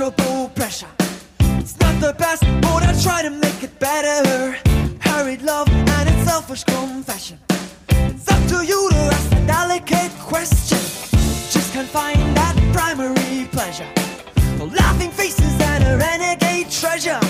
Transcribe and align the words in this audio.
unmeasurable 0.00 0.48
pressure. 0.54 0.88
It's 1.58 1.78
not 1.78 2.00
the 2.00 2.14
best, 2.18 2.42
but 2.62 2.82
I 2.82 2.92
try 3.02 3.22
to 3.22 3.30
make 3.30 3.62
it 3.62 3.78
better. 3.78 4.56
Hurried 5.00 5.42
love 5.42 5.68
and 5.68 6.08
its 6.08 6.24
selfish 6.24 6.64
confession. 6.64 7.38
It's 7.88 8.28
up 8.30 8.42
to 8.48 8.64
you 8.64 8.88
to 8.90 8.96
ask 8.96 9.32
a 9.32 9.46
delicate 9.46 10.12
question. 10.18 10.78
Just 11.50 11.72
can't 11.72 11.88
find 11.88 12.18
that 12.36 12.56
primary 12.72 13.46
pleasure. 13.52 13.88
The 14.58 14.66
laughing 14.66 15.10
faces 15.10 15.60
and 15.60 15.84
a 15.84 15.96
renegade 15.96 16.70
treasure. 16.70 17.20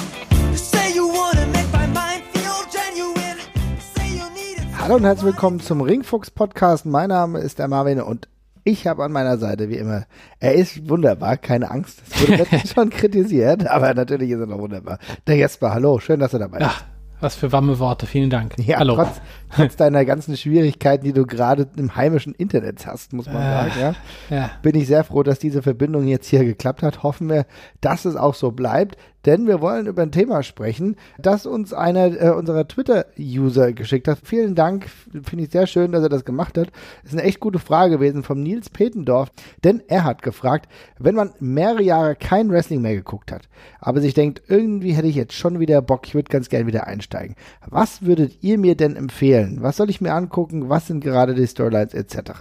You 0.50 0.57
say 0.57 0.95
you 0.95 1.09
wanna 1.09 1.46
make 1.46 1.71
my 1.73 1.87
mind 1.87 2.23
feel 2.32 2.61
genuine. 2.71 3.39
You 3.75 3.80
say 3.95 4.09
you 4.09 4.30
need 4.30 4.59
it. 4.59 4.79
Hallo 4.79 4.96
und 4.96 5.05
herzlich 5.05 5.27
willkommen 5.27 5.61
zum 5.61 5.80
Ringfuchs 5.80 6.30
Podcast. 6.30 6.87
Mein 6.87 7.09
Name 7.09 7.41
ist 7.41 7.59
der 7.59 7.68
Marvin 7.68 8.00
und 8.00 8.29
ich 8.64 8.86
habe 8.86 9.04
an 9.04 9.12
meiner 9.12 9.38
Seite 9.38 9.68
wie 9.68 9.77
immer, 9.77 10.06
er 10.38 10.54
ist 10.54 10.88
wunderbar, 10.88 11.36
keine 11.36 11.70
Angst. 11.70 12.02
Es 12.10 12.28
wurde 12.28 12.46
schon 12.74 12.91
kritisiert, 12.91 13.66
aber 13.66 13.95
natürlich 13.95 14.30
ist 14.30 14.41
er 14.41 14.46
noch 14.46 14.59
wunderbar. 14.59 14.98
Der 15.27 15.37
Jesper, 15.37 15.73
hallo, 15.74 15.98
schön, 15.98 16.20
dass 16.20 16.32
du 16.32 16.38
dabei 16.38 16.59
bist. 16.59 16.70
Ach, 16.70 16.84
was 17.20 17.34
für 17.34 17.52
warme 17.52 17.78
Worte, 17.78 18.06
vielen 18.06 18.30
Dank. 18.30 18.54
Ja, 18.59 18.78
Hallo. 18.78 18.95
Trotz, 18.96 19.20
trotz 19.54 19.77
deiner 19.77 20.04
ganzen 20.04 20.36
Schwierigkeiten, 20.36 21.04
die 21.04 21.12
du 21.12 21.27
gerade 21.27 21.66
im 21.77 21.96
heimischen 21.96 22.34
Internet 22.34 22.86
hast, 22.86 23.12
muss 23.12 23.27
man 23.27 23.36
Äh, 23.36 23.70
sagen, 23.70 23.73
ja, 23.80 23.95
ja. 24.36 24.50
bin 24.62 24.74
ich 24.76 24.86
sehr 24.86 25.04
froh, 25.04 25.23
dass 25.23 25.38
diese 25.38 25.62
Verbindung 25.62 26.06
jetzt 26.06 26.26
hier 26.28 26.45
geklappt 26.45 26.82
hat. 26.82 27.02
Hoffen 27.02 27.28
wir, 27.28 27.46
dass 27.80 28.04
es 28.04 28.16
auch 28.16 28.34
so 28.34 28.50
bleibt, 28.52 28.96
denn 29.26 29.46
wir 29.46 29.60
wollen 29.60 29.86
über 29.86 30.00
ein 30.02 30.12
Thema 30.12 30.42
sprechen, 30.42 30.96
das 31.18 31.45
uns 31.45 31.74
einer 31.74 32.23
äh, 32.23 32.30
unserer 32.30 32.66
Twitter-User 32.66 33.73
geschickt 33.73 34.09
hat. 34.09 34.18
Vielen 34.24 34.54
Dank, 34.54 34.86
finde 35.23 35.45
ich 35.45 35.51
sehr 35.51 35.66
schön, 35.66 35.92
dass 35.92 36.02
er 36.02 36.09
das 36.09 36.24
gemacht 36.24 36.56
hat. 36.56 36.68
ist 37.04 37.12
eine 37.12 37.23
echt 37.23 37.38
gute 37.40 37.59
Frage 37.59 37.96
gewesen 37.96 38.23
vom 38.23 38.40
Nils 38.42 38.70
Petendorf, 38.70 39.30
denn 39.62 39.82
er 39.88 40.04
hat 40.04 40.23
gefragt, 40.23 40.70
wenn 40.98 41.14
man 41.14 41.32
mehrere 41.38 41.82
Jahre 41.82 42.16
kein 42.16 42.51
Wrestling 42.51 42.80
mehr 42.80 42.95
geguckt 42.95 43.30
hat, 43.30 43.48
aber 43.78 44.01
sich 44.01 44.14
denkt, 44.14 44.42
irgendwie 44.48 44.92
hätte 44.92 45.09
ich 45.09 45.16
jetzt 45.16 45.35
schon 45.35 45.60
wieder 45.60 45.82
Bock, 45.82 46.07
ich 46.07 46.14
würde 46.14 46.30
ganz 46.30 46.48
gerne 46.48 46.66
wieder 46.66 46.87
einsteigen. 46.87 47.37
Was 47.66 48.02
würdet 48.02 48.38
ihr 48.42 48.57
mir 48.57 48.74
denn 48.74 48.96
empfehlen? 48.96 49.40
Was 49.59 49.77
soll 49.77 49.91
ich 49.91 50.01
mir 50.01 50.13
angucken? 50.15 50.69
Was 50.69 50.87
sind 50.87 51.02
gerade 51.02 51.35
die 51.35 51.46
Storylines 51.46 51.95
etc.? 51.95 52.33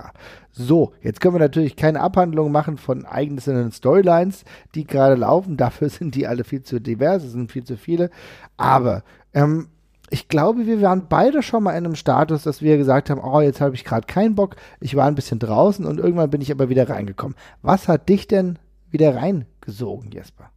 So, 0.52 0.94
jetzt 1.02 1.22
können 1.22 1.36
wir 1.36 1.40
natürlich 1.40 1.76
keine 1.76 2.02
Abhandlung 2.02 2.52
machen 2.52 2.78
von 2.78 3.06
einzelnen 3.06 3.72
Storylines, 3.72 4.44
die 4.76 4.86
gerade 4.86 5.16
laufen. 5.16 5.58
Dafür 5.58 5.90
sind 5.90 6.16
die 6.16 6.28
alle 6.28 6.44
viel 6.44 6.64
zu 6.64 6.80
divers, 6.80 7.24
es 7.24 7.32
sind 7.32 7.52
viel 7.52 7.64
zu 7.64 7.78
viele. 7.78 8.10
Aber 8.58 9.04
ähm, 9.34 9.68
ich 10.10 10.28
glaube, 10.28 10.66
wir 10.66 10.82
waren 10.82 11.08
beide 11.08 11.44
schon 11.44 11.64
mal 11.64 11.72
in 11.72 11.86
einem 11.86 11.96
Status, 11.96 12.44
dass 12.44 12.62
wir 12.62 12.78
gesagt 12.78 13.10
haben, 13.10 13.22
oh, 13.22 13.42
jetzt 13.42 13.62
habe 13.62 13.76
ich 13.76 13.86
gerade 13.86 14.08
keinen 14.08 14.36
Bock. 14.36 14.56
Ich 14.80 14.96
war 14.96 15.06
ein 15.06 15.16
bisschen 15.16 15.40
draußen 15.40 15.86
und 15.86 16.00
irgendwann 16.00 16.30
bin 16.30 16.42
ich 16.42 16.52
aber 16.52 16.70
wieder 16.70 16.90
reingekommen. 16.90 17.36
Was 17.62 17.88
hat 17.88 18.10
dich 18.10 18.28
denn 18.28 18.58
wieder 18.90 19.16
reingesogen, 19.16 20.12
Jesper? 20.12 20.50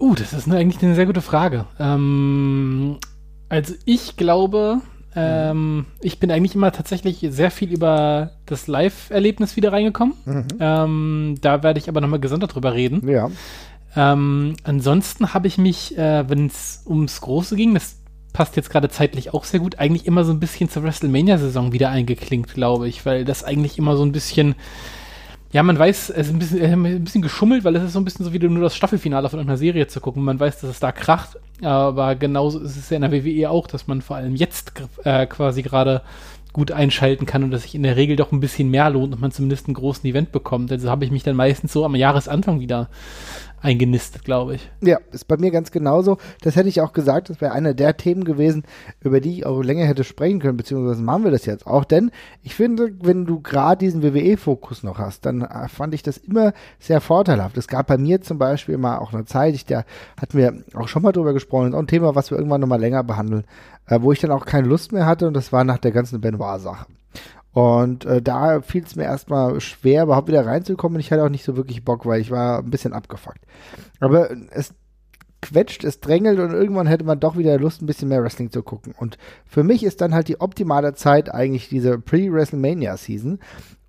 Uh, 0.00 0.14
das 0.14 0.32
ist 0.32 0.48
eigentlich 0.50 0.82
eine 0.82 0.94
sehr 0.94 1.06
gute 1.06 1.20
Frage. 1.20 1.66
Ähm, 1.78 2.98
also 3.48 3.74
ich 3.84 4.16
glaube, 4.16 4.80
ähm, 5.16 5.86
ich 6.00 6.20
bin 6.20 6.30
eigentlich 6.30 6.54
immer 6.54 6.72
tatsächlich 6.72 7.26
sehr 7.30 7.50
viel 7.50 7.72
über 7.72 8.32
das 8.46 8.66
Live-Erlebnis 8.66 9.56
wieder 9.56 9.72
reingekommen. 9.72 10.14
Ähm, 10.60 11.36
da 11.40 11.62
werde 11.62 11.78
ich 11.78 11.88
aber 11.88 12.00
nochmal 12.00 12.20
gesondert 12.20 12.54
drüber 12.54 12.74
reden. 12.74 13.08
Ja. 13.08 13.30
Ähm, 13.96 14.54
ansonsten 14.64 15.32
habe 15.34 15.48
ich 15.48 15.58
mich, 15.58 15.96
äh, 15.96 16.28
wenn 16.28 16.46
es 16.46 16.84
ums 16.86 17.20
Große 17.20 17.56
ging, 17.56 17.74
das 17.74 17.96
passt 18.32 18.56
jetzt 18.56 18.70
gerade 18.70 18.88
zeitlich 18.90 19.34
auch 19.34 19.44
sehr 19.44 19.60
gut, 19.60 19.78
eigentlich 19.78 20.06
immer 20.06 20.24
so 20.24 20.32
ein 20.32 20.40
bisschen 20.40 20.68
zur 20.68 20.84
WrestleMania-Saison 20.84 21.72
wieder 21.72 21.90
eingeklinkt, 21.90 22.54
glaube 22.54 22.88
ich, 22.88 23.04
weil 23.06 23.24
das 23.24 23.42
eigentlich 23.42 23.78
immer 23.78 23.96
so 23.96 24.04
ein 24.04 24.12
bisschen, 24.12 24.54
ja, 25.52 25.62
man 25.62 25.78
weiß, 25.78 26.10
es 26.10 26.26
ist 26.26 26.32
ein 26.32 26.38
bisschen, 26.38 26.60
äh, 26.60 26.72
ein 26.72 27.04
bisschen 27.04 27.22
geschummelt, 27.22 27.64
weil 27.64 27.74
es 27.76 27.84
ist 27.84 27.92
so 27.94 28.00
ein 28.00 28.04
bisschen 28.04 28.24
so 28.24 28.32
wie 28.32 28.38
nur 28.38 28.62
das 28.62 28.76
Staffelfinale 28.76 29.28
von 29.30 29.40
einer 29.40 29.56
Serie 29.56 29.86
zu 29.86 30.00
gucken. 30.00 30.22
Man 30.22 30.38
weiß, 30.38 30.60
dass 30.60 30.70
es 30.70 30.80
da 30.80 30.92
kracht, 30.92 31.38
aber 31.62 32.14
genauso 32.16 32.60
ist 32.60 32.76
es 32.76 32.90
ja 32.90 32.96
in 32.96 33.02
der 33.02 33.12
WWE 33.12 33.50
auch, 33.50 33.66
dass 33.66 33.86
man 33.86 34.02
vor 34.02 34.16
allem 34.16 34.36
jetzt 34.36 34.72
äh, 35.04 35.26
quasi 35.26 35.62
gerade 35.62 36.02
gut 36.52 36.72
einschalten 36.72 37.24
kann 37.24 37.44
und 37.44 37.50
dass 37.50 37.62
sich 37.62 37.74
in 37.74 37.82
der 37.82 37.96
Regel 37.96 38.16
doch 38.16 38.32
ein 38.32 38.40
bisschen 38.40 38.70
mehr 38.70 38.90
lohnt 38.90 39.14
und 39.14 39.20
man 39.20 39.30
zumindest 39.30 39.66
einen 39.66 39.74
großen 39.74 40.08
Event 40.08 40.32
bekommt. 40.32 40.72
Also 40.72 40.90
habe 40.90 41.04
ich 41.04 41.10
mich 41.10 41.22
dann 41.22 41.36
meistens 41.36 41.72
so 41.72 41.84
am 41.84 41.94
Jahresanfang 41.94 42.60
wieder 42.60 42.88
eingenistet, 43.60 44.24
glaube 44.24 44.54
ich. 44.54 44.70
Ja, 44.80 44.98
ist 45.12 45.26
bei 45.26 45.36
mir 45.36 45.50
ganz 45.50 45.70
genauso. 45.70 46.18
Das 46.42 46.56
hätte 46.56 46.68
ich 46.68 46.80
auch 46.80 46.92
gesagt, 46.92 47.30
das 47.30 47.40
wäre 47.40 47.52
einer 47.52 47.74
der 47.74 47.96
Themen 47.96 48.24
gewesen, 48.24 48.64
über 49.00 49.20
die 49.20 49.38
ich 49.38 49.46
auch 49.46 49.62
länger 49.62 49.84
hätte 49.84 50.04
sprechen 50.04 50.40
können, 50.40 50.56
beziehungsweise 50.56 51.02
machen 51.02 51.24
wir 51.24 51.30
das 51.30 51.46
jetzt 51.46 51.66
auch. 51.66 51.84
Denn 51.84 52.10
ich 52.42 52.54
finde, 52.54 52.92
wenn 53.02 53.24
du 53.26 53.40
gerade 53.40 53.78
diesen 53.78 54.02
WWE-Fokus 54.02 54.82
noch 54.82 54.98
hast, 54.98 55.26
dann 55.26 55.42
äh, 55.42 55.68
fand 55.68 55.94
ich 55.94 56.02
das 56.02 56.18
immer 56.18 56.52
sehr 56.78 57.00
vorteilhaft. 57.00 57.56
Es 57.56 57.68
gab 57.68 57.88
bei 57.88 57.98
mir 57.98 58.20
zum 58.20 58.38
Beispiel 58.38 58.78
mal 58.78 58.98
auch 58.98 59.12
eine 59.12 59.24
Zeit, 59.24 59.54
ich, 59.54 59.64
da 59.64 59.84
hatten 60.20 60.38
wir 60.38 60.62
auch 60.74 60.88
schon 60.88 61.02
mal 61.02 61.12
drüber 61.12 61.32
gesprochen, 61.32 61.68
ist 61.68 61.74
auch 61.74 61.80
ein 61.80 61.86
Thema, 61.86 62.14
was 62.14 62.30
wir 62.30 62.38
irgendwann 62.38 62.60
nochmal 62.60 62.80
länger 62.80 63.02
behandeln, 63.04 63.44
äh, 63.86 64.00
wo 64.00 64.12
ich 64.12 64.20
dann 64.20 64.30
auch 64.30 64.46
keine 64.46 64.68
Lust 64.68 64.92
mehr 64.92 65.06
hatte 65.06 65.26
und 65.26 65.34
das 65.34 65.52
war 65.52 65.64
nach 65.64 65.78
der 65.78 65.92
ganzen 65.92 66.20
Benoit-Sache. 66.20 66.86
Und 67.52 68.04
äh, 68.04 68.22
da 68.22 68.60
fiel 68.60 68.84
es 68.84 68.96
mir 68.96 69.04
erstmal 69.04 69.60
schwer, 69.60 70.04
überhaupt 70.04 70.28
wieder 70.28 70.46
reinzukommen. 70.46 71.00
Ich 71.00 71.10
hatte 71.10 71.24
auch 71.24 71.30
nicht 71.30 71.44
so 71.44 71.56
wirklich 71.56 71.84
Bock, 71.84 72.06
weil 72.06 72.20
ich 72.20 72.30
war 72.30 72.58
ein 72.58 72.70
bisschen 72.70 72.92
abgefuckt. 72.92 73.40
Aber 74.00 74.30
es 74.50 74.74
quetscht, 75.40 75.84
es 75.84 76.00
drängelt 76.00 76.38
und 76.40 76.52
irgendwann 76.52 76.86
hätte 76.86 77.04
man 77.04 77.20
doch 77.20 77.36
wieder 77.36 77.58
Lust, 77.58 77.80
ein 77.80 77.86
bisschen 77.86 78.08
mehr 78.08 78.22
Wrestling 78.22 78.50
zu 78.50 78.62
gucken. 78.62 78.94
Und 78.98 79.18
für 79.46 79.62
mich 79.62 79.84
ist 79.84 80.00
dann 80.00 80.14
halt 80.14 80.28
die 80.28 80.40
optimale 80.40 80.94
Zeit 80.94 81.32
eigentlich 81.32 81.68
diese 81.68 81.98
Pre-WrestleMania-Season. 81.98 83.38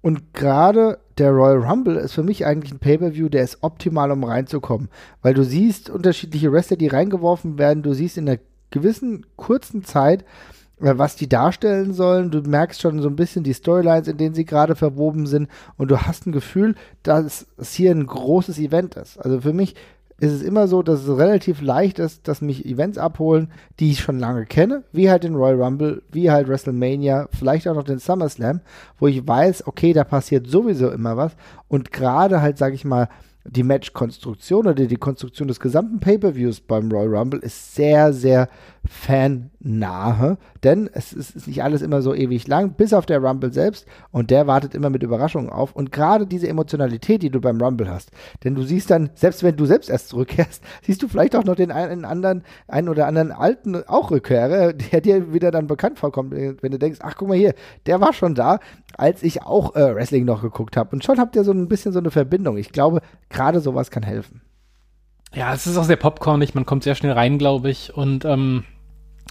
Und 0.01 0.33
gerade 0.33 0.99
der 1.17 1.31
Royal 1.31 1.57
Rumble 1.57 1.97
ist 1.97 2.13
für 2.13 2.23
mich 2.23 2.45
eigentlich 2.45 2.71
ein 2.71 2.79
Pay-Per-View, 2.79 3.29
der 3.29 3.43
ist 3.43 3.57
optimal, 3.61 4.11
um 4.11 4.23
reinzukommen. 4.23 4.89
Weil 5.21 5.33
du 5.33 5.43
siehst 5.43 5.89
unterschiedliche 5.89 6.51
Wrestler, 6.51 6.77
die 6.77 6.87
reingeworfen 6.87 7.57
werden. 7.57 7.83
Du 7.83 7.93
siehst 7.93 8.17
in 8.17 8.29
einer 8.29 8.39
gewissen 8.71 9.25
kurzen 9.35 9.83
Zeit, 9.83 10.23
was 10.79 11.15
die 11.15 11.27
darstellen 11.27 11.93
sollen. 11.93 12.31
Du 12.31 12.41
merkst 12.41 12.81
schon 12.81 13.01
so 13.01 13.09
ein 13.09 13.15
bisschen 13.15 13.43
die 13.43 13.53
Storylines, 13.53 14.07
in 14.07 14.17
denen 14.17 14.35
sie 14.35 14.45
gerade 14.45 14.75
verwoben 14.75 15.27
sind. 15.27 15.49
Und 15.77 15.91
du 15.91 15.97
hast 15.97 16.25
ein 16.25 16.31
Gefühl, 16.31 16.75
dass 17.03 17.45
es 17.57 17.73
hier 17.73 17.91
ein 17.91 18.05
großes 18.05 18.57
Event 18.59 18.95
ist. 18.95 19.17
Also 19.17 19.41
für 19.41 19.53
mich 19.53 19.75
ist 20.19 20.33
es 20.33 20.41
immer 20.41 20.67
so, 20.67 20.83
dass 20.83 21.03
es 21.03 21.17
relativ 21.17 21.61
leicht 21.61 21.97
ist, 21.99 22.27
dass 22.27 22.41
mich 22.41 22.65
Events 22.65 22.97
abholen, 22.97 23.49
die 23.79 23.91
ich 23.91 24.01
schon 24.01 24.19
lange 24.19 24.45
kenne, 24.45 24.83
wie 24.91 25.09
halt 25.09 25.23
den 25.23 25.35
Royal 25.35 25.61
Rumble, 25.61 26.01
wie 26.11 26.29
halt 26.29 26.47
WrestleMania, 26.47 27.29
vielleicht 27.31 27.67
auch 27.67 27.75
noch 27.75 27.83
den 27.83 27.99
SummerSlam, 27.99 28.59
wo 28.99 29.07
ich 29.07 29.25
weiß, 29.25 29.67
okay, 29.67 29.93
da 29.93 30.03
passiert 30.03 30.47
sowieso 30.47 30.89
immer 30.89 31.15
was. 31.15 31.33
Und 31.67 31.91
gerade 31.91 32.41
halt, 32.41 32.57
sag 32.57 32.73
ich 32.73 32.83
mal, 32.83 33.07
die 33.45 33.63
Match-Konstruktion 33.63 34.67
oder 34.67 34.85
die 34.85 34.95
Konstruktion 34.97 35.47
des 35.47 35.59
gesamten 35.59 35.99
Pay-Per-Views 35.99 36.61
beim 36.61 36.91
Royal 36.91 37.15
Rumble 37.15 37.39
ist 37.39 37.75
sehr, 37.75 38.13
sehr 38.13 38.49
fannahe, 38.87 40.37
denn 40.63 40.89
es 40.93 41.13
ist, 41.13 41.35
ist 41.35 41.47
nicht 41.47 41.63
alles 41.63 41.81
immer 41.81 42.01
so 42.01 42.13
ewig 42.13 42.47
lang, 42.47 42.73
bis 42.73 42.93
auf 42.93 43.05
der 43.05 43.19
Rumble 43.19 43.53
selbst 43.53 43.85
und 44.11 44.31
der 44.31 44.47
wartet 44.47 44.73
immer 44.73 44.89
mit 44.89 45.03
Überraschungen 45.03 45.49
auf 45.49 45.75
und 45.75 45.91
gerade 45.91 46.25
diese 46.25 46.47
Emotionalität, 46.47 47.21
die 47.21 47.29
du 47.29 47.41
beim 47.41 47.61
Rumble 47.61 47.89
hast, 47.89 48.11
denn 48.43 48.55
du 48.55 48.63
siehst 48.63 48.89
dann, 48.89 49.09
selbst 49.15 49.43
wenn 49.43 49.57
du 49.57 49.65
selbst 49.65 49.89
erst 49.89 50.09
zurückkehrst, 50.09 50.63
siehst 50.81 51.01
du 51.03 51.07
vielleicht 51.07 51.35
auch 51.35 51.43
noch 51.43 51.55
den 51.55 51.71
einen 51.71 52.05
anderen, 52.05 52.43
einen 52.67 52.89
oder 52.89 53.07
anderen 53.07 53.31
alten 53.31 53.75
auch 53.87 54.11
Rückkehrer, 54.11 54.73
der 54.73 55.01
dir 55.01 55.33
wieder 55.33 55.51
dann 55.51 55.67
bekannt 55.67 55.99
vorkommt, 55.99 56.31
wenn 56.31 56.71
du 56.71 56.79
denkst, 56.79 56.99
ach 57.01 57.15
guck 57.17 57.27
mal 57.27 57.37
hier, 57.37 57.53
der 57.85 58.01
war 58.01 58.13
schon 58.13 58.35
da, 58.35 58.59
als 58.97 59.23
ich 59.23 59.41
auch 59.43 59.75
äh, 59.75 59.95
Wrestling 59.95 60.25
noch 60.25 60.41
geguckt 60.41 60.77
habe 60.77 60.91
und 60.95 61.03
schon 61.03 61.19
habt 61.19 61.35
ihr 61.35 61.43
so 61.43 61.51
ein 61.51 61.67
bisschen 61.67 61.91
so 61.91 61.99
eine 61.99 62.11
Verbindung. 62.11 62.57
Ich 62.57 62.71
glaube, 62.71 63.01
gerade 63.29 63.59
sowas 63.59 63.91
kann 63.91 64.03
helfen. 64.03 64.41
Ja, 65.33 65.53
es 65.53 65.67
ist 65.67 65.77
auch 65.77 65.83
sehr 65.83 65.95
popcornig, 65.95 66.55
man 66.55 66.65
kommt 66.65 66.83
sehr 66.83 66.95
schnell 66.95 67.11
rein, 67.11 67.37
glaube 67.37 67.69
ich. 67.69 67.93
Und 67.93 68.25
ähm, 68.25 68.63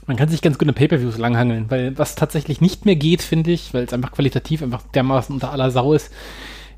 man 0.06 0.16
kann 0.16 0.28
sich 0.28 0.42
ganz 0.42 0.58
gut 0.58 0.68
in 0.68 0.74
Pay-Per-Views 0.74 1.18
langhangeln, 1.18 1.66
weil 1.70 1.98
was 1.98 2.14
tatsächlich 2.14 2.60
nicht 2.60 2.86
mehr 2.86 2.96
geht, 2.96 3.22
finde 3.22 3.50
ich, 3.50 3.74
weil 3.74 3.84
es 3.84 3.92
einfach 3.92 4.12
qualitativ 4.12 4.62
einfach 4.62 4.82
dermaßen 4.94 5.34
unter 5.34 5.52
aller 5.52 5.70
Sau 5.70 5.92
ist, 5.92 6.12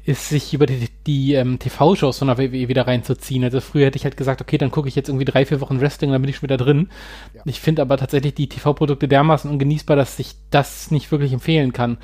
ist 0.05 0.31
sich 0.31 0.55
über 0.55 0.67
die, 0.67 0.89
die 1.07 1.35
ähm, 1.35 1.59
TV-Shows 1.59 2.19
von 2.19 2.29
der 2.29 2.39
WWE 2.39 2.69
wieder 2.69 2.87
reinzuziehen. 2.87 3.45
Also 3.45 3.61
früher 3.61 3.87
hätte 3.87 3.99
ich 3.99 4.05
halt 4.05 4.17
gesagt, 4.17 4.41
okay, 4.41 4.57
dann 4.57 4.71
gucke 4.71 4.89
ich 4.89 4.97
jetzt 4.97 5.09
irgendwie 5.09 5.27
drei, 5.27 5.45
vier 5.45 5.61
Wochen 5.61 5.81
Wrestling, 5.81 6.11
dann 6.11 6.23
bin 6.23 6.31
ich 6.31 6.37
schon 6.37 6.45
wieder 6.49 6.57
drin. 6.57 6.89
Ja. 7.35 7.43
Ich 7.45 7.61
finde 7.61 7.83
aber 7.83 7.99
tatsächlich 7.99 8.35
die 8.35 8.49
TV-Produkte 8.49 9.07
dermaßen 9.07 9.51
ungenießbar, 9.51 9.97
dass 9.97 10.19
ich 10.19 10.35
das 10.51 10.91
nicht 10.91 11.13
wirklich 11.13 11.33
empfehlen 11.33 11.73
kann. 11.73 11.99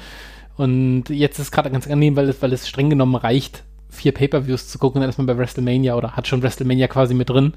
Und 0.57 1.09
jetzt 1.09 1.39
ist 1.39 1.47
es 1.47 1.53
gerade 1.53 1.71
ganz 1.71 1.87
angenehm, 1.87 2.17
weil 2.17 2.29
es, 2.29 2.41
weil 2.43 2.53
es 2.53 2.69
streng 2.69 2.91
genommen 2.91 3.17
reicht, 3.17 3.65
vier 3.97 4.13
Pay-Per-Views 4.13 4.69
zu 4.69 4.79
gucken, 4.79 5.01
dann 5.01 5.11
ist 5.11 5.19
man 5.19 5.27
bei 5.27 5.37
WrestleMania 5.37 5.95
oder 5.97 6.13
hat 6.13 6.29
schon 6.29 6.43
WrestleMania 6.43 6.89
quasi 6.89 7.15
mit 7.15 7.31
drin. 7.31 7.55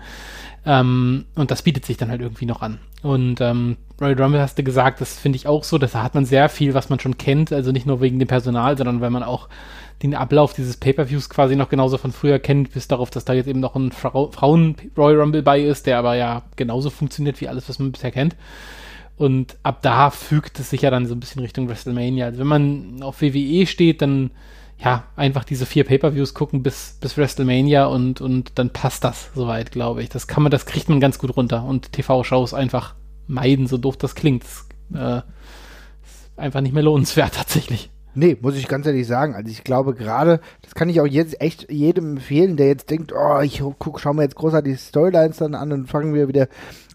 Ähm, 0.66 1.26
und 1.36 1.52
das 1.52 1.62
bietet 1.62 1.86
sich 1.86 1.98
dann 1.98 2.10
halt 2.10 2.22
irgendwie 2.22 2.46
noch 2.46 2.62
an. 2.62 2.80
Und 3.02 3.40
ähm, 3.42 3.78
Royal 4.02 4.22
Rumble 4.22 4.42
hast 4.42 4.58
du 4.58 4.64
gesagt, 4.64 5.02
das 5.02 5.18
finde 5.18 5.38
ich 5.38 5.48
auch 5.48 5.64
so, 5.64 5.78
da 5.78 5.92
hat 5.94 6.16
man 6.16 6.26
sehr 6.26 6.50
viel, 6.50 6.74
was 6.74 6.90
man 6.90 7.00
schon 7.00 7.18
kennt, 7.18 7.54
also 7.54 7.72
nicht 7.72 7.86
nur 7.86 8.02
wegen 8.02 8.20
dem 8.20 8.28
Personal, 8.28 8.78
sondern 8.78 9.02
weil 9.02 9.10
man 9.10 9.24
auch 9.24 9.48
den 10.04 10.16
Ablauf 10.16 10.54
dieses 10.54 10.78
Pay-Per-Views 10.78 11.30
quasi 11.30 11.56
noch 11.56 11.70
genauso 11.70 11.98
von 11.98 12.12
früher 12.12 12.40
kennt, 12.40 12.72
bis 12.72 12.88
darauf, 12.88 13.10
dass 13.10 13.26
da 13.26 13.34
jetzt 13.34 13.48
eben 13.48 13.60
noch 13.60 13.76
ein 13.76 13.92
Frau 13.92 14.32
Frauen-Royal 14.32 15.20
Rumble 15.20 15.44
bei 15.44 15.62
ist, 15.62 15.88
der 15.88 16.00
aber 16.00 16.16
ja 16.16 16.44
genauso 16.56 16.90
funktioniert 16.90 17.40
wie 17.42 17.48
alles, 17.48 17.68
was 17.68 17.80
man 17.80 17.92
bisher 17.92 18.12
kennt. 18.12 18.36
Und 19.18 19.58
ab 19.64 19.82
da 19.82 20.12
fügt 20.12 20.60
es 20.60 20.70
sich 20.70 20.82
ja 20.82 20.92
dann 20.92 21.06
so 21.06 21.14
ein 21.14 21.20
bisschen 21.20 21.42
Richtung 21.42 21.68
WrestleMania. 21.68 22.28
Also 22.28 22.40
wenn 22.40 22.48
man 22.48 23.04
auf 23.04 23.22
WWE 23.22 23.68
steht, 23.68 24.02
dann 24.02 24.32
ja, 24.82 25.04
einfach 25.16 25.44
diese 25.44 25.66
vier 25.66 25.84
Pay-Per-Views 25.84 26.34
gucken 26.34 26.64
bis, 26.64 26.98
bis 27.02 27.18
WrestleMania 27.18 27.86
und, 27.86 28.22
und 28.22 28.58
dann 28.58 28.72
passt 28.72 29.04
das 29.04 29.30
soweit, 29.36 29.72
glaube 29.72 30.02
ich. 30.02 30.10
Das 30.10 30.28
kann 30.28 30.42
man, 30.42 30.52
das 30.52 30.66
kriegt 30.66 30.88
man 30.88 31.02
ganz 31.02 31.20
gut 31.20 31.36
runter 31.36 31.66
und 31.66 31.92
TV-Shows 31.92 32.54
einfach 32.54 32.96
meiden, 33.28 33.68
so 33.68 33.78
doof 33.78 33.98
das 33.98 34.16
klingt. 34.16 34.44
Das, 34.44 34.66
äh, 34.94 35.18
ist 35.18 36.40
einfach 36.40 36.62
nicht 36.62 36.74
mehr 36.74 36.84
lohnenswert 36.84 37.34
tatsächlich. 37.36 37.92
Nee, 38.16 38.38
muss 38.42 38.56
ich 38.56 38.68
ganz 38.68 38.88
ehrlich 38.88 39.06
sagen. 39.06 39.36
Also 39.36 39.52
ich 39.52 39.64
glaube 39.64 39.94
gerade, 39.94 40.40
das 40.62 40.74
kann 40.76 40.90
ich 40.90 41.00
auch 41.02 41.06
jetzt 41.06 41.42
echt 41.42 41.70
jedem 41.70 42.18
empfehlen, 42.18 42.58
der 42.58 42.68
jetzt 42.68 42.90
denkt, 42.90 43.14
oh, 43.14 43.40
ich 43.42 43.62
guck, 43.80 44.00
schau 44.00 44.14
mir 44.14 44.24
jetzt 44.24 44.36
großartig 44.36 44.80
Storylines 44.80 45.38
dann 45.38 45.56
an 45.56 45.74
und 45.74 45.88
fangen 45.88 46.14
wir 46.14 46.28
wieder 46.28 46.48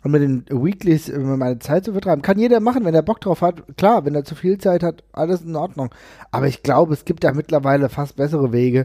an 0.04 0.10
mit 0.10 0.22
den 0.22 0.44
Weeklies 0.50 1.10
meine 1.16 1.58
Zeit 1.58 1.84
zu 1.84 1.92
vertreiben. 1.92 2.22
Kann 2.22 2.38
jeder 2.38 2.60
machen, 2.60 2.84
wenn 2.84 2.94
er 2.94 3.02
Bock 3.02 3.20
drauf 3.20 3.40
hat. 3.40 3.76
Klar, 3.76 4.04
wenn 4.04 4.14
er 4.14 4.24
zu 4.24 4.34
viel 4.34 4.58
Zeit 4.58 4.82
hat, 4.82 5.02
alles 5.12 5.42
in 5.42 5.56
Ordnung. 5.56 5.90
Aber 6.30 6.46
ich 6.46 6.62
glaube, 6.62 6.92
es 6.92 7.04
gibt 7.04 7.24
ja 7.24 7.32
mittlerweile 7.32 7.88
fast 7.88 8.16
bessere 8.16 8.52
Wege, 8.52 8.84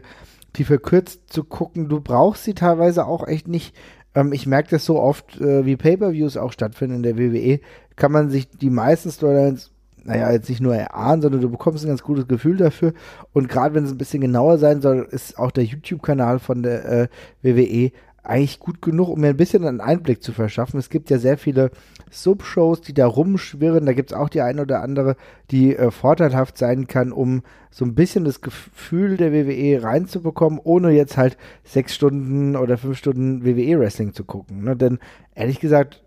die 0.56 0.64
verkürzt 0.64 1.30
zu 1.32 1.44
gucken. 1.44 1.88
Du 1.88 2.00
brauchst 2.00 2.44
sie 2.44 2.54
teilweise 2.54 3.06
auch 3.06 3.28
echt 3.28 3.48
nicht. 3.48 3.76
Ähm, 4.14 4.32
ich 4.32 4.46
merke 4.46 4.70
das 4.70 4.84
so 4.86 4.98
oft, 4.98 5.40
äh, 5.40 5.66
wie 5.66 5.76
Pay-Per-Views 5.76 6.38
auch 6.38 6.52
stattfinden 6.52 6.96
in 6.96 7.02
der 7.02 7.18
WWE, 7.18 7.60
kann 7.96 8.12
man 8.12 8.30
sich 8.30 8.48
die 8.48 8.70
meisten 8.70 9.10
Storylines 9.10 9.72
naja, 10.04 10.30
jetzt 10.32 10.48
nicht 10.48 10.60
nur 10.60 10.74
erahnen, 10.74 11.22
sondern 11.22 11.40
du 11.40 11.50
bekommst 11.50 11.84
ein 11.84 11.88
ganz 11.88 12.02
gutes 12.02 12.26
Gefühl 12.26 12.56
dafür. 12.56 12.94
Und 13.32 13.48
gerade 13.48 13.74
wenn 13.74 13.84
es 13.84 13.90
ein 13.90 13.98
bisschen 13.98 14.20
genauer 14.20 14.58
sein 14.58 14.80
soll, 14.80 15.06
ist 15.10 15.38
auch 15.38 15.50
der 15.50 15.64
YouTube-Kanal 15.64 16.38
von 16.38 16.62
der 16.62 16.84
äh, 16.84 17.08
WWE 17.42 17.92
eigentlich 18.22 18.58
gut 18.58 18.82
genug, 18.82 19.08
um 19.08 19.20
mir 19.20 19.28
ein 19.28 19.36
bisschen 19.36 19.64
einen 19.64 19.80
Einblick 19.80 20.22
zu 20.22 20.32
verschaffen. 20.32 20.78
Es 20.78 20.90
gibt 20.90 21.10
ja 21.10 21.18
sehr 21.18 21.38
viele 21.38 21.70
Sub-Shows, 22.10 22.82
die 22.82 22.92
da 22.92 23.06
rumschwirren. 23.06 23.86
Da 23.86 23.92
gibt 23.92 24.12
es 24.12 24.16
auch 24.16 24.28
die 24.28 24.42
eine 24.42 24.62
oder 24.62 24.82
andere, 24.82 25.16
die 25.50 25.74
äh, 25.74 25.90
vorteilhaft 25.90 26.58
sein 26.58 26.86
kann, 26.86 27.12
um 27.12 27.42
so 27.70 27.84
ein 27.84 27.94
bisschen 27.94 28.24
das 28.24 28.40
Gefühl 28.40 29.16
der 29.16 29.32
WWE 29.32 29.82
reinzubekommen, 29.82 30.60
ohne 30.62 30.90
jetzt 30.90 31.16
halt 31.16 31.38
sechs 31.64 31.94
Stunden 31.94 32.56
oder 32.56 32.76
fünf 32.76 32.98
Stunden 32.98 33.44
WWE-Wrestling 33.44 34.12
zu 34.12 34.24
gucken. 34.24 34.64
Ne? 34.64 34.76
Denn 34.76 34.98
ehrlich 35.34 35.60
gesagt, 35.60 36.04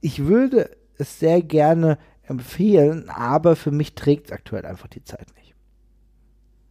ich 0.00 0.26
würde 0.26 0.70
es 0.96 1.18
sehr 1.18 1.42
gerne 1.42 1.98
empfehlen, 2.22 3.08
aber 3.08 3.56
für 3.56 3.72
mich 3.72 3.94
trägt 3.94 4.26
es 4.26 4.32
aktuell 4.32 4.64
einfach 4.64 4.88
die 4.88 5.04
Zeit 5.04 5.26
nicht. 5.34 5.39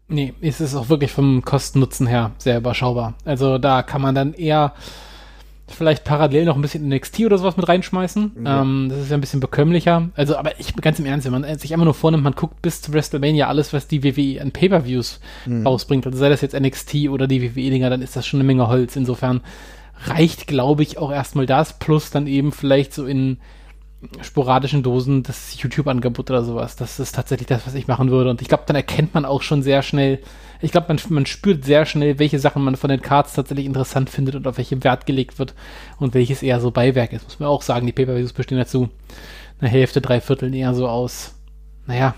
Nee, 0.09 0.33
es 0.41 0.59
ist 0.59 0.75
auch 0.75 0.89
wirklich 0.89 1.11
vom 1.11 1.43
Kosten-Nutzen 1.43 2.07
her 2.07 2.31
sehr 2.39 2.57
überschaubar. 2.57 3.13
Also 3.25 3.59
da 3.59 3.83
kann 3.83 4.01
man 4.01 4.15
dann 4.15 4.33
eher 4.33 4.73
vielleicht 5.67 6.03
parallel 6.03 6.45
noch 6.45 6.55
ein 6.55 6.61
bisschen 6.61 6.87
NXT 6.89 7.21
oder 7.21 7.37
sowas 7.37 7.57
mit 7.57 7.67
reinschmeißen. 7.67 8.31
Ja. 8.43 8.61
Ähm, 8.61 8.87
das 8.89 8.99
ist 8.99 9.11
ja 9.11 9.17
ein 9.17 9.21
bisschen 9.21 9.39
bekömmlicher. 9.39 10.09
Also, 10.15 10.35
aber 10.35 10.59
ich 10.59 10.73
bin 10.73 10.81
ganz 10.81 10.99
im 10.99 11.05
Ernst, 11.05 11.25
wenn 11.25 11.39
man 11.39 11.57
sich 11.59 11.73
einfach 11.73 11.85
nur 11.85 11.93
vornimmt, 11.93 12.23
man 12.23 12.33
guckt 12.33 12.61
bis 12.61 12.81
zu 12.81 12.91
WrestleMania 12.91 13.47
alles, 13.47 13.71
was 13.71 13.87
die 13.87 14.03
WWE 14.03 14.41
an 14.41 14.51
Pay-Per-Views 14.51 15.19
mhm. 15.45 15.65
rausbringt, 15.65 16.05
also 16.05 16.17
sei 16.17 16.29
das 16.29 16.41
jetzt 16.41 16.59
NXT 16.59 17.09
oder 17.09 17.27
die 17.27 17.43
WWE-Dinger, 17.43 17.89
dann 17.89 18.01
ist 18.01 18.15
das 18.15 18.25
schon 18.25 18.39
eine 18.39 18.47
Menge 18.47 18.67
Holz. 18.67 18.95
Insofern 18.95 19.41
reicht, 20.05 20.47
glaube 20.47 20.83
ich, 20.83 20.97
auch 20.97 21.11
erstmal 21.11 21.45
das, 21.45 21.77
plus 21.77 22.09
dann 22.09 22.27
eben 22.27 22.51
vielleicht 22.51 22.93
so 22.93 23.05
in 23.05 23.37
sporadischen 24.21 24.81
Dosen 24.81 25.23
das 25.23 25.61
YouTube-Angebot 25.61 26.29
oder 26.29 26.43
sowas. 26.43 26.75
Das 26.75 26.99
ist 26.99 27.15
tatsächlich 27.15 27.47
das, 27.47 27.67
was 27.67 27.73
ich 27.73 27.87
machen 27.87 28.11
würde. 28.11 28.29
Und 28.29 28.41
ich 28.41 28.47
glaube, 28.47 28.63
dann 28.65 28.75
erkennt 28.75 29.13
man 29.13 29.25
auch 29.25 29.41
schon 29.41 29.61
sehr 29.61 29.81
schnell, 29.81 30.19
ich 30.61 30.71
glaube, 30.71 30.87
man, 30.89 30.99
man 31.09 31.25
spürt 31.25 31.65
sehr 31.65 31.85
schnell, 31.85 32.19
welche 32.19 32.39
Sachen 32.39 32.63
man 32.63 32.75
von 32.75 32.89
den 32.89 33.01
Cards 33.01 33.33
tatsächlich 33.33 33.65
interessant 33.65 34.09
findet 34.09 34.35
und 34.35 34.47
auf 34.47 34.57
welche 34.57 34.83
Wert 34.83 35.05
gelegt 35.05 35.39
wird 35.39 35.53
und 35.99 36.13
welches 36.13 36.43
eher 36.43 36.59
so 36.61 36.71
Beiwerk 36.71 37.13
ist. 37.13 37.25
Muss 37.25 37.39
man 37.39 37.49
auch 37.49 37.61
sagen, 37.61 37.85
die 37.85 37.93
Pay-Per-Views 37.93 38.33
bestehen 38.33 38.57
dazu 38.57 38.89
eine 39.59 39.69
Hälfte, 39.69 40.01
drei 40.01 40.21
Viertel 40.21 40.53
eher 40.53 40.73
so 40.73 40.87
aus, 40.87 41.35
naja, 41.85 42.15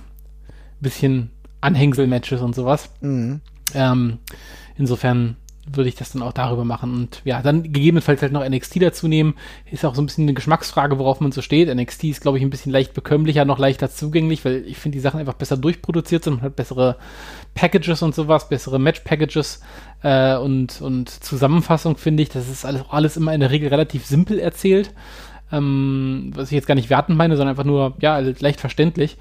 bisschen 0.80 1.32
Anhängsel-Matches 1.62 2.42
und 2.42 2.56
sowas. 2.56 2.90
Mhm. 3.02 3.42
Ähm, 3.74 4.20
insofern 4.76 5.38
würde 5.66 5.90
ich 5.90 5.96
das 5.96 6.12
dann 6.12 6.22
auch 6.22 6.34
darüber 6.34 6.66
machen. 6.66 6.94
Und 6.94 7.22
ja, 7.24 7.42
dann 7.42 7.64
gegebenenfalls 7.64 8.22
halt 8.22 8.32
noch 8.32 8.48
NXT 8.48 8.82
dazu 8.82 9.08
nehmen. 9.08 9.36
Ist 9.70 9.86
auch 9.86 9.96
so 9.96 10.02
ein 10.02 10.08
bisschen 10.08 10.26
eine 10.26 10.34
Geschmacksfrage, 10.34 10.98
worauf 10.98 11.20
man 11.20 11.32
so 11.32 11.42
steht. 11.42 11.74
NXT 11.74 12.06
ist, 12.06 12.22
glaube 12.22 12.38
ich, 12.38 12.44
ein 12.44 12.50
bisschen 12.50 12.72
leicht 12.72 12.94
bekömmlicher, 12.94 13.46
noch 13.46 13.60
leichter 13.60 13.90
zugänglich, 13.90 14.44
weil 14.44 14.66
ich 14.66 14.78
finde, 14.78 14.98
die 14.98 15.02
Sachen 15.02 15.20
einfach 15.20 15.34
besser 15.34 15.58
durchproduziert 15.58 16.24
sind 16.24 16.34
und 16.34 16.42
hat 16.42 16.56
bessere 16.56 16.98
Packages 17.54 18.02
und 18.02 18.16
sowas, 18.16 18.50
bessere 18.50 18.80
Match-Packages 18.80 19.62
äh, 20.04 20.36
und, 20.36 20.82
und 20.82 21.10
Zusammenfassung, 21.10 21.98
finde 21.98 22.24
ich. 22.24 22.30
Das 22.30 22.50
ist 22.50 22.66
alles, 22.66 22.84
alles 22.90 23.18
immer 23.18 23.34
in 23.34 23.40
der 23.42 23.52
Regel 23.52 23.70
relativ 23.70 24.06
simpel 24.06 24.40
erzählt. 24.40 24.94
Ähm, 25.52 26.32
was 26.34 26.48
ich 26.48 26.56
jetzt 26.56 26.68
gar 26.68 26.76
nicht 26.76 26.90
wertend 26.90 27.18
meine, 27.18 27.36
sondern 27.36 27.52
einfach 27.52 27.66
nur, 27.66 27.96
ja, 28.00 28.20
leicht 28.20 28.62
verständlich. 28.62 29.18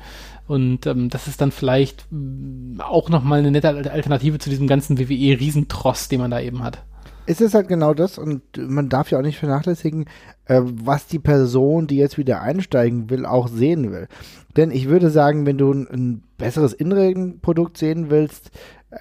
Und 0.51 0.85
ähm, 0.87 1.11
das 1.11 1.29
ist 1.29 1.41
dann 1.41 1.53
vielleicht 1.53 2.09
äh, 2.11 2.83
auch 2.83 3.09
nochmal 3.09 3.39
eine 3.39 3.53
nette 3.53 3.69
Alternative 3.69 4.41
zu 4.41 4.51
diesem 4.51 4.67
ganzen 4.67 4.99
WWE-Riesentross, 4.99 6.09
den 6.09 6.21
man 6.21 6.33
da 6.33 6.41
eben 6.41 6.65
hat. 6.65 6.83
Es 7.25 7.41
ist 7.41 7.55
halt 7.55 7.69
genau 7.69 7.95
das 7.95 8.19
und 8.19 8.43
man 8.59 8.89
darf 8.89 9.13
ja 9.13 9.19
auch 9.19 9.23
nicht 9.23 9.39
vernachlässigen, 9.39 10.07
äh, 10.47 10.61
was 10.65 11.07
die 11.07 11.21
Person, 11.21 11.87
die 11.87 11.99
jetzt 11.99 12.19
wieder 12.19 12.43
einsteigen 12.43 13.11
will, 13.11 13.27
auch 13.27 13.47
sehen 13.47 13.93
will. 13.93 14.09
Denn 14.57 14.73
ich 14.73 14.89
würde 14.89 15.11
sagen, 15.11 15.47
wenn 15.47 15.57
du 15.57 15.73
ein, 15.73 15.87
ein 15.87 16.23
besseres 16.37 16.73
Innenregenprodukt 16.73 17.79
sehen 17.79 18.11
willst, 18.11 18.51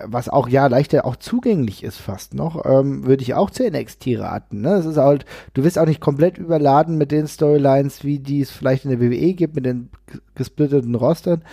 was 0.05 0.29
auch 0.29 0.47
ja 0.47 0.67
leichter 0.67 1.05
auch 1.05 1.15
zugänglich 1.15 1.83
ist 1.83 1.97
fast 1.97 2.35
noch, 2.35 2.63
ähm, 2.65 3.07
würde 3.07 3.23
ich 3.23 3.33
auch 3.33 3.49
zu 3.49 3.67
NXT 3.67 4.19
raten. 4.19 4.61
Ne? 4.61 4.69
Das 4.69 4.85
ist 4.85 4.97
halt, 4.97 5.25
du 5.55 5.63
wirst 5.63 5.79
auch 5.79 5.87
nicht 5.87 5.99
komplett 5.99 6.37
überladen 6.37 6.97
mit 6.97 7.11
den 7.11 7.27
Storylines, 7.27 8.03
wie 8.03 8.19
die 8.19 8.41
es 8.41 8.51
vielleicht 8.51 8.85
in 8.85 8.91
der 8.91 9.01
WWE 9.01 9.33
gibt, 9.33 9.55
mit 9.55 9.65
den 9.65 9.89
gesplitteten 10.35 10.93
Rostern. 10.93 11.43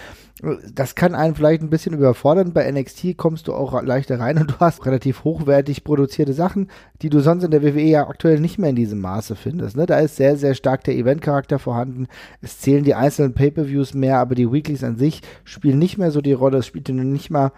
Das 0.75 0.95
kann 0.95 1.15
einen 1.15 1.35
vielleicht 1.35 1.63
ein 1.63 1.71
bisschen 1.71 1.95
überfordern. 1.95 2.53
Bei 2.53 2.71
NXT 2.71 3.17
kommst 3.17 3.49
du 3.49 3.55
auch 3.55 3.83
leichter 3.83 4.21
rein 4.21 4.37
und 4.37 4.51
du 4.51 4.55
hast 4.61 4.85
relativ 4.85 5.25
hochwertig 5.25 5.83
produzierte 5.83 6.35
Sachen, 6.35 6.69
die 7.01 7.09
du 7.09 7.21
sonst 7.21 7.45
in 7.45 7.51
der 7.51 7.63
WWE 7.63 7.81
ja 7.81 8.07
aktuell 8.07 8.39
nicht 8.39 8.59
mehr 8.59 8.69
in 8.69 8.77
diesem 8.77 9.01
Maße 9.01 9.35
findest. 9.35 9.79
Ne? 9.79 9.87
Da 9.87 9.99
ist 9.99 10.17
sehr, 10.17 10.37
sehr 10.37 10.53
stark 10.53 10.85
der 10.85 10.95
Event-Charakter 10.95 11.59
vorhanden. 11.59 12.07
Es 12.43 12.59
zählen 12.59 12.85
die 12.85 12.95
einzelnen 12.95 13.33
Pay-Per-Views 13.33 13.95
mehr, 13.95 14.19
aber 14.19 14.35
die 14.35 14.53
Weeklies 14.53 14.85
an 14.85 14.99
sich 14.99 15.23
spielen 15.45 15.79
nicht 15.79 15.97
mehr 15.97 16.11
so 16.11 16.21
die 16.21 16.35
Rolle. 16.35 16.59
Es 16.59 16.67
spielt 16.67 16.91
nicht 16.91 17.31
mal 17.31 17.53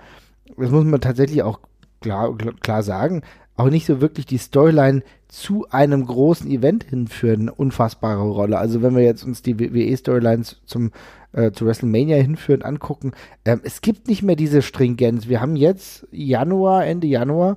das 0.59 0.71
muss 0.71 0.85
man 0.85 1.01
tatsächlich 1.01 1.43
auch 1.43 1.61
klar, 2.01 2.37
klar 2.61 2.83
sagen, 2.83 3.23
auch 3.57 3.71
nicht 3.71 3.87
so 3.87 4.01
wirklich 4.01 4.27
die 4.27 4.39
Storyline 4.39 5.03
zu 5.27 5.67
einem 5.71 6.07
großen 6.07 6.51
Event 6.51 6.85
hinführen, 6.85 7.49
unfassbare 7.49 8.23
Rolle. 8.23 8.59
Also 8.59 8.83
wenn 8.83 8.95
wir 8.95 9.03
jetzt 9.03 9.25
uns 9.25 9.43
die 9.43 9.59
WWE-Storylines 9.59 10.57
zum 10.65 10.93
äh, 11.33 11.53
zu 11.53 11.67
WrestleMania 11.67 12.17
hinführen 12.17 12.63
angucken, 12.63 13.13
ähm, 13.45 13.61
es 13.65 13.81
gibt 13.81 14.09
nicht 14.09 14.23
mehr 14.23 14.37
diese 14.37 14.63
Stringenz. 14.63 15.29
Wir 15.29 15.41
haben 15.41 15.57
jetzt 15.57 16.07
Januar, 16.11 16.87
Ende 16.87 17.07
Januar, 17.07 17.57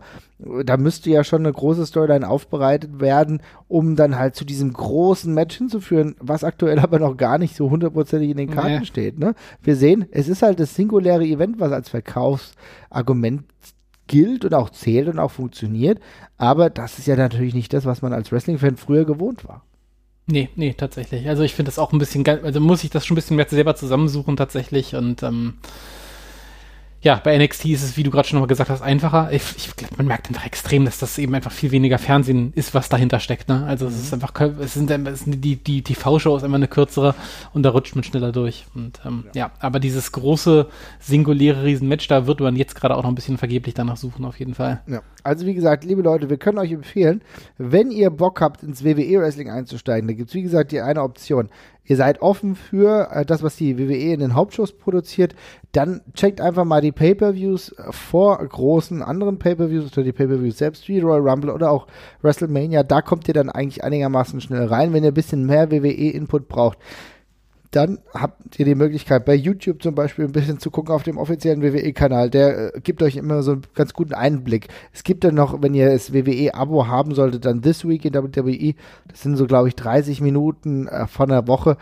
da 0.66 0.78
müsste 0.78 1.10
ja 1.10 1.24
schon 1.24 1.42
eine 1.42 1.54
große 1.54 1.86
Storyline 1.86 2.28
aufbereitet 2.28 3.00
werden, 3.00 3.42
um 3.68 3.96
dann 3.96 4.18
halt 4.18 4.36
zu 4.36 4.44
diesem 4.44 4.74
großen 4.74 5.34
Match 5.34 5.58
hinzuführen, 5.58 6.16
was 6.20 6.44
aktuell 6.44 6.80
aber 6.80 7.00
noch 7.00 7.16
gar 7.18 7.38
nicht 7.38 7.56
so 7.56 7.70
hundertprozentig 7.70 8.30
in 8.32 8.38
den 8.38 8.50
Karten 8.50 8.80
nee. 8.80 8.86
steht. 8.86 9.20
Ne? 9.20 9.36
Wir 9.62 9.76
sehen, 9.76 10.06
es 10.12 10.28
ist 10.28 10.42
halt 10.42 10.60
das 10.60 10.76
singuläre 10.76 11.24
Event, 11.24 11.60
was 11.60 11.72
als 11.72 11.90
Verkaufsargument 11.90 13.44
gilt 14.08 14.44
und 14.44 14.54
auch 14.54 14.70
zählt 14.70 15.08
und 15.08 15.20
auch 15.20 15.32
funktioniert. 15.32 16.00
Aber 16.38 16.70
das 16.70 17.00
ist 17.00 17.08
ja 17.08 17.16
natürlich 17.16 17.54
nicht 17.54 17.72
das, 17.74 17.86
was 17.86 18.02
man 18.02 18.14
als 18.14 18.32
Wrestling-Fan 18.32 18.78
früher 18.78 19.06
gewohnt 19.06 19.48
war. 19.48 19.64
Nee, 20.28 20.50
nee, 20.56 20.74
tatsächlich. 20.74 21.28
Also 21.28 21.44
ich 21.44 21.54
finde 21.56 21.70
das 21.70 21.80
auch 21.80 21.92
ein 21.92 22.00
bisschen 22.00 22.28
also 22.28 22.60
muss 22.60 22.84
ich 22.84 22.90
das 22.90 23.06
schon 23.06 23.16
ein 23.16 23.20
bisschen 23.22 23.36
mehr 23.36 23.50
selber 23.50 23.76
zusammensuchen 23.76 24.38
tatsächlich 24.38 24.96
und 24.96 25.24
ähm, 25.24 25.56
ja, 27.04 27.20
bei 27.24 27.36
NXT 27.36 27.66
ist 27.66 27.84
es, 27.84 27.98
wie 27.98 28.04
du 28.04 28.12
gerade 28.12 28.28
schon 28.28 28.38
nochmal 28.38 28.48
gesagt 28.48 28.70
hast, 28.70 28.84
einfacher. 28.84 29.32
Ich, 29.32 29.42
ich 29.58 29.76
glaube, 29.76 29.96
man 29.98 30.06
merkt 30.06 30.28
einfach 30.28 30.46
extrem, 30.46 30.86
dass 30.86 31.00
das 31.00 31.18
eben 31.18 31.34
einfach 31.34 31.52
viel 31.52 31.72
weniger 31.72 31.98
Fernsehen 31.98 32.54
ist, 32.56 32.76
was 32.76 32.90
dahinter 32.90 33.20
steckt. 33.20 33.50
Ne? 33.50 33.66
Also 33.66 33.88
es 33.88 33.96
ist 33.96 34.16
mhm. 34.16 34.22
einfach, 34.22 34.40
es 34.60 34.76
sind, 34.76 34.92
es 34.92 35.22
sind 35.22 35.44
die, 35.44 35.56
die 35.56 35.82
TV-Show 35.82 36.38
ist 36.38 36.44
immer 36.44 36.58
eine 36.58 36.68
kürzere 36.68 37.16
und 37.54 37.64
da 37.64 37.72
rutscht 37.72 37.96
man 37.96 38.04
schneller 38.04 38.32
durch. 38.32 38.66
Und 38.76 39.02
ähm, 39.04 39.24
ja. 39.34 39.48
ja. 39.48 39.52
aber 39.60 39.80
dieses 39.80 40.12
große, 40.12 40.68
singuläre 41.00 41.64
Riesenmatch, 41.64 42.08
da 42.08 42.28
wird 42.28 42.40
man 42.40 42.56
jetzt 42.56 42.76
gerade 42.76 42.96
auch 42.96 43.02
noch 43.02 43.10
ein 43.10 43.16
bisschen 43.16 43.40
vergeblich 43.40 43.74
danach 43.74 43.98
suchen, 43.98 44.24
auf 44.24 44.38
jeden 44.40 44.54
Fall. 44.54 44.82
Ja. 44.86 45.02
Also 45.24 45.48
wie 45.48 45.56
gesagt, 45.56 45.84
liebe 45.84 46.04
Leute, 46.04 46.30
wir 46.30 46.38
können 46.38 46.60
euch 46.60 46.72
empfehlen, 46.72 47.22
wenn 47.58 47.90
ihr 47.90 48.12
Bock 48.12 48.42
habt, 48.42 48.64
ins 48.64 48.84
WWE-Wrestling 48.84 49.50
einzusteigen, 49.50 50.08
da 50.08 50.14
gibt 50.14 50.30
es 50.30 50.36
wie 50.36 50.42
gesagt 50.44 50.72
die 50.72 50.82
eine 50.82 51.02
Option 51.02 51.50
ihr 51.92 51.98
seid 51.98 52.22
offen 52.22 52.56
für 52.56 53.10
äh, 53.12 53.26
das, 53.26 53.44
was 53.44 53.58
die 53.58 53.78
WWE 53.78 54.14
in 54.14 54.22
den 54.22 54.34
Hauptshows 54.34 54.72
produziert, 54.72 55.36
dann 55.74 56.00
checkt 56.14 56.40
einfach 56.40 56.64
mal 56.64 56.80
die 56.80 56.94
Pay-Per-Views 56.94 57.76
vor 57.90 58.38
großen 58.38 59.04
anderen 59.04 59.38
Pay-Per-Views 59.40 59.92
oder 59.92 60.04
die 60.04 60.14
Pay-Per-Views 60.14 60.58
selbst 60.58 60.88
wie 60.88 61.02
Royal 61.02 61.28
Rumble 61.28 61.50
oder 61.50 61.70
auch 61.70 61.88
WrestleMania. 62.22 62.84
Da 62.84 63.02
kommt 63.02 63.28
ihr 63.28 63.34
dann 63.34 63.50
eigentlich 63.50 63.84
einigermaßen 63.84 64.40
schnell 64.40 64.68
rein, 64.68 64.94
wenn 64.94 65.04
ihr 65.04 65.12
ein 65.12 65.14
bisschen 65.14 65.46
mehr 65.46 65.70
WWE-Input 65.70 66.48
braucht 66.48 66.78
dann 67.72 68.00
habt 68.14 68.60
ihr 68.60 68.66
die 68.66 68.76
Möglichkeit, 68.76 69.24
bei 69.24 69.34
YouTube 69.34 69.82
zum 69.82 69.96
Beispiel 69.96 70.26
ein 70.26 70.34
bisschen 70.34 70.60
zu 70.60 70.70
gucken 70.70 70.94
auf 70.94 71.04
dem 71.04 71.18
offiziellen 71.18 71.64
WWE-Kanal. 71.64 72.30
Der 72.30 72.76
äh, 72.76 72.80
gibt 72.82 73.02
euch 73.02 73.16
immer 73.16 73.44
so 73.44 73.54
einen 73.54 73.62
ganz 73.74 73.94
guten 73.94 74.14
Einblick. 74.14 74.68
Es 74.94 75.04
gibt 75.04 75.24
dann 75.24 75.36
noch, 75.36 75.62
wenn 75.62 75.74
ihr 75.74 75.90
das 75.90 76.14
WWE-Abo 76.14 76.88
haben 76.88 77.16
solltet, 77.16 77.46
dann 77.46 77.62
This 77.62 77.88
Week 77.88 78.04
in 78.04 78.14
WWE. 78.14 78.76
Das 79.08 79.22
sind 79.22 79.38
so, 79.38 79.48
glaube 79.48 79.70
ich, 79.70 79.76
30 79.76 80.20
Minuten 80.20 80.88
äh, 80.88 81.08
von 81.08 81.30
der 81.30 81.48
Woche. 81.48 81.78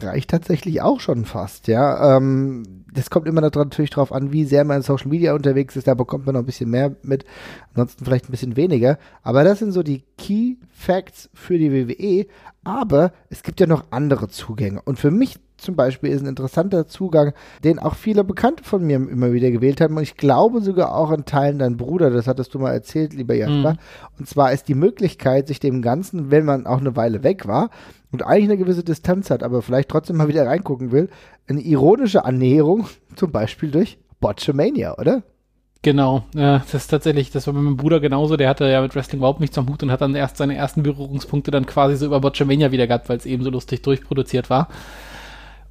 Reicht 0.00 0.30
tatsächlich 0.30 0.82
auch 0.82 1.00
schon 1.00 1.24
fast, 1.24 1.66
ja. 1.66 2.16
Ähm, 2.16 2.83
das 2.94 3.10
kommt 3.10 3.26
immer 3.26 3.40
natürlich 3.40 3.90
darauf 3.90 4.12
an, 4.12 4.32
wie 4.32 4.44
sehr 4.44 4.64
man 4.64 4.78
in 4.78 4.82
Social 4.82 5.08
Media 5.08 5.34
unterwegs 5.34 5.76
ist. 5.76 5.88
Da 5.88 5.94
bekommt 5.94 6.26
man 6.26 6.34
noch 6.34 6.42
ein 6.42 6.46
bisschen 6.46 6.70
mehr 6.70 6.94
mit, 7.02 7.24
ansonsten 7.70 8.04
vielleicht 8.04 8.28
ein 8.28 8.30
bisschen 8.30 8.56
weniger. 8.56 8.98
Aber 9.22 9.44
das 9.44 9.58
sind 9.58 9.72
so 9.72 9.82
die 9.82 10.04
Key 10.16 10.56
Facts 10.70 11.28
für 11.34 11.58
die 11.58 11.72
WWE. 11.72 12.26
Aber 12.62 13.12
es 13.30 13.42
gibt 13.42 13.60
ja 13.60 13.66
noch 13.66 13.84
andere 13.90 14.28
Zugänge. 14.28 14.80
Und 14.82 14.98
für 14.98 15.10
mich 15.10 15.38
zum 15.56 15.76
Beispiel 15.76 16.10
ist 16.10 16.22
ein 16.22 16.28
interessanter 16.28 16.86
Zugang, 16.86 17.32
den 17.62 17.78
auch 17.78 17.94
viele 17.94 18.24
Bekannte 18.24 18.64
von 18.64 18.84
mir 18.84 18.96
immer 18.96 19.32
wieder 19.32 19.50
gewählt 19.50 19.80
haben. 19.80 19.96
Und 19.96 20.02
ich 20.02 20.16
glaube 20.16 20.60
sogar 20.60 20.94
auch 20.94 21.10
in 21.10 21.24
Teilen 21.24 21.58
dein 21.58 21.76
Bruder, 21.76 22.10
das 22.10 22.26
hattest 22.26 22.54
du 22.54 22.58
mal 22.58 22.72
erzählt, 22.72 23.12
lieber 23.12 23.34
Jasper. 23.34 23.72
Mhm. 23.72 23.78
Und 24.18 24.28
zwar 24.28 24.52
ist 24.52 24.68
die 24.68 24.74
Möglichkeit, 24.74 25.48
sich 25.48 25.60
dem 25.60 25.82
Ganzen, 25.82 26.30
wenn 26.30 26.44
man 26.44 26.66
auch 26.66 26.78
eine 26.78 26.96
Weile 26.96 27.22
weg 27.22 27.46
war 27.46 27.70
und 28.14 28.22
eigentlich 28.22 28.44
eine 28.44 28.56
gewisse 28.56 28.84
Distanz 28.84 29.30
hat, 29.30 29.42
aber 29.42 29.60
vielleicht 29.60 29.88
trotzdem 29.88 30.16
mal 30.16 30.28
wieder 30.28 30.46
reingucken 30.46 30.92
will, 30.92 31.08
eine 31.48 31.60
ironische 31.60 32.24
Annäherung, 32.24 32.86
zum 33.16 33.32
Beispiel 33.32 33.70
durch 33.70 33.98
Botchamania, 34.20 34.96
oder? 34.98 35.22
Genau, 35.82 36.24
ja, 36.34 36.60
das 36.60 36.74
ist 36.74 36.86
tatsächlich, 36.86 37.30
das 37.30 37.46
war 37.46 37.52
bei 37.52 37.60
meinem 37.60 37.76
Bruder 37.76 38.00
genauso, 38.00 38.38
der 38.38 38.48
hatte 38.48 38.64
ja 38.66 38.80
mit 38.80 38.94
Wrestling 38.94 39.18
überhaupt 39.18 39.40
nichts 39.40 39.58
am 39.58 39.68
Hut 39.68 39.82
und 39.82 39.90
hat 39.90 40.00
dann 40.00 40.14
erst 40.14 40.38
seine 40.38 40.56
ersten 40.56 40.82
Berührungspunkte 40.82 41.50
dann 41.50 41.66
quasi 41.66 41.96
so 41.96 42.06
über 42.06 42.20
Botchamania 42.20 42.72
wieder 42.72 42.86
gehabt, 42.86 43.10
weil 43.10 43.18
es 43.18 43.26
eben 43.26 43.42
so 43.42 43.50
lustig 43.50 43.82
durchproduziert 43.82 44.48
war. 44.48 44.68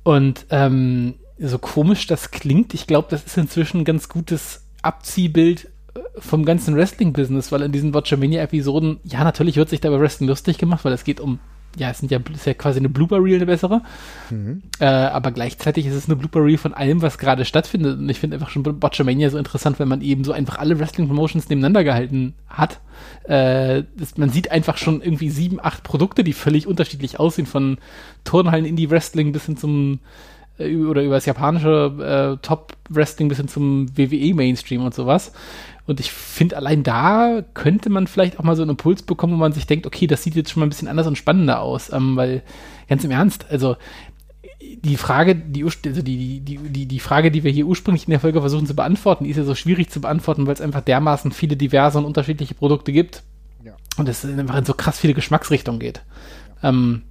Und 0.04 0.46
ähm, 0.52 1.16
so 1.40 1.58
komisch 1.58 2.06
das 2.06 2.30
klingt, 2.30 2.76
ich 2.76 2.86
glaube, 2.86 3.08
das 3.10 3.24
ist 3.24 3.38
inzwischen 3.38 3.80
ein 3.80 3.86
ganz 3.86 4.08
gutes 4.08 4.68
Abziehbild 4.84 5.72
äh, 5.96 6.00
vom 6.20 6.46
ganzen 6.46 6.76
Wrestling-Business, 6.76 7.52
weil 7.52 7.64
in 7.64 7.72
diesen 7.72 7.92
Botchamania-Episoden, 7.92 9.00
ja, 9.04 9.24
natürlich 9.24 9.56
wird 9.56 9.70
sich 9.70 9.82
da 9.82 9.88
über 9.88 10.02
Wrestling 10.02 10.30
lustig 10.30 10.60
gemacht, 10.60 10.86
weil 10.86 10.94
es 10.94 11.06
geht 11.06 11.22
um 11.22 11.40
ja, 11.78 11.90
es 11.90 12.00
sind 12.00 12.12
ja, 12.12 12.20
ist 12.34 12.46
ja 12.46 12.54
quasi 12.54 12.80
eine 12.80 12.90
Blooper-Reel 12.90 13.36
eine 13.36 13.46
bessere. 13.46 13.82
Mhm. 14.30 14.62
Äh, 14.80 14.86
aber 14.86 15.32
gleichzeitig 15.32 15.86
ist 15.86 15.96
es 15.96 16.08
eine 16.08 16.16
Blooper-Reel 16.16 16.58
von 16.58 16.74
allem, 16.74 17.02
was 17.02 17.18
gerade 17.18 17.46
stattfindet. 17.46 17.98
Und 18.00 18.10
ich 18.10 18.20
finde 18.20 18.36
einfach 18.36 18.50
schon 18.50 18.64
Botchamania 18.64 19.30
so 19.30 19.38
interessant, 19.38 19.80
wenn 19.80 19.88
man 19.88 20.02
eben 20.02 20.24
so 20.24 20.32
einfach 20.32 20.60
alle 20.60 20.80
Wrestling-Promotions 20.80 21.50
nebeneinander 21.50 21.84
gehalten 21.84 22.34
hat. 22.48 22.80
Äh, 23.24 23.84
das, 23.98 24.18
man 24.18 24.30
sieht 24.30 24.52
einfach 24.52 24.78
schon 24.78 25.02
irgendwie 25.02 25.30
sieben, 25.30 25.60
acht 25.62 25.84
Produkte, 25.84 26.24
die 26.24 26.34
völlig 26.34 26.68
unterschiedlich 26.68 27.20
aussehen, 27.20 27.48
von 27.48 27.78
Turnhallen 28.24 28.66
Indie-Wrestling 28.66 29.32
bis 29.32 29.46
hin 29.46 29.58
zum 29.58 30.00
äh, 30.58 30.76
oder 30.78 31.04
über 31.04 31.16
das 31.16 31.26
japanische 31.26 32.38
äh, 32.40 32.46
Top-Wrestling 32.46 33.30
bis 33.30 33.38
hin 33.38 33.48
zum 33.48 33.88
WWE-Mainstream 33.98 34.84
und 34.84 34.94
sowas. 34.94 35.32
Und 35.86 36.00
ich 36.00 36.12
finde, 36.12 36.56
allein 36.56 36.84
da 36.84 37.44
könnte 37.54 37.90
man 37.90 38.08
vielleicht 38.08 38.40
auch 38.40 38.44
mal 38.44 38.56
so 38.56 38.62
einen 38.62 38.72
Impuls 38.72 39.04
bekommen, 39.04 39.34
wo 39.34 39.38
man 39.38 39.52
sich 39.52 39.68
denkt, 39.68 39.86
okay, 39.86 40.08
das 40.08 40.24
sieht 40.24 40.36
jetzt 40.36 40.52
schon 40.52 40.62
mal 40.62 40.68
ein 40.68 40.70
bisschen 40.70 40.88
anders 40.88 41.08
und 41.08 41.18
spannender 41.18 41.60
aus. 41.60 41.92
Ähm, 41.92 42.16
weil, 42.16 42.42
ganz 42.88 43.04
im 43.04 43.12
Ernst, 43.12 43.46
also 43.50 43.76
die 44.62 44.98
Frage, 44.98 45.36
die, 45.36 45.64
also 45.64 46.02
die, 46.02 46.40
die, 46.40 46.58
die, 46.58 46.86
die 46.86 47.00
Frage, 47.00 47.32
die 47.32 47.44
wir 47.44 47.52
hier 47.52 47.66
ursprünglich 47.66 48.06
in 48.08 48.12
der 48.12 48.20
Folge 48.20 48.40
versuchen 48.40 48.66
zu 48.66 48.76
beantworten, 48.76 49.26
ist 49.26 49.38
ja 49.38 49.44
so 49.44 49.56
schwierig 49.56 49.90
zu 49.90 50.00
beantworten, 50.02 50.48
weil 50.48 50.54
es 50.54 50.62
einfach 50.62 50.82
dermaßen 50.82 51.32
viele 51.32 51.58
diverse 51.58 51.98
und 51.98 52.06
unterschiedliche 52.06 52.54
Produkte 52.54 52.92
gibt. 52.94 53.24
Ja. 53.64 53.74
Und 53.98 54.08
es 54.08 54.24
einfach 54.26 54.58
in 54.58 54.66
so 54.66 54.74
krass 54.74 55.00
viele 55.00 55.14
Geschmacksrichtungen 55.14 55.80
geht. 55.80 56.02
Ja. 56.62 56.70
Ähm, 56.70 57.04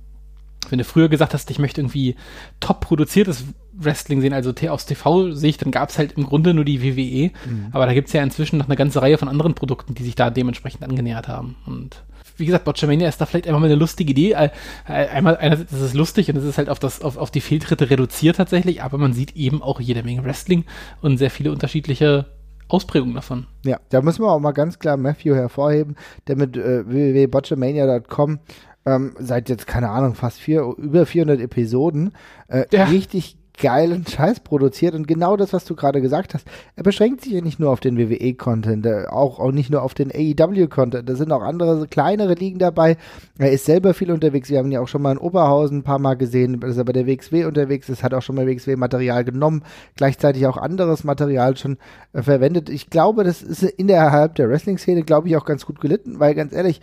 wenn 0.71 0.79
du 0.79 0.85
früher 0.85 1.09
gesagt 1.09 1.35
hast, 1.35 1.51
ich 1.51 1.59
möchte 1.59 1.81
irgendwie 1.81 2.17
top 2.61 2.81
produziertes 2.81 3.45
Wrestling 3.73 4.21
sehen, 4.21 4.33
also 4.33 4.53
aus 4.69 4.87
TV-Sicht, 4.87 5.63
dann 5.63 5.71
gab 5.71 5.89
es 5.89 5.99
halt 5.99 6.13
im 6.13 6.25
Grunde 6.25 6.55
nur 6.55 6.65
die 6.65 6.83
WWE. 6.83 7.31
Mhm. 7.49 7.67
Aber 7.73 7.87
da 7.87 7.95
gibt 7.95 8.09
es 8.09 8.13
ja 8.13 8.23
inzwischen 8.23 8.59
noch 8.59 8.67
eine 8.67 8.77
ganze 8.77 9.03
Reihe 9.03 9.19
von 9.19 9.29
anderen 9.29 9.55
Produkten, 9.55 9.95
die 9.95 10.05
sich 10.05 10.15
da 10.15 10.31
dementsprechend 10.31 10.83
angenähert 10.85 11.29
haben. 11.29 11.57
Und 11.67 12.03
wie 12.37 12.47
gesagt, 12.47 12.65
Botchamania 12.65 13.09
ist 13.09 13.21
da 13.21 13.27
vielleicht 13.27 13.47
einfach 13.47 13.61
mal 13.61 13.67
eine 13.67 13.75
lustige 13.77 14.11
Idee. 14.11 14.33
Äh, 14.33 14.51
einmal, 14.87 15.37
einerseits 15.37 15.73
ist 15.73 15.81
es 15.81 15.95
lustig 15.95 16.31
und 16.31 16.37
es 16.37 16.45
ist 16.45 16.59
halt 16.59 16.69
auf, 16.69 16.79
das, 16.79 17.03
auf, 17.03 17.17
auf 17.17 17.31
die 17.31 17.41
Fehltritte 17.41 17.91
reduziert 17.91 18.37
tatsächlich, 18.37 18.83
aber 18.83 18.99
man 18.99 19.13
sieht 19.13 19.37
eben 19.37 19.63
auch 19.63 19.81
jede 19.81 20.03
Menge 20.03 20.25
Wrestling 20.25 20.65
und 21.01 21.19
sehr 21.19 21.31
viele 21.31 21.53
unterschiedliche 21.53 22.27
Ausprägungen 22.69 23.15
davon. 23.15 23.47
Ja, 23.65 23.81
da 23.91 24.01
müssen 24.01 24.23
wir 24.23 24.31
auch 24.31 24.41
mal 24.41 24.53
ganz 24.53 24.79
klar 24.79 24.97
Matthew 24.97 25.35
hervorheben, 25.35 25.97
der 26.27 26.37
mit 26.37 26.57
äh, 26.57 26.89
www.botchamania.com 26.89 28.39
ähm, 28.87 29.15
seit 29.19 29.49
jetzt, 29.49 29.67
keine 29.67 29.91
Ahnung, 29.91 30.15
fast 30.15 30.41
vier, 30.41 30.63
über 30.77 31.07
400 31.07 31.41
Episoden 31.41 32.13
äh, 32.49 32.67
ja. 32.73 32.85
richtig 32.85 33.37
geilen 33.59 34.07
Scheiß 34.07 34.41
produziert 34.41 34.95
und 34.95 35.07
genau 35.07 35.37
das, 35.37 35.53
was 35.53 35.65
du 35.65 35.77
gerade 35.77 36.01
gesagt 36.01 36.35
hast. 36.35 36.47
Er 36.75 36.83
beschränkt 36.83 37.23
sich 37.23 37.33
ja 37.33 37.41
nicht 37.43 37.61
nur 37.61 37.71
auf 37.71 37.81
den 37.81 37.99
WWE-Content, 37.99 38.87
äh, 38.87 39.05
auch, 39.09 39.39
auch 39.39 39.53
nicht 39.53 39.71
nur 39.71 39.83
auf 39.83 39.95
den 39.95 40.11
AEW-Content. 40.11 41.09
Da 41.09 41.15
sind 41.15 41.33
auch 41.33 41.43
andere 41.43 41.87
kleinere 41.87 42.35
Ligen 42.35 42.59
dabei. 42.59 42.97
Er 43.39 43.53
ist 43.53 43.67
selber 43.67 43.95
viel 43.95 44.11
unterwegs. 44.11 44.49
Wir 44.49 44.59
haben 44.59 44.67
ihn 44.67 44.73
ja 44.73 44.81
auch 44.81 44.89
schon 44.89 45.03
mal 45.03 45.13
in 45.13 45.19
Oberhausen 45.19 45.79
ein 45.79 45.83
paar 45.83 45.99
Mal 45.99 46.15
gesehen, 46.15 46.61
dass 46.61 46.77
er 46.77 46.85
bei 46.85 46.93
der 46.93 47.07
WXW 47.07 47.45
unterwegs 47.45 47.89
ist, 47.89 48.03
hat 48.03 48.15
auch 48.15 48.23
schon 48.23 48.37
mal 48.37 48.47
WXW-Material 48.47 49.25
genommen, 49.25 49.63
gleichzeitig 49.97 50.47
auch 50.47 50.57
anderes 50.57 51.05
Material 51.05 51.57
schon 51.57 51.79
äh, 52.15 52.23
verwendet. 52.23 52.71
Ich 52.71 52.91
glaube, 52.91 53.23
das 53.23 53.43
ist 53.43 53.63
innerhalb 53.63 54.35
der 54.37 54.49
Wrestling-Szene, 54.49 55.03
glaube 55.03 55.29
ich, 55.29 55.37
auch 55.37 55.45
ganz 55.45 55.67
gut 55.67 55.81
gelitten, 55.81 56.21
weil 56.21 56.35
ganz 56.35 56.53
ehrlich, 56.53 56.81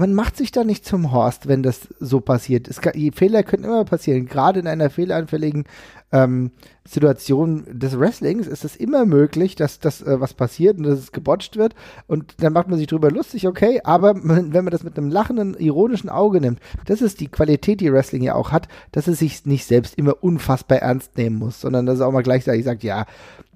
man 0.00 0.14
macht 0.14 0.34
sich 0.38 0.50
da 0.50 0.64
nicht 0.64 0.86
zum 0.86 1.12
Horst, 1.12 1.46
wenn 1.46 1.62
das 1.62 1.86
so 2.00 2.20
passiert. 2.20 2.68
Es 2.68 2.80
kann, 2.80 2.94
Fehler 3.12 3.42
können 3.42 3.64
immer 3.64 3.84
passieren. 3.84 4.24
Gerade 4.24 4.60
in 4.60 4.66
einer 4.66 4.88
fehleranfälligen 4.88 5.64
ähm, 6.10 6.52
Situation 6.88 7.66
des 7.70 8.00
Wrestlings 8.00 8.46
ist 8.46 8.64
es 8.64 8.76
immer 8.76 9.04
möglich, 9.04 9.56
dass 9.56 9.78
das 9.78 10.00
äh, 10.00 10.18
was 10.18 10.32
passiert 10.32 10.78
und 10.78 10.84
dass 10.84 10.98
es 10.98 11.12
gebotcht 11.12 11.58
wird. 11.58 11.74
Und 12.06 12.42
dann 12.42 12.54
macht 12.54 12.68
man 12.68 12.78
sich 12.78 12.86
drüber 12.86 13.10
lustig, 13.10 13.46
okay, 13.46 13.82
aber 13.84 14.14
wenn 14.24 14.64
man 14.64 14.70
das 14.70 14.84
mit 14.84 14.96
einem 14.96 15.10
lachenden, 15.10 15.52
ironischen 15.52 16.08
Auge 16.08 16.40
nimmt, 16.40 16.60
das 16.86 17.02
ist 17.02 17.20
die 17.20 17.28
Qualität, 17.28 17.82
die 17.82 17.92
Wrestling 17.92 18.22
ja 18.22 18.34
auch 18.34 18.52
hat, 18.52 18.68
dass 18.92 19.06
es 19.06 19.18
sich 19.18 19.44
nicht 19.44 19.66
selbst 19.66 19.98
immer 19.98 20.24
unfassbar 20.24 20.78
ernst 20.78 21.18
nehmen 21.18 21.36
muss, 21.36 21.60
sondern 21.60 21.84
dass 21.84 21.96
es 21.96 22.00
auch 22.00 22.12
mal 22.12 22.22
gleichzeitig 22.22 22.64
sagt, 22.64 22.82
ja, 22.84 23.04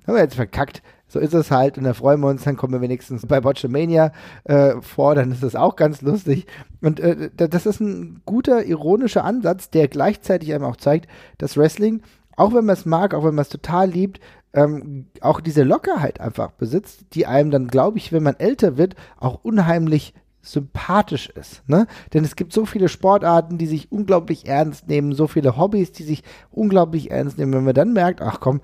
haben 0.07 0.15
wir 0.15 0.19
jetzt 0.19 0.35
verkackt, 0.35 0.83
so 1.09 1.19
ist 1.19 1.35
es 1.35 1.51
halt 1.51 1.79
und 1.79 1.85
da 1.85 1.95
freuen 1.95 2.21
wir 2.21 2.29
uns, 2.29 2.45
dann 2.45 2.57
kommen 2.57 2.73
wir 2.73 2.81
wenigstens 2.81 3.27
bei 3.27 3.41
Botchamania 3.41 4.13
äh, 4.45 4.81
vor, 4.81 5.15
dann 5.15 5.33
ist 5.33 5.43
das 5.43 5.55
auch 5.55 5.77
ganz 5.77 6.03
lustig. 6.03 6.47
Und 6.81 7.01
äh, 7.01 7.31
das 7.35 7.67
ist 7.67 7.81
ein 7.81 8.23
guter, 8.25 8.65
ironischer 8.65 9.25
Ansatz, 9.25 9.71
der 9.71 9.89
gleichzeitig 9.89 10.53
einem 10.53 10.65
auch 10.65 10.77
zeigt, 10.77 11.09
dass 11.39 11.57
Wrestling, 11.57 12.03
auch 12.37 12.55
wenn 12.55 12.65
man 12.65 12.75
es 12.75 12.87
mag, 12.87 13.15
auch 13.15 13.25
wenn 13.25 13.35
man 13.35 13.43
es 13.43 13.49
total 13.49 13.91
liebt, 13.91 14.21
ähm, 14.55 15.07
auch 15.21 15.41
diese 15.41 15.63
Lockerheit 15.63 16.21
einfach 16.21 16.53
besitzt, 16.53 17.07
die 17.13 17.27
einem 17.27 17.51
dann, 17.51 17.69
glaube 17.69 17.99
ich, 17.99 18.13
wenn 18.13 18.23
man 18.23 18.39
älter 18.39 18.77
wird, 18.77 18.95
auch 19.19 19.41
unheimlich 19.43 20.15
sympathisch 20.43 21.29
ist. 21.31 21.69
Ne? 21.69 21.87
Denn 22.13 22.25
es 22.25 22.37
gibt 22.37 22.53
so 22.53 22.67
viele 22.67 22.89
Sportarten, 22.89 23.59
die 23.59 23.67
sich 23.67 23.91
unglaublich 23.91 24.47
ernst 24.47 24.89
nehmen, 24.89 25.13
so 25.13 25.27
viele 25.27 25.57
Hobbys, 25.57 25.93
die 25.93 26.03
sich 26.03 26.23
unglaublich 26.51 27.11
ernst 27.11 27.39
nehmen. 27.39 27.53
Wenn 27.53 27.65
man 27.65 27.75
dann 27.75 27.93
merkt, 27.93 28.21
ach 28.21 28.41
komm, 28.41 28.61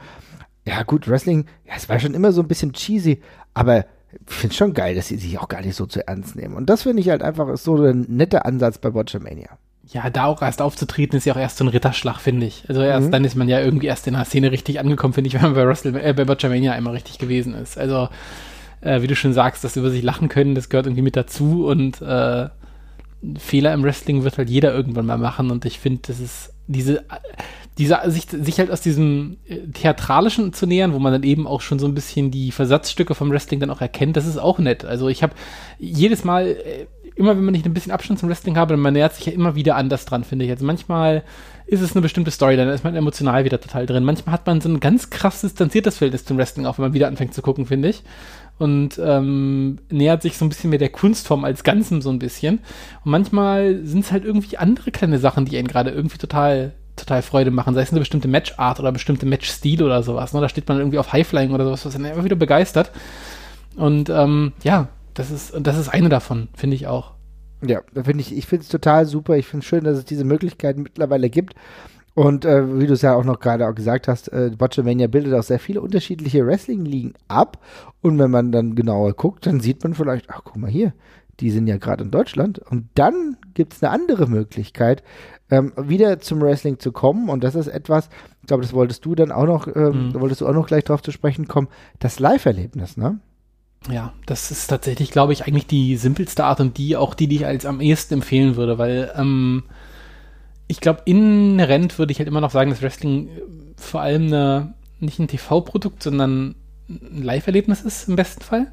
ja 0.66 0.82
gut, 0.82 1.08
Wrestling, 1.08 1.46
ja, 1.66 1.74
es 1.76 1.88
war 1.88 1.98
schon 1.98 2.14
immer 2.14 2.32
so 2.32 2.42
ein 2.42 2.48
bisschen 2.48 2.72
cheesy, 2.72 3.20
aber 3.54 3.86
ich 4.12 4.34
finde 4.34 4.52
es 4.52 4.56
schon 4.56 4.74
geil, 4.74 4.94
dass 4.94 5.08
sie 5.08 5.16
sich 5.16 5.38
auch 5.38 5.48
gar 5.48 5.62
nicht 5.62 5.76
so 5.76 5.86
zu 5.86 6.06
ernst 6.06 6.36
nehmen. 6.36 6.54
Und 6.54 6.68
das 6.68 6.82
finde 6.82 7.00
ich 7.00 7.08
halt 7.08 7.22
einfach 7.22 7.48
ist 7.48 7.64
so 7.64 7.76
ein 7.76 8.06
netter 8.08 8.44
Ansatz 8.44 8.78
bei 8.78 8.90
Botchamania. 8.90 9.50
Ja, 9.92 10.08
da 10.10 10.26
auch 10.26 10.42
erst 10.42 10.62
aufzutreten, 10.62 11.16
ist 11.16 11.24
ja 11.24 11.34
auch 11.34 11.38
erst 11.38 11.56
so 11.56 11.64
ein 11.64 11.68
Ritterschlag, 11.68 12.20
finde 12.20 12.46
ich. 12.46 12.64
Also 12.68 12.82
erst 12.82 13.08
mhm. 13.08 13.12
dann 13.12 13.24
ist 13.24 13.34
man 13.34 13.48
ja 13.48 13.60
irgendwie 13.60 13.86
erst 13.86 14.06
in 14.06 14.14
der 14.14 14.24
Szene 14.24 14.52
richtig 14.52 14.78
angekommen, 14.78 15.14
finde 15.14 15.28
ich, 15.28 15.34
wenn 15.34 15.42
man 15.42 15.54
bei, 15.54 15.66
Wrestle, 15.66 16.00
äh, 16.00 16.12
bei 16.12 16.24
Botchamania 16.24 16.72
einmal 16.72 16.94
richtig 16.94 17.18
gewesen 17.18 17.54
ist. 17.54 17.78
Also, 17.78 18.08
äh, 18.80 19.02
wie 19.02 19.06
du 19.06 19.16
schon 19.16 19.32
sagst, 19.32 19.64
dass 19.64 19.74
sie 19.74 19.80
über 19.80 19.90
sich 19.90 20.02
lachen 20.02 20.28
können, 20.28 20.54
das 20.54 20.68
gehört 20.68 20.86
irgendwie 20.86 21.02
mit 21.02 21.16
dazu 21.16 21.66
und 21.66 22.00
äh, 22.02 22.48
Fehler 23.38 23.74
im 23.74 23.82
Wrestling 23.82 24.24
wird 24.24 24.38
halt 24.38 24.48
jeder 24.48 24.72
irgendwann 24.72 25.06
mal 25.06 25.18
machen 25.18 25.50
und 25.50 25.64
ich 25.64 25.78
finde, 25.78 26.02
das 26.06 26.20
ist 26.20 26.54
diese 26.66 27.04
dieser, 27.78 28.10
sich, 28.10 28.26
sich 28.30 28.58
halt 28.58 28.70
aus 28.70 28.80
diesem 28.80 29.38
äh, 29.46 29.58
Theatralischen 29.72 30.52
zu 30.52 30.66
nähern, 30.66 30.92
wo 30.92 30.98
man 30.98 31.12
dann 31.12 31.22
eben 31.22 31.46
auch 31.46 31.60
schon 31.60 31.78
so 31.78 31.86
ein 31.86 31.94
bisschen 31.94 32.30
die 32.30 32.52
Versatzstücke 32.52 33.14
vom 33.14 33.30
Wrestling 33.30 33.60
dann 33.60 33.70
auch 33.70 33.80
erkennt, 33.80 34.16
das 34.16 34.26
ist 34.26 34.38
auch 34.38 34.58
nett. 34.58 34.84
Also 34.84 35.08
ich 35.08 35.22
habe 35.22 35.34
jedes 35.78 36.24
Mal, 36.24 36.46
äh, 36.46 36.86
immer 37.16 37.36
wenn 37.36 37.44
man 37.44 37.52
nicht 37.52 37.66
ein 37.66 37.74
bisschen 37.74 37.92
Abstand 37.92 38.18
zum 38.18 38.28
Wrestling 38.28 38.56
habe, 38.56 38.76
man 38.76 38.92
nähert 38.92 39.14
sich 39.14 39.26
ja 39.26 39.32
immer 39.32 39.54
wieder 39.54 39.76
anders 39.76 40.04
dran, 40.04 40.24
finde 40.24 40.44
ich. 40.44 40.50
Also 40.50 40.64
manchmal 40.64 41.22
ist 41.66 41.80
es 41.80 41.92
eine 41.92 42.02
bestimmte 42.02 42.32
Story, 42.32 42.56
dann 42.56 42.68
ist 42.68 42.82
man 42.82 42.96
emotional 42.96 43.44
wieder 43.44 43.60
total 43.60 43.86
drin. 43.86 44.04
Manchmal 44.04 44.32
hat 44.34 44.46
man 44.46 44.60
so 44.60 44.68
ein 44.68 44.80
ganz 44.80 45.08
krass 45.08 45.40
distanziertes 45.40 45.98
Verhältnis 45.98 46.24
zum 46.24 46.36
Wrestling, 46.36 46.66
auch 46.66 46.78
wenn 46.78 46.86
man 46.86 46.94
wieder 46.94 47.06
anfängt 47.06 47.32
zu 47.32 47.42
gucken, 47.42 47.66
finde 47.66 47.90
ich. 47.90 48.02
Und 48.58 49.00
ähm, 49.02 49.78
nähert 49.88 50.20
sich 50.20 50.36
so 50.36 50.44
ein 50.44 50.48
bisschen 50.48 50.68
mehr 50.68 50.78
der 50.78 50.90
Kunstform 50.90 51.44
als 51.44 51.64
Ganzen 51.64 52.02
so 52.02 52.10
ein 52.10 52.18
bisschen. 52.18 52.58
Und 53.04 53.12
manchmal 53.12 53.80
sind 53.84 54.00
es 54.00 54.12
halt 54.12 54.24
irgendwie 54.24 54.58
andere 54.58 54.90
kleine 54.90 55.18
Sachen, 55.18 55.44
die 55.46 55.56
einen 55.56 55.68
gerade 55.68 55.90
irgendwie 55.90 56.18
total 56.18 56.72
total 57.00 57.23
Freude 57.23 57.50
machen, 57.50 57.75
sei 57.75 57.83
es 57.83 57.90
eine 57.90 58.00
bestimmte 58.00 58.28
Matchart 58.28 58.80
oder 58.80 58.92
bestimmte 58.92 59.26
Matchstil 59.26 59.83
oder 59.83 60.02
sowas. 60.02 60.33
Ne? 60.33 60.40
Da 60.40 60.49
steht 60.49 60.69
man 60.69 60.78
irgendwie 60.78 60.99
auf 60.99 61.12
Highflying 61.12 61.52
oder 61.52 61.64
sowas, 61.64 61.85
was 61.85 61.92
dann 61.92 62.04
immer 62.04 62.25
wieder 62.25 62.37
begeistert. 62.37 62.92
Und 63.76 64.11
ähm, 64.11 64.52
ja, 64.62 64.88
das 65.14 65.30
ist, 65.30 65.54
das 65.59 65.78
ist 65.78 65.88
eine 65.88 66.09
davon, 66.09 66.49
finde 66.54 66.76
ich 66.76 66.87
auch. 66.87 67.12
Ja, 67.62 67.80
finde 67.92 68.21
ich, 68.21 68.37
ich 68.37 68.47
finde 68.47 68.62
es 68.62 68.69
total 68.69 69.07
super. 69.07 69.37
Ich 69.37 69.47
finde 69.47 69.64
es 69.64 69.69
schön, 69.69 69.85
dass 69.85 69.99
es 69.99 70.04
diese 70.04 70.25
Möglichkeiten 70.25 70.83
mittlerweile 70.83 71.28
gibt. 71.28 71.54
Und 72.14 72.45
äh, 72.45 72.78
wie 72.78 72.87
du 72.87 72.95
es 72.95 73.02
ja 73.02 73.14
auch 73.14 73.25
noch 73.25 73.38
gerade 73.38 73.69
auch 73.69 73.75
gesagt 73.75 74.09
hast, 74.09 74.33
äh, 74.33 74.50
Botchamania 74.57 75.07
bildet 75.07 75.35
auch 75.35 75.42
sehr 75.42 75.61
viele 75.61 75.80
unterschiedliche 75.80 76.45
Wrestling-Ligen 76.47 77.14
ab. 77.28 77.59
Und 78.00 78.19
wenn 78.19 78.30
man 78.30 78.50
dann 78.50 78.75
genauer 78.75 79.12
guckt, 79.12 79.47
dann 79.47 79.61
sieht 79.61 79.83
man 79.85 79.95
vielleicht, 79.95 80.28
ach 80.28 80.40
guck 80.45 80.57
mal 80.57 80.71
hier, 80.71 80.92
die 81.38 81.50
sind 81.50 81.66
ja 81.66 81.76
gerade 81.76 82.04
in 82.04 82.11
Deutschland. 82.11 82.59
Und 82.59 82.88
dann 82.95 83.37
gibt 83.54 83.75
es 83.75 83.83
eine 83.83 83.92
andere 83.92 84.26
Möglichkeit, 84.26 85.02
ähm, 85.50 85.73
wieder 85.76 86.21
zum 86.21 86.40
Wrestling 86.40 86.78
zu 86.78 86.92
kommen. 86.92 87.28
Und 87.28 87.42
das 87.45 87.54
ist 87.54 87.66
etwas, 87.69 88.09
ich 88.42 88.47
glaube, 88.47 88.62
das 88.62 88.73
wolltest 88.73 89.04
du 89.04 89.14
dann 89.14 89.33
auch 89.33 89.47
noch, 89.47 89.66
ähm, 89.69 90.09
Mhm. 90.09 90.21
wolltest 90.21 90.40
du 90.40 90.47
auch 90.49 90.52
noch 90.54 90.66
gleich 90.66 90.85
drauf 90.85 91.02
zu 91.02 91.11
sprechen 91.12 91.49
kommen, 91.49 91.69
das 91.99 92.21
Live-Erlebnis, 92.21 92.97
ne? 92.97 93.19
Ja, 93.90 94.12
das 94.26 94.50
ist 94.50 94.66
tatsächlich, 94.66 95.11
glaube 95.11 95.33
ich, 95.33 95.47
eigentlich 95.47 95.66
die 95.66 95.97
simpelste 95.97 96.45
Art 96.45 96.61
und 96.61 96.76
die 96.76 96.97
auch 96.97 97.14
die, 97.14 97.28
die 97.28 97.37
ich 97.37 97.47
als 97.47 97.64
am 97.64 97.80
ehesten 97.80 98.14
empfehlen 98.14 98.57
würde, 98.57 98.76
weil 98.76 99.11
ähm, 99.16 99.62
ich 100.69 100.80
glaube, 100.80 101.00
inhärent 101.07 101.99
würde 101.99 102.12
ich 102.12 102.19
halt 102.19 102.28
immer 102.28 102.42
noch 102.42 102.50
sagen, 102.50 102.71
dass 102.71 102.83
Wrestling 102.83 103.28
äh, 103.28 103.30
vor 103.76 104.02
allem 104.02 104.26
eine, 104.26 104.75
nicht 105.00 105.19
ein 105.19 105.28
TV-Produkt, 105.28 106.02
sondern 106.02 106.54
ein 106.88 107.23
Live-Erlebnis 107.23 107.80
ist 107.80 108.09
im 108.09 108.16
besten 108.16 108.42
Fall. 108.42 108.71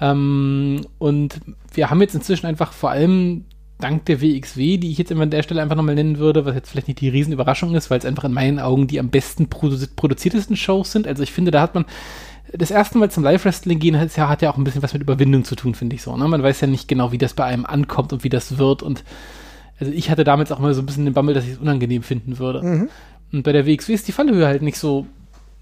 Ähm, 0.00 0.86
und 0.98 1.40
wir 1.74 1.90
haben 1.90 2.00
jetzt 2.00 2.14
inzwischen 2.14 2.46
einfach 2.46 2.72
vor 2.72 2.90
allem 2.90 3.44
dank 3.82 4.04
der 4.06 4.20
WXW, 4.20 4.78
die 4.78 4.90
ich 4.90 4.98
jetzt 4.98 5.10
immer 5.10 5.22
an 5.22 5.30
der 5.30 5.42
Stelle 5.42 5.62
einfach 5.62 5.76
nochmal 5.76 5.94
nennen 5.94 6.18
würde, 6.18 6.44
was 6.44 6.54
jetzt 6.54 6.70
vielleicht 6.70 6.88
nicht 6.88 7.00
die 7.00 7.08
Riesenüberraschung 7.08 7.74
ist, 7.74 7.90
weil 7.90 7.98
es 7.98 8.04
einfach 8.04 8.24
in 8.24 8.32
meinen 8.32 8.58
Augen 8.58 8.86
die 8.86 9.00
am 9.00 9.10
besten 9.10 9.48
produ 9.48 9.76
produziertesten 9.96 10.56
Shows 10.56 10.92
sind. 10.92 11.06
Also 11.06 11.22
ich 11.22 11.32
finde, 11.32 11.50
da 11.50 11.60
hat 11.60 11.74
man 11.74 11.84
das 12.52 12.70
erste 12.70 12.98
Mal 12.98 13.10
zum 13.10 13.24
Live-Wrestling 13.24 13.78
gehen 13.78 13.98
hat 13.98 14.14
ja, 14.16 14.28
hat 14.28 14.42
ja 14.42 14.50
auch 14.50 14.56
ein 14.56 14.64
bisschen 14.64 14.82
was 14.82 14.92
mit 14.92 15.02
Überwindung 15.02 15.44
zu 15.44 15.56
tun, 15.56 15.74
finde 15.74 15.96
ich 15.96 16.02
so. 16.02 16.16
Ne? 16.16 16.28
Man 16.28 16.42
weiß 16.42 16.60
ja 16.60 16.66
nicht 16.66 16.88
genau, 16.88 17.12
wie 17.12 17.18
das 17.18 17.34
bei 17.34 17.44
einem 17.44 17.66
ankommt 17.66 18.12
und 18.12 18.24
wie 18.24 18.28
das 18.28 18.58
wird. 18.58 18.82
Und 18.82 19.04
also 19.80 19.92
ich 19.92 20.10
hatte 20.10 20.24
damals 20.24 20.52
auch 20.52 20.58
mal 20.58 20.74
so 20.74 20.82
ein 20.82 20.86
bisschen 20.86 21.04
den 21.04 21.14
Bammel, 21.14 21.34
dass 21.34 21.44
ich 21.44 21.52
es 21.52 21.58
unangenehm 21.58 22.02
finden 22.02 22.38
würde. 22.38 22.60
Und 23.32 23.42
bei 23.42 23.52
der 23.52 23.66
WXW 23.66 23.94
ist 23.94 24.06
die 24.06 24.12
Fallhöhe 24.12 24.46
halt 24.46 24.62
nicht 24.62 24.78
so 24.78 25.06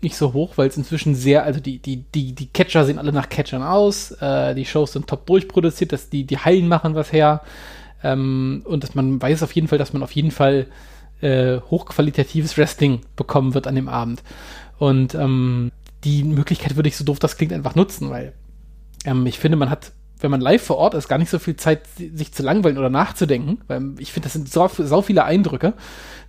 nicht 0.02 0.16
so 0.16 0.32
hoch, 0.32 0.52
weil 0.56 0.68
es 0.68 0.76
inzwischen 0.76 1.14
sehr, 1.14 1.44
also 1.44 1.60
die, 1.60 1.78
die, 1.78 2.04
die, 2.14 2.32
die 2.34 2.46
Catcher 2.46 2.84
sehen 2.84 2.98
alle 2.98 3.12
nach 3.12 3.28
Catchern 3.28 3.62
aus, 3.62 4.12
äh, 4.12 4.54
die 4.54 4.64
Shows 4.64 4.92
sind 4.92 5.06
top 5.06 5.26
durchproduziert, 5.26 5.92
dass 5.92 6.08
die, 6.08 6.24
die 6.24 6.38
Hallen 6.38 6.68
machen 6.68 6.94
was 6.94 7.12
her. 7.12 7.42
Ähm, 8.02 8.62
und 8.64 8.82
dass 8.82 8.94
man 8.94 9.20
weiß 9.20 9.42
auf 9.42 9.52
jeden 9.52 9.68
Fall, 9.68 9.78
dass 9.78 9.92
man 9.92 10.02
auf 10.02 10.12
jeden 10.12 10.30
Fall 10.30 10.66
äh, 11.20 11.60
hochqualitatives 11.60 12.56
Wrestling 12.56 13.00
bekommen 13.16 13.54
wird 13.54 13.66
an 13.66 13.74
dem 13.74 13.88
Abend. 13.88 14.22
Und 14.78 15.14
ähm, 15.14 15.70
die 16.04 16.24
Möglichkeit 16.24 16.76
würde 16.76 16.88
ich 16.88 16.96
so 16.96 17.04
doof 17.04 17.18
das 17.18 17.36
klingt 17.36 17.52
einfach 17.52 17.74
nutzen, 17.74 18.10
weil 18.10 18.32
ähm, 19.04 19.26
ich 19.26 19.38
finde, 19.38 19.56
man 19.56 19.70
hat, 19.70 19.92
wenn 20.20 20.30
man 20.30 20.40
live 20.40 20.62
vor 20.62 20.76
Ort 20.76 20.94
ist, 20.94 21.08
gar 21.08 21.18
nicht 21.18 21.30
so 21.30 21.38
viel 21.38 21.56
Zeit, 21.56 21.82
sich 21.96 22.32
zu 22.32 22.42
langweilen 22.42 22.78
oder 22.78 22.90
nachzudenken, 22.90 23.58
weil 23.68 23.94
ich 23.98 24.12
finde, 24.12 24.26
das 24.26 24.34
sind 24.34 24.50
so, 24.50 24.68
so 24.68 25.02
viele 25.02 25.24
Eindrücke, 25.24 25.74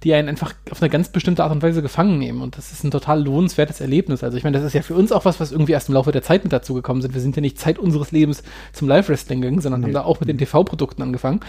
die 0.04 0.14
einen 0.14 0.30
einfach 0.30 0.54
auf 0.72 0.82
eine 0.82 0.90
ganz 0.90 1.10
bestimmte 1.10 1.44
Art 1.44 1.52
und 1.52 1.62
Weise 1.62 1.82
gefangen 1.82 2.18
nehmen. 2.18 2.42
Und 2.42 2.58
das 2.58 2.72
ist 2.72 2.84
ein 2.84 2.92
total 2.92 3.24
lohnenswertes 3.24 3.82
Erlebnis. 3.82 4.24
Also 4.24 4.38
ich 4.38 4.44
meine, 4.44 4.58
das 4.58 4.66
ist 4.66 4.74
ja 4.74 4.82
für 4.82 4.96
uns 4.96 5.12
auch 5.12 5.26
was, 5.26 5.40
was 5.40 5.52
irgendwie 5.52 5.74
erst 5.74 5.90
im 5.90 5.96
Laufe 5.96 6.12
der 6.12 6.24
Zeit 6.24 6.44
mit 6.44 6.54
dazu 6.54 6.74
gekommen 6.74 7.02
sind. 7.02 7.14
Wir 7.14 7.22
sind 7.22 7.36
ja 7.36 7.42
nicht 7.42 7.60
Zeit 7.60 7.78
unseres 7.78 8.12
Lebens 8.12 8.44
zum 8.74 8.88
Live-Wrestling 8.88 9.42
gegangen, 9.42 9.62
sondern 9.62 9.84
haben 9.84 9.94
da 9.94 10.04
auch 10.04 10.20
mit 10.20 10.30
den 10.30 10.38
TV-Produkten 10.38 11.02
angefangen. 11.02 11.42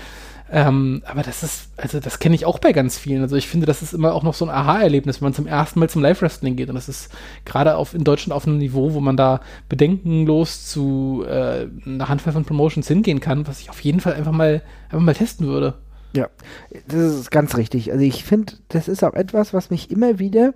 Ähm, 0.55 1.03
aber 1.07 1.23
das 1.23 1.43
ist, 1.43 1.71
also 1.79 1.99
das 1.99 2.19
kenne 2.19 2.35
ich 2.35 2.45
auch 2.45 2.59
bei 2.59 2.73
ganz 2.73 2.99
vielen. 2.99 3.23
Also 3.23 3.37
ich 3.37 3.49
finde, 3.49 3.67
das 3.67 3.81
ist 3.81 3.95
immer 3.95 4.13
auch 4.13 4.23
noch 4.23 4.35
so 4.35 4.45
ein 4.45 4.51
Aha-Erlebnis, 4.51 5.21
wenn 5.21 5.27
man 5.27 5.35
zum 5.35 5.47
ersten 5.47 5.81
Mal 5.81 5.89
zum 5.89 6.03
Live-Wrestling 6.03 6.57
geht. 6.57 6.69
Und 6.69 6.75
das 6.75 6.91
ist 6.91 7.11
gerade 7.47 7.75
in 7.95 8.05
Deutschland 8.05 8.35
auf 8.35 8.47
einem 8.47 8.59
Niveau, 8.59 8.93
wo 8.93 9.01
man 9.01 9.17
da 9.17 9.41
bedenkenlos 9.71 10.67
zu 10.67 11.25
äh, 11.27 11.69
einer 11.87 12.09
Handvoll 12.11 12.35
von 12.35 12.45
Promotions 12.45 12.87
hingehen 12.87 13.21
kann, 13.21 13.47
was 13.47 13.61
ich 13.61 13.71
auf 13.71 13.81
jeden 13.81 14.01
Fall 14.01 14.13
einfach 14.13 14.33
mal, 14.33 14.61
einfach 14.91 15.01
mal 15.01 15.15
testen 15.15 15.47
würde. 15.47 15.75
Ja, 16.15 16.29
das 16.87 17.15
ist 17.15 17.31
ganz 17.31 17.57
richtig. 17.57 17.91
Also 17.91 18.05
ich 18.05 18.23
finde, 18.23 18.53
das 18.69 18.89
ist 18.89 19.03
auch 19.03 19.15
etwas, 19.15 19.55
was 19.55 19.71
mich 19.71 19.91
immer 19.91 20.19
wieder 20.19 20.53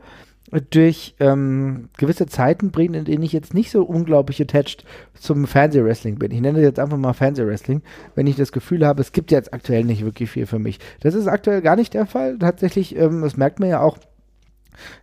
durch 0.71 1.15
ähm, 1.19 1.89
gewisse 1.97 2.27
Zeiten 2.27 2.71
bringt, 2.71 2.95
in 2.95 3.05
denen 3.05 3.23
ich 3.23 3.33
jetzt 3.33 3.55
nicht 3.55 3.71
so 3.71 3.83
unglaublich 3.83 4.41
attached 4.41 4.85
zum 5.15 5.47
Fernsehwrestling 5.47 6.19
bin. 6.19 6.31
Ich 6.31 6.41
nenne 6.41 6.59
das 6.59 6.65
jetzt 6.65 6.79
einfach 6.79 6.97
mal 6.97 7.15
Fernsehwrestling, 7.15 7.83
wenn 8.15 8.27
ich 8.27 8.37
das 8.37 8.53
Gefühl 8.53 8.87
habe, 8.87 9.01
es 9.01 9.13
gibt 9.13 9.31
jetzt 9.31 9.53
aktuell 9.53 9.85
nicht 9.85 10.05
wirklich 10.05 10.31
viel 10.31 10.47
für 10.47 10.59
mich. 10.59 10.79
Das 11.01 11.15
ist 11.15 11.27
aktuell 11.27 11.63
gar 11.63 11.77
nicht 11.77 11.95
der 11.95 12.07
Fall. 12.07 12.39
Tatsächlich, 12.39 12.97
ähm, 12.97 13.23
das 13.23 13.37
merkt 13.37 13.59
man 13.59 13.69
ja 13.69 13.81
auch, 13.81 13.99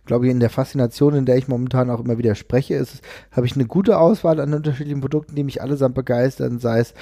glaube 0.06 0.26
ich, 0.26 0.30
in 0.30 0.40
der 0.40 0.50
Faszination, 0.50 1.14
in 1.14 1.26
der 1.26 1.36
ich 1.36 1.48
momentan 1.48 1.90
auch 1.90 2.00
immer 2.00 2.16
wieder 2.16 2.34
spreche, 2.34 2.74
ist, 2.74 3.02
habe 3.32 3.46
ich 3.46 3.54
eine 3.54 3.66
gute 3.66 3.98
Auswahl 3.98 4.40
an 4.40 4.54
unterschiedlichen 4.54 5.00
Produkten, 5.00 5.34
die 5.34 5.44
mich 5.44 5.60
allesamt 5.60 5.94
begeistern, 5.94 6.58
sei 6.58 6.78
es 6.80 6.94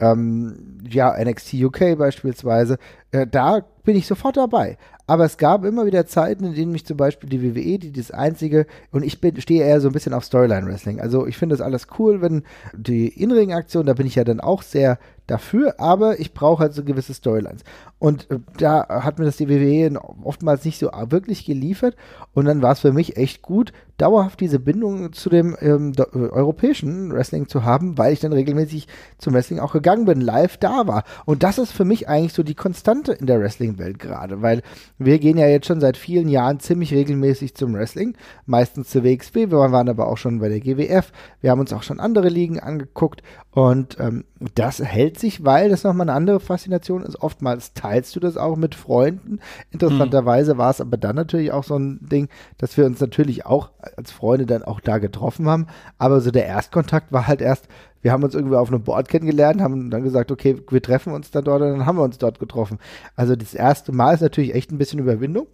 ähm, 0.00 0.78
ja, 0.88 1.14
NXT 1.22 1.54
UK 1.54 1.98
beispielsweise, 1.98 2.78
äh, 3.12 3.26
da 3.26 3.64
bin 3.84 3.96
ich 3.96 4.06
sofort 4.06 4.36
dabei. 4.36 4.76
Aber 5.06 5.24
es 5.24 5.38
gab 5.38 5.64
immer 5.64 5.86
wieder 5.86 6.06
Zeiten, 6.06 6.44
in 6.44 6.54
denen 6.54 6.70
mich 6.70 6.86
zum 6.86 6.96
Beispiel 6.96 7.28
die 7.28 7.42
WWE, 7.42 7.80
die 7.80 7.92
das 7.92 8.12
einzige, 8.12 8.66
und 8.92 9.04
ich 9.04 9.20
bin, 9.20 9.40
stehe 9.40 9.64
eher 9.64 9.80
so 9.80 9.88
ein 9.88 9.92
bisschen 9.92 10.14
auf 10.14 10.24
Storyline-Wrestling. 10.24 11.00
Also 11.00 11.26
ich 11.26 11.36
finde 11.36 11.56
das 11.56 11.64
alles 11.64 11.88
cool, 11.98 12.20
wenn 12.20 12.44
die 12.74 13.08
In-Ring-Aktion, 13.08 13.86
da 13.86 13.94
bin 13.94 14.06
ich 14.06 14.14
ja 14.14 14.22
dann 14.22 14.38
auch 14.38 14.62
sehr 14.62 14.98
dafür, 15.26 15.74
aber 15.78 16.20
ich 16.20 16.32
brauche 16.34 16.62
halt 16.62 16.74
so 16.74 16.84
gewisse 16.84 17.14
Storylines. 17.14 17.62
Und 17.98 18.30
äh, 18.30 18.38
da 18.56 18.86
hat 18.88 19.18
mir 19.18 19.24
das 19.24 19.36
die 19.36 19.48
WWE 19.48 20.00
oftmals 20.22 20.64
nicht 20.64 20.78
so 20.78 20.90
wirklich 21.08 21.44
geliefert. 21.44 21.96
Und 22.32 22.44
dann 22.44 22.62
war 22.62 22.72
es 22.72 22.80
für 22.80 22.92
mich 22.92 23.16
echt 23.16 23.42
gut, 23.42 23.72
dauerhaft 23.98 24.40
diese 24.40 24.58
Bindung 24.58 25.12
zu 25.12 25.28
dem 25.28 25.56
ähm, 25.60 25.92
äh, 25.98 26.16
europäischen 26.16 27.12
Wrestling 27.12 27.48
zu 27.48 27.64
haben, 27.64 27.98
weil 27.98 28.12
ich 28.12 28.20
dann 28.20 28.32
regelmäßig 28.32 28.88
zum 29.18 29.34
Wrestling 29.34 29.58
auch 29.58 29.72
gegangen 29.72 30.04
bin, 30.04 30.20
live 30.20 30.56
da 30.56 30.86
war. 30.86 31.04
Und 31.26 31.42
das 31.42 31.58
ist 31.58 31.72
für 31.72 31.84
mich 31.84 32.08
eigentlich 32.08 32.32
so 32.32 32.42
die 32.42 32.54
Konstante 32.54 32.99
in 33.08 33.26
der 33.26 33.40
Wrestling-Welt 33.40 33.98
gerade, 33.98 34.42
weil 34.42 34.62
wir 34.98 35.18
gehen 35.18 35.38
ja 35.38 35.46
jetzt 35.46 35.66
schon 35.66 35.80
seit 35.80 35.96
vielen 35.96 36.28
Jahren 36.28 36.60
ziemlich 36.60 36.92
regelmäßig 36.92 37.54
zum 37.54 37.74
Wrestling, 37.74 38.16
meistens 38.46 38.90
zur 38.90 39.04
WXW, 39.04 39.50
wir 39.50 39.58
waren 39.58 39.88
aber 39.88 40.08
auch 40.08 40.18
schon 40.18 40.40
bei 40.40 40.48
der 40.48 40.60
GWF, 40.60 41.12
wir 41.40 41.50
haben 41.50 41.60
uns 41.60 41.72
auch 41.72 41.82
schon 41.82 42.00
andere 42.00 42.28
Ligen 42.28 42.60
angeguckt 42.60 43.22
und 43.52 43.96
ähm, 43.98 44.24
das 44.54 44.78
hält 44.78 45.18
sich, 45.18 45.44
weil 45.44 45.70
das 45.70 45.82
nochmal 45.82 46.08
eine 46.08 46.16
andere 46.16 46.38
Faszination 46.38 47.02
ist. 47.02 47.20
Oftmals 47.20 47.74
teilst 47.74 48.14
du 48.14 48.20
das 48.20 48.36
auch 48.36 48.56
mit 48.56 48.76
Freunden. 48.76 49.40
Interessanterweise 49.70 50.56
war 50.56 50.70
es 50.70 50.80
aber 50.80 50.96
dann 50.96 51.16
natürlich 51.16 51.50
auch 51.50 51.64
so 51.64 51.76
ein 51.76 51.98
Ding, 52.00 52.28
dass 52.58 52.76
wir 52.76 52.86
uns 52.86 53.00
natürlich 53.00 53.46
auch 53.46 53.70
als 53.96 54.12
Freunde 54.12 54.46
dann 54.46 54.62
auch 54.62 54.80
da 54.80 54.98
getroffen 54.98 55.48
haben. 55.48 55.66
Aber 55.98 56.20
so 56.20 56.30
der 56.30 56.46
Erstkontakt 56.46 57.12
war 57.12 57.26
halt 57.26 57.40
erst, 57.40 57.66
wir 58.02 58.12
haben 58.12 58.22
uns 58.22 58.34
irgendwie 58.34 58.56
auf 58.56 58.68
einem 58.68 58.82
Board 58.82 59.08
kennengelernt, 59.08 59.60
haben 59.60 59.90
dann 59.90 60.02
gesagt, 60.02 60.30
okay, 60.30 60.56
wir 60.68 60.82
treffen 60.82 61.12
uns 61.12 61.30
dann 61.30 61.44
dort 61.44 61.62
und 61.62 61.70
dann 61.70 61.86
haben 61.86 61.96
wir 61.96 62.04
uns 62.04 62.18
dort 62.18 62.38
getroffen. 62.38 62.78
Also 63.16 63.36
das 63.36 63.54
erste 63.54 63.92
Mal 63.92 64.14
ist 64.14 64.20
natürlich 64.22 64.54
echt 64.54 64.72
ein 64.72 64.78
bisschen 64.78 65.00
Überwindung. 65.00 65.46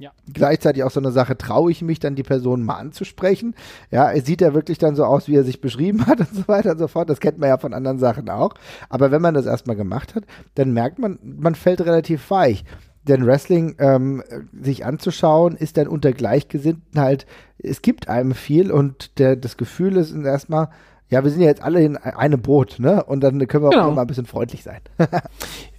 Ja. 0.00 0.12
Gleichzeitig 0.32 0.82
auch 0.82 0.90
so 0.90 0.98
eine 0.98 1.12
Sache, 1.12 1.36
traue 1.36 1.70
ich 1.70 1.82
mich 1.82 2.00
dann, 2.00 2.14
die 2.14 2.22
Person 2.22 2.62
mal 2.62 2.76
anzusprechen. 2.76 3.54
Ja, 3.90 4.10
es 4.10 4.24
sieht 4.24 4.40
ja 4.40 4.54
wirklich 4.54 4.78
dann 4.78 4.96
so 4.96 5.04
aus, 5.04 5.28
wie 5.28 5.36
er 5.36 5.44
sich 5.44 5.60
beschrieben 5.60 6.06
hat 6.06 6.20
und 6.20 6.34
so 6.34 6.48
weiter 6.48 6.70
und 6.72 6.78
so 6.78 6.88
fort. 6.88 7.10
Das 7.10 7.20
kennt 7.20 7.38
man 7.38 7.50
ja 7.50 7.58
von 7.58 7.74
anderen 7.74 7.98
Sachen 7.98 8.30
auch. 8.30 8.54
Aber 8.88 9.10
wenn 9.10 9.20
man 9.20 9.34
das 9.34 9.44
erstmal 9.44 9.76
gemacht 9.76 10.14
hat, 10.14 10.24
dann 10.54 10.72
merkt 10.72 10.98
man, 10.98 11.18
man 11.22 11.54
fällt 11.54 11.82
relativ 11.82 12.30
weich. 12.30 12.64
Denn 13.02 13.26
Wrestling 13.26 13.76
ähm, 13.78 14.22
sich 14.58 14.86
anzuschauen, 14.86 15.54
ist 15.56 15.76
dann 15.76 15.86
unter 15.86 16.12
Gleichgesinnten 16.12 16.98
halt, 16.98 17.26
es 17.58 17.82
gibt 17.82 18.08
einem 18.08 18.32
viel 18.34 18.70
und 18.70 19.18
der, 19.18 19.36
das 19.36 19.58
Gefühl 19.58 19.98
ist 19.98 20.14
erstmal, 20.14 20.70
ja, 21.10 21.24
wir 21.24 21.30
sind 21.30 21.40
ja 21.40 21.48
jetzt 21.48 21.62
alle 21.62 21.82
in 21.82 21.96
einem 21.96 22.40
Boot, 22.40 22.76
ne? 22.78 23.02
Und 23.04 23.20
dann 23.20 23.46
können 23.48 23.64
wir 23.64 23.70
Genau. 23.70 23.88
auch 23.88 23.94
mal 23.94 24.02
ein 24.02 24.06
bisschen 24.06 24.26
freundlich 24.26 24.62
sein. 24.62 24.80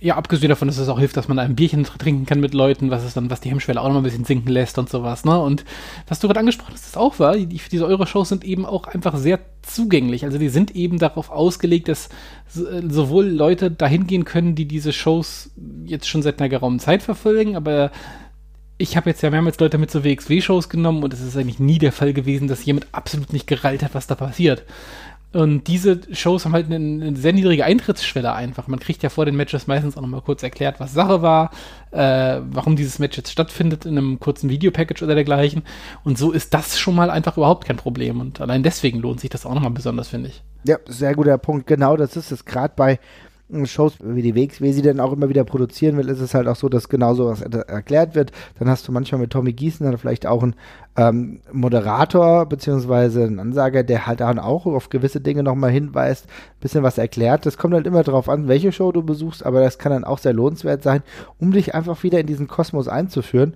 Ja, 0.04 0.16
abgesehen 0.16 0.50
davon, 0.50 0.68
dass 0.68 0.80
es 0.80 0.90
auch 0.90 0.98
hilft, 0.98 1.16
dass 1.16 1.28
man 1.28 1.38
ein 1.38 1.56
Bierchen 1.56 1.86
tr- 1.86 2.00
trinken 2.00 2.26
kann 2.26 2.40
mit 2.40 2.56
Leuten, 2.56 2.90
was 2.90 3.04
es 3.04 3.14
dann, 3.14 3.30
was 3.30 3.40
die 3.40 3.52
Hemmschwelle 3.52 3.80
auch 3.80 3.86
noch 3.86 3.94
mal 3.94 4.00
ein 4.00 4.04
bisschen 4.04 4.26
sinken 4.26 4.50
lässt 4.50 4.80
und 4.80 4.90
sowas, 4.90 5.26
ne? 5.26 5.40
Und 5.40 5.64
was 6.08 6.20
du 6.20 6.26
gerade 6.28 6.40
angesprochen 6.40 6.74
hast, 6.74 6.88
das 6.88 6.98
auch 6.98 7.20
war, 7.20 7.36
die, 7.38 7.46
diese 7.46 7.86
Euro-Shows 7.86 8.30
sind 8.30 8.44
eben 8.44 8.66
auch 8.66 8.88
einfach 8.88 9.16
sehr 9.16 9.40
zugänglich. 9.62 10.26
Also 10.26 10.40
die 10.40 10.50
sind 10.50 10.76
eben 10.76 10.98
darauf 10.98 11.30
ausgelegt, 11.30 11.88
dass 11.88 12.08
äh, 12.56 12.82
sowohl 12.90 13.28
Leute 13.28 13.70
dahin 13.70 14.08
gehen 14.08 14.26
können, 14.26 14.56
die 14.56 14.66
diese 14.68 14.92
Shows 14.92 15.52
jetzt 15.86 16.08
schon 16.10 16.24
seit 16.24 16.40
einer 16.40 16.50
geraumen 16.50 16.80
Zeit 16.80 17.04
verfolgen, 17.04 17.56
aber 17.56 17.92
ich 18.80 18.98
habe 18.98 19.12
jetzt 19.12 19.22
ja 19.22 19.30
mehrmals 19.30 19.60
Leute 19.60 19.78
mit 19.78 19.92
so 19.92 20.04
WXW-Shows 20.04 20.68
genommen 20.68 21.04
und 21.04 21.14
es 21.14 21.22
ist 21.22 21.38
eigentlich 21.38 21.60
nie 21.60 21.78
der 21.78 21.92
Fall 21.92 22.14
gewesen, 22.14 22.48
dass 22.48 22.66
jemand 22.66 22.88
absolut 22.92 23.32
nicht 23.34 23.46
gerallt 23.46 23.84
hat, 23.84 23.94
was 23.94 24.08
da 24.08 24.16
passiert. 24.16 24.64
Und 25.34 25.68
diese 25.68 26.02
Shows 26.14 26.44
haben 26.44 26.54
halt 26.54 26.66
eine, 26.66 26.76
eine 26.76 27.16
sehr 27.16 27.32
niedrige 27.32 27.64
Eintrittsschwelle 27.64 28.34
einfach. 28.34 28.68
Man 28.68 28.80
kriegt 28.80 29.02
ja 29.02 29.10
vor 29.10 29.26
den 29.26 29.36
Matches 29.36 29.66
meistens 29.66 29.96
auch 29.96 30.02
nochmal 30.02 30.22
kurz 30.22 30.44
erklärt, 30.44 30.80
was 30.80 30.94
Sache 30.94 31.22
war, 31.22 31.52
äh, 31.92 32.42
warum 32.50 32.76
dieses 32.76 33.00
Match 33.00 33.16
jetzt 33.16 33.32
stattfindet 33.32 33.86
in 33.86 33.98
einem 33.98 34.20
kurzen 34.20 34.50
Videopackage 34.50 35.04
oder 35.04 35.16
dergleichen. 35.16 35.64
Und 36.04 36.18
so 36.18 36.32
ist 36.32 36.54
das 36.54 36.78
schon 36.78 36.96
mal 36.96 37.10
einfach 37.10 37.38
überhaupt 37.38 37.66
kein 37.66 37.78
Problem. 37.78 38.20
Und 38.20 38.42
allein 38.42 38.62
deswegen 38.62 39.00
lohnt 39.00 39.22
sich 39.22 39.30
das 39.30 39.46
auch 39.46 39.54
nochmal 39.54 39.72
besonders, 39.72 40.10
finde 40.10 40.30
ich. 40.30 40.44
Ja, 40.66 40.78
sehr 40.86 41.16
guter 41.16 41.38
Punkt. 41.38 41.66
Genau, 41.66 41.96
das 41.96 42.18
ist 42.18 42.32
es. 42.32 42.44
Gerade 42.44 42.74
bei 42.76 43.00
Shows 43.66 43.96
wie 44.02 44.22
die 44.22 44.36
WXW 44.36 44.72
sie 44.72 44.82
dann 44.82 45.00
auch 45.00 45.14
immer 45.14 45.30
wieder 45.30 45.44
produzieren 45.44 45.98
will, 45.98 46.10
ist 46.10 46.20
es 46.20 46.34
halt 46.34 46.48
auch 46.48 46.56
so, 46.56 46.70
dass 46.70 46.90
genau 46.90 47.14
sowas 47.14 47.42
er 47.42 47.68
erklärt 47.70 48.16
wird. 48.16 48.32
Dann 48.60 48.70
hast 48.70 48.88
du 48.88 48.92
manchmal 48.92 49.22
mit 49.22 49.32
Tommy 49.32 49.54
Gießen 49.54 49.86
dann 49.86 49.98
vielleicht 49.98 50.26
auch 50.26 50.44
einen 50.44 50.56
ähm, 50.96 51.42
Moderator 51.52 52.46
beziehungsweise 52.46 53.24
einen 53.24 53.40
Ansager, 53.40 53.84
der 53.84 54.08
halt 54.08 54.22
dann 54.22 54.40
auch 54.40 54.66
auf 54.66 54.90
gewisse 54.90 55.22
Dinge 55.22 55.44
nochmal 55.44 55.72
hinweist, 55.72 56.28
bisschen 56.60 56.84
was 56.84 56.98
erklärt. 56.98 57.46
Das 57.46 57.58
kommt 57.58 57.74
halt 57.74 57.88
immer 57.88 58.04
darauf 58.04 58.30
an, 58.30 58.48
welche 58.48 58.72
Show 58.72 58.92
du 58.92 59.04
besuchst, 59.04 59.46
aber 59.46 59.62
das 59.62 59.78
kann 59.78 59.92
dann 59.92 60.04
auch 60.04 60.18
sehr 60.18 60.34
lohnenswert 60.34 60.84
sein, 60.84 61.04
um 61.40 61.52
dich 61.52 61.76
einfach 61.76 62.02
wieder 62.04 62.20
in 62.20 62.28
diesen 62.28 62.48
Kosmos 62.48 62.88
einzuführen. 62.88 63.56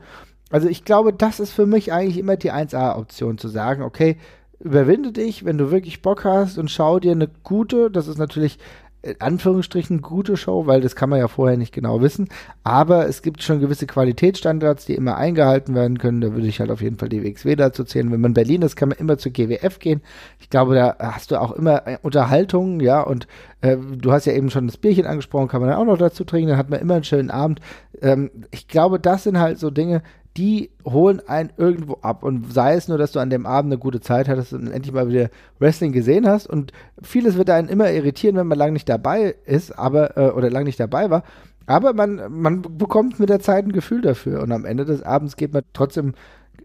Also 0.52 0.68
ich 0.68 0.86
glaube, 0.86 1.12
das 1.12 1.40
ist 1.40 1.52
für 1.52 1.66
mich 1.66 1.92
eigentlich 1.92 2.18
immer 2.18 2.38
die 2.38 2.52
1A-Option, 2.52 3.38
zu 3.38 3.48
sagen, 3.48 3.82
okay, 3.82 4.18
überwinde 4.60 5.12
dich, 5.12 5.46
wenn 5.46 5.58
du 5.58 5.72
wirklich 5.72 6.02
Bock 6.02 6.24
hast 6.24 6.58
und 6.58 6.72
schau 6.72 7.00
dir 7.00 7.12
eine 7.12 7.30
gute, 7.44 7.92
das 7.92 8.08
ist 8.08 8.18
natürlich 8.18 8.58
in 9.06 9.22
Anführungsstrichen 9.22 10.02
gute 10.02 10.36
Show, 10.36 10.66
weil 10.66 10.82
das 10.82 10.96
kann 10.96 11.10
man 11.10 11.20
ja 11.20 11.28
vorher 11.28 11.58
nicht 11.58 11.74
genau 11.74 12.02
wissen. 12.02 12.28
Aber 12.64 13.08
es 13.08 13.22
gibt 13.22 13.44
schon 13.44 13.60
gewisse 13.60 13.86
Qualitätsstandards, 13.86 14.86
die 14.86 14.96
immer 14.96 15.16
eingehalten 15.16 15.76
werden 15.76 16.00
können. 16.00 16.22
Da 16.22 16.34
würde 16.34 16.48
ich 16.48 16.60
halt 16.60 16.72
auf 16.72 16.82
jeden 16.82 16.98
Fall 16.98 17.10
die 17.10 17.24
WXW 17.24 17.56
dazu 17.56 17.84
zählen. 17.84 18.12
Wenn 18.12 18.22
man 18.22 18.34
Berlin 18.34 18.64
ist, 18.64 18.76
kann 18.76 18.90
man 18.90 18.98
immer 18.98 19.18
zur 19.18 19.32
GWF 19.32 19.78
gehen. 19.80 20.02
Ich 20.40 20.50
glaube, 20.50 20.76
da 20.76 20.96
hast 21.00 21.32
du 21.32 21.40
auch 21.40 21.52
immer 21.52 21.88
äh, 21.88 21.98
Unterhaltung, 22.02 22.80
ja, 22.80 23.02
und 23.02 23.28
äh, 23.62 23.78
du 23.78 24.12
hast 24.12 24.26
ja 24.26 24.34
eben 24.34 24.50
schon 24.50 24.68
das 24.68 24.78
Bierchen 24.78 25.06
angesprochen, 25.06 25.48
kann 25.48 25.62
man 25.62 25.70
dann 25.70 25.80
auch 25.80 25.86
noch 25.86 25.98
dazu 25.98 26.24
trinken, 26.24 26.50
dann 26.50 26.58
hat 26.58 26.70
man 26.70 26.80
immer 26.80 26.96
einen 26.96 27.04
schönen 27.04 27.30
Abend. 27.30 27.60
Ähm, 28.02 28.32
ich 28.52 28.68
glaube, 28.68 29.00
das 29.00 29.24
sind 29.24 29.40
halt 29.40 29.60
so 29.60 29.70
Dinge, 29.70 30.02
die 30.38 30.72
holen 30.84 31.22
einen 31.28 31.52
irgendwo 31.58 32.00
ab. 32.02 32.24
Und 32.24 32.52
sei 32.52 32.76
es 32.76 32.88
nur, 32.88 32.98
dass 32.98 33.12
du 33.12 33.20
an 33.20 33.30
dem 33.30 33.46
Abend 33.46 33.72
eine 33.72 33.80
gute 33.80 34.02
Zeit 34.02 34.28
hattest 34.28 34.54
und 34.54 34.68
endlich 34.68 34.94
mal 34.94 35.08
wieder 35.08 35.30
Wrestling 35.60 35.92
gesehen 35.92 36.28
hast. 36.28 36.48
Und 36.48 36.74
vieles 37.02 37.38
wird 37.38 37.50
einen 37.50 37.70
immer 37.70 37.92
irritieren, 37.92 38.36
wenn 38.36 38.48
man 38.48 38.58
lange 38.58 38.74
nicht 38.74 38.90
dabei 38.90 39.36
ist, 39.46 39.78
aber, 39.78 40.18
äh, 40.18 40.32
oder 40.32 40.50
lange 40.50 40.66
nicht 40.66 40.80
dabei 40.80 41.10
war. 41.10 41.24
Aber 41.68 41.94
man, 41.94 42.22
man 42.30 42.62
bekommt 42.62 43.20
mit 43.20 43.30
der 43.30 43.40
Zeit 43.40 43.66
ein 43.66 43.72
Gefühl 43.72 44.02
dafür. 44.02 44.42
Und 44.42 44.52
am 44.52 44.66
Ende 44.66 44.86
des 44.86 45.04
Abends 45.04 45.36
geht 45.38 45.54
man 45.54 45.64
trotzdem 45.74 46.14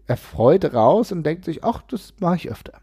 erfreut 0.05 0.73
raus 0.73 1.11
und 1.11 1.23
denkt 1.23 1.45
sich, 1.45 1.63
ach, 1.63 1.81
das 1.87 2.13
mache 2.19 2.35
ich 2.35 2.51
öfter. 2.51 2.73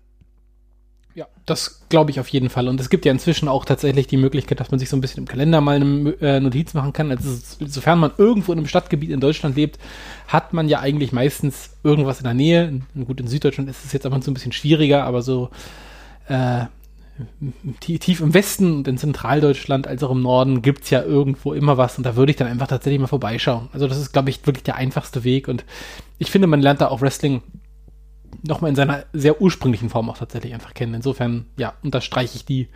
Ja, 1.18 1.26
das 1.46 1.80
glaube 1.88 2.12
ich 2.12 2.20
auf 2.20 2.28
jeden 2.28 2.48
Fall. 2.48 2.68
Und 2.68 2.78
es 2.78 2.90
gibt 2.90 3.04
ja 3.04 3.10
inzwischen 3.10 3.48
auch 3.48 3.64
tatsächlich 3.64 4.06
die 4.06 4.16
Möglichkeit, 4.16 4.60
dass 4.60 4.70
man 4.70 4.78
sich 4.78 4.88
so 4.88 4.96
ein 4.96 5.00
bisschen 5.00 5.24
im 5.24 5.26
Kalender 5.26 5.60
mal 5.60 5.74
eine 5.74 6.10
äh, 6.20 6.38
Notiz 6.38 6.74
machen 6.74 6.92
kann. 6.92 7.10
Also 7.10 7.36
sofern 7.66 7.98
man 7.98 8.12
irgendwo 8.18 8.52
in 8.52 8.58
einem 8.58 8.68
Stadtgebiet 8.68 9.10
in 9.10 9.18
Deutschland 9.18 9.56
lebt, 9.56 9.80
hat 10.28 10.52
man 10.52 10.68
ja 10.68 10.78
eigentlich 10.78 11.10
meistens 11.10 11.70
irgendwas 11.82 12.18
in 12.18 12.24
der 12.24 12.34
Nähe. 12.34 12.82
Gut, 13.04 13.18
in 13.18 13.26
Süddeutschland 13.26 13.68
ist 13.68 13.84
es 13.84 13.92
jetzt 13.92 14.06
aber 14.06 14.22
so 14.22 14.30
ein 14.30 14.34
bisschen 14.34 14.52
schwieriger, 14.52 15.02
aber 15.02 15.22
so 15.22 15.50
äh, 16.28 16.66
tief 17.80 18.20
im 18.20 18.32
Westen 18.32 18.76
und 18.76 18.86
in 18.86 18.96
Zentraldeutschland 18.96 19.88
als 19.88 20.04
auch 20.04 20.12
im 20.12 20.22
Norden 20.22 20.62
gibt 20.62 20.84
es 20.84 20.90
ja 20.90 21.02
irgendwo 21.02 21.52
immer 21.52 21.76
was 21.76 21.98
und 21.98 22.04
da 22.04 22.14
würde 22.14 22.30
ich 22.30 22.36
dann 22.36 22.46
einfach 22.46 22.68
tatsächlich 22.68 23.00
mal 23.00 23.08
vorbeischauen. 23.08 23.70
Also 23.72 23.88
das 23.88 23.98
ist, 23.98 24.12
glaube 24.12 24.30
ich, 24.30 24.46
wirklich 24.46 24.62
der 24.62 24.76
einfachste 24.76 25.24
Weg 25.24 25.48
und 25.48 25.64
ich 26.18 26.30
finde, 26.30 26.46
man 26.46 26.62
lernt 26.62 26.80
da 26.80 26.86
auch 26.86 27.00
Wrestling 27.00 27.42
nochmal 28.42 28.70
in 28.70 28.76
seiner 28.76 29.04
sehr 29.12 29.40
ursprünglichen 29.40 29.90
Form 29.90 30.08
auch 30.10 30.18
tatsächlich 30.18 30.54
einfach 30.54 30.74
kennen. 30.74 30.94
Insofern, 30.94 31.46
ja, 31.56 31.74
unterstreiche 31.82 32.36
ich 32.36 32.44
die, 32.44 32.68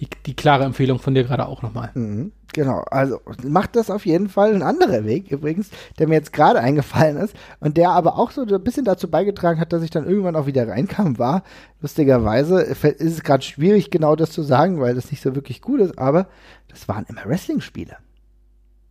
die, 0.00 0.08
die 0.26 0.34
klare 0.34 0.64
Empfehlung 0.64 0.98
von 0.98 1.14
dir 1.14 1.24
gerade 1.24 1.46
auch 1.46 1.62
nochmal. 1.62 1.90
Mhm, 1.94 2.32
genau, 2.52 2.80
also 2.90 3.20
macht 3.42 3.76
das 3.76 3.90
auf 3.90 4.06
jeden 4.06 4.28
Fall 4.28 4.54
ein 4.54 4.62
anderer 4.62 5.04
Weg 5.04 5.30
übrigens, 5.30 5.70
der 5.98 6.08
mir 6.08 6.14
jetzt 6.14 6.32
gerade 6.32 6.60
eingefallen 6.60 7.16
ist 7.16 7.34
und 7.60 7.76
der 7.76 7.90
aber 7.90 8.18
auch 8.18 8.30
so 8.30 8.42
ein 8.42 8.64
bisschen 8.64 8.84
dazu 8.84 9.10
beigetragen 9.10 9.60
hat, 9.60 9.72
dass 9.72 9.82
ich 9.82 9.90
dann 9.90 10.06
irgendwann 10.06 10.36
auch 10.36 10.46
wieder 10.46 10.68
reinkam, 10.68 11.18
war, 11.18 11.42
lustigerweise, 11.80 12.60
ist 12.60 12.84
es 12.84 13.22
gerade 13.22 13.42
schwierig 13.42 13.90
genau 13.90 14.16
das 14.16 14.30
zu 14.32 14.42
sagen, 14.42 14.80
weil 14.80 14.94
das 14.94 15.10
nicht 15.10 15.22
so 15.22 15.34
wirklich 15.34 15.62
gut 15.62 15.80
ist, 15.80 15.98
aber 15.98 16.28
das 16.68 16.88
waren 16.88 17.06
immer 17.08 17.24
Wrestling-Spiele. 17.24 17.96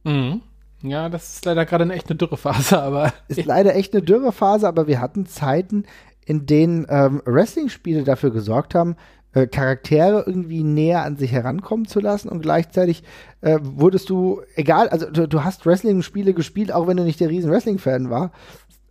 Mhm. 0.04 0.41
Ja, 0.88 1.10
das 1.10 1.36
ist 1.36 1.45
leider 1.45 1.65
gerade 1.65 1.84
eine 1.84 1.93
echt 1.93 2.10
eine 2.10 2.17
Dürrephase, 2.17 2.82
aber. 2.82 3.13
Ist 3.28 3.45
leider 3.45 3.76
echt 3.76 3.93
eine 3.93 4.04
Dürrephase, 4.04 4.67
aber 4.67 4.88
wir 4.88 5.00
hatten 5.00 5.26
Zeiten, 5.26 5.86
in 6.26 6.45
denen 6.45 6.86
ähm, 6.89 7.21
Wrestling-Spiele 7.26 8.04
dafür 8.04 8.32
gesorgt 8.32 8.76
haben, 8.76 8.95
äh, 9.34 9.48
Charaktere 9.48 10.24
irgendwie 10.26 10.63
näher 10.63 11.04
an 11.04 11.17
sich 11.17 11.32
herankommen 11.32 11.88
zu 11.88 12.00
lassen 12.00 12.30
und 12.30 12.41
gleichzeitig 12.41 13.04
äh, 13.41 13.60
wurdest 13.62 14.10
du, 14.10 14.41
egal, 14.56 14.89
also 14.89 15.10
du, 15.10 15.28
du 15.28 15.43
hast 15.43 15.65
Wrestling-Spiele 15.65 16.34
gespielt, 16.34 16.71
auch 16.71 16.88
wenn 16.88 16.98
du 16.98 17.04
nicht 17.04 17.19
der 17.19 17.30
riesen 17.30 17.52
Wrestling-Fan 17.52 18.10
war, 18.10 18.32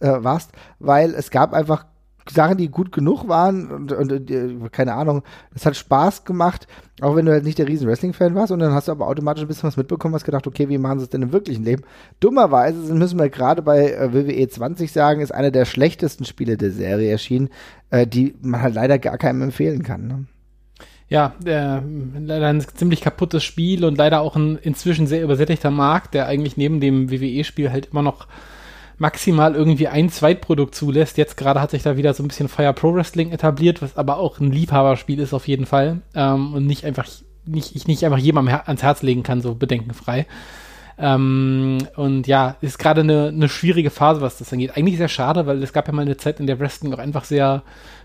äh, 0.01 0.09
warst, 0.19 0.53
weil 0.79 1.15
es 1.15 1.31
gab 1.31 1.55
einfach 1.55 1.87
Sachen, 2.31 2.57
die 2.57 2.69
gut 2.69 2.93
genug 2.93 3.29
waren 3.29 3.71
und, 3.71 3.93
und, 3.93 4.13
und, 4.13 4.31
äh, 4.31 4.55
keine 4.71 4.95
Ahnung, 4.95 5.23
das 5.53 5.67
hat 5.67 5.77
Spaß 5.77 6.25
gemacht, 6.25 6.67
auch 7.01 7.17
wenn 7.17 7.27
du 7.27 7.33
halt 7.33 7.45
nicht 7.45 7.59
der 7.59 7.69
riesen 7.69 7.87
Wrestling-Fan 7.87 8.35
warst 8.35 8.53
und 8.53 8.61
dann 8.61 8.73
hast 8.73 8.89
du 8.89 8.93
aber 8.93 9.07
automatisch 9.07 9.43
ein 9.43 9.49
bisschen 9.49 9.67
was 9.67 9.77
mitbekommen, 9.77 10.15
hast 10.15 10.25
gedacht, 10.25 10.47
okay, 10.47 10.69
wie 10.69 10.79
machen 10.79 10.99
sie 10.99 11.05
es 11.05 11.11
denn 11.11 11.23
im 11.23 11.33
wirklichen 11.33 11.65
Leben? 11.65 11.83
Dummerweise 12.21 12.95
müssen 12.95 13.19
wir 13.19 13.29
gerade 13.29 13.63
bei 13.63 13.93
äh, 13.93 14.13
WWE 14.13 14.49
20 14.49 14.91
sagen, 14.91 15.21
ist 15.21 15.35
einer 15.35 15.51
der 15.51 15.67
schlechtesten 15.67 16.25
Spiele 16.25 16.57
der 16.57 16.71
Serie 16.71 17.11
erschienen, 17.11 17.51
äh, 17.91 18.07
die 18.07 18.35
man 18.41 18.63
halt 18.63 18.75
leider 18.75 18.99
gar 18.99 19.19
keinem 19.19 19.43
empfehlen 19.43 19.83
kann. 19.83 20.07
Ne? 20.07 20.25
Ja, 21.09 21.35
äh, 21.45 21.81
leider 22.19 22.49
ein 22.49 22.61
ziemlich 22.61 23.03
kaputtes 23.03 23.45
Spiel 23.45 23.85
und 23.85 23.99
leider 23.99 24.21
auch 24.21 24.37
ein 24.37 24.57
inzwischen 24.57 25.07
sehr 25.07 25.23
übersättigter 25.23 25.71
Markt, 25.71 26.15
der 26.15 26.27
eigentlich 26.27 26.57
neben 26.57 26.81
dem 26.81 27.11
WWE-Spiel 27.11 27.71
halt 27.71 27.87
immer 27.93 28.03
noch 28.03 28.27
maximal 28.99 29.55
irgendwie 29.55 29.89
ein 29.89 30.09
Zweitprodukt 30.11 30.75
zulässt. 30.75 31.19
Jetzt 31.19 31.37
gerade 31.37 31.61
hat 31.61 31.71
sich 31.71 31.83
da 31.83 31.97
wieder 31.97 32.15
so 32.15 32.23
ein 32.23 32.29
bisschen 32.29 32.49
Fire 32.49 32.73
Pro 32.73 32.95
Wrestling 32.95 33.33
etabliert, 33.33 33.83
was 33.83 33.97
aber 33.97 34.19
auch 34.19 34.41
ein 34.41 34.53
Liebhaberspiel 34.53 35.21
ist 35.21 35.35
auf 35.35 35.49
jeden 35.49 35.67
Fall 35.67 36.03
ähm, 36.15 36.55
und 36.55 36.67
nicht 36.67 36.85
einfach 36.85 37.07
nicht 37.47 37.77
ich 37.77 37.87
nicht 37.87 38.05
einfach 38.05 38.19
jemandem 38.19 38.59
ans 38.65 38.83
Herz 38.83 39.03
legen 39.03 39.23
kann 39.23 39.43
so 39.43 39.55
bedenkenfrei. 39.55 40.27
Ähm, 40.97 41.79
und 41.97 42.27
ja, 42.27 42.57
ist 42.61 42.79
gerade 42.79 43.01
eine, 43.01 43.29
eine 43.29 43.49
schwierige 43.49 43.91
Phase, 43.91 44.21
was 44.21 44.39
das 44.39 44.53
angeht. 44.53 44.77
Eigentlich 44.77 44.97
sehr 44.97 45.09
schade, 45.09 45.47
weil 45.47 45.63
es 45.63 45.73
gab 45.73 45.89
ja 45.89 45.93
mal 45.93 46.03
eine 46.03 46.17
Zeit, 46.17 46.39
in 46.39 46.47
der 46.47 46.61
Wrestling 46.61 46.95
auch 46.95 46.99
einfach 46.99 47.25
sehr 47.25 47.63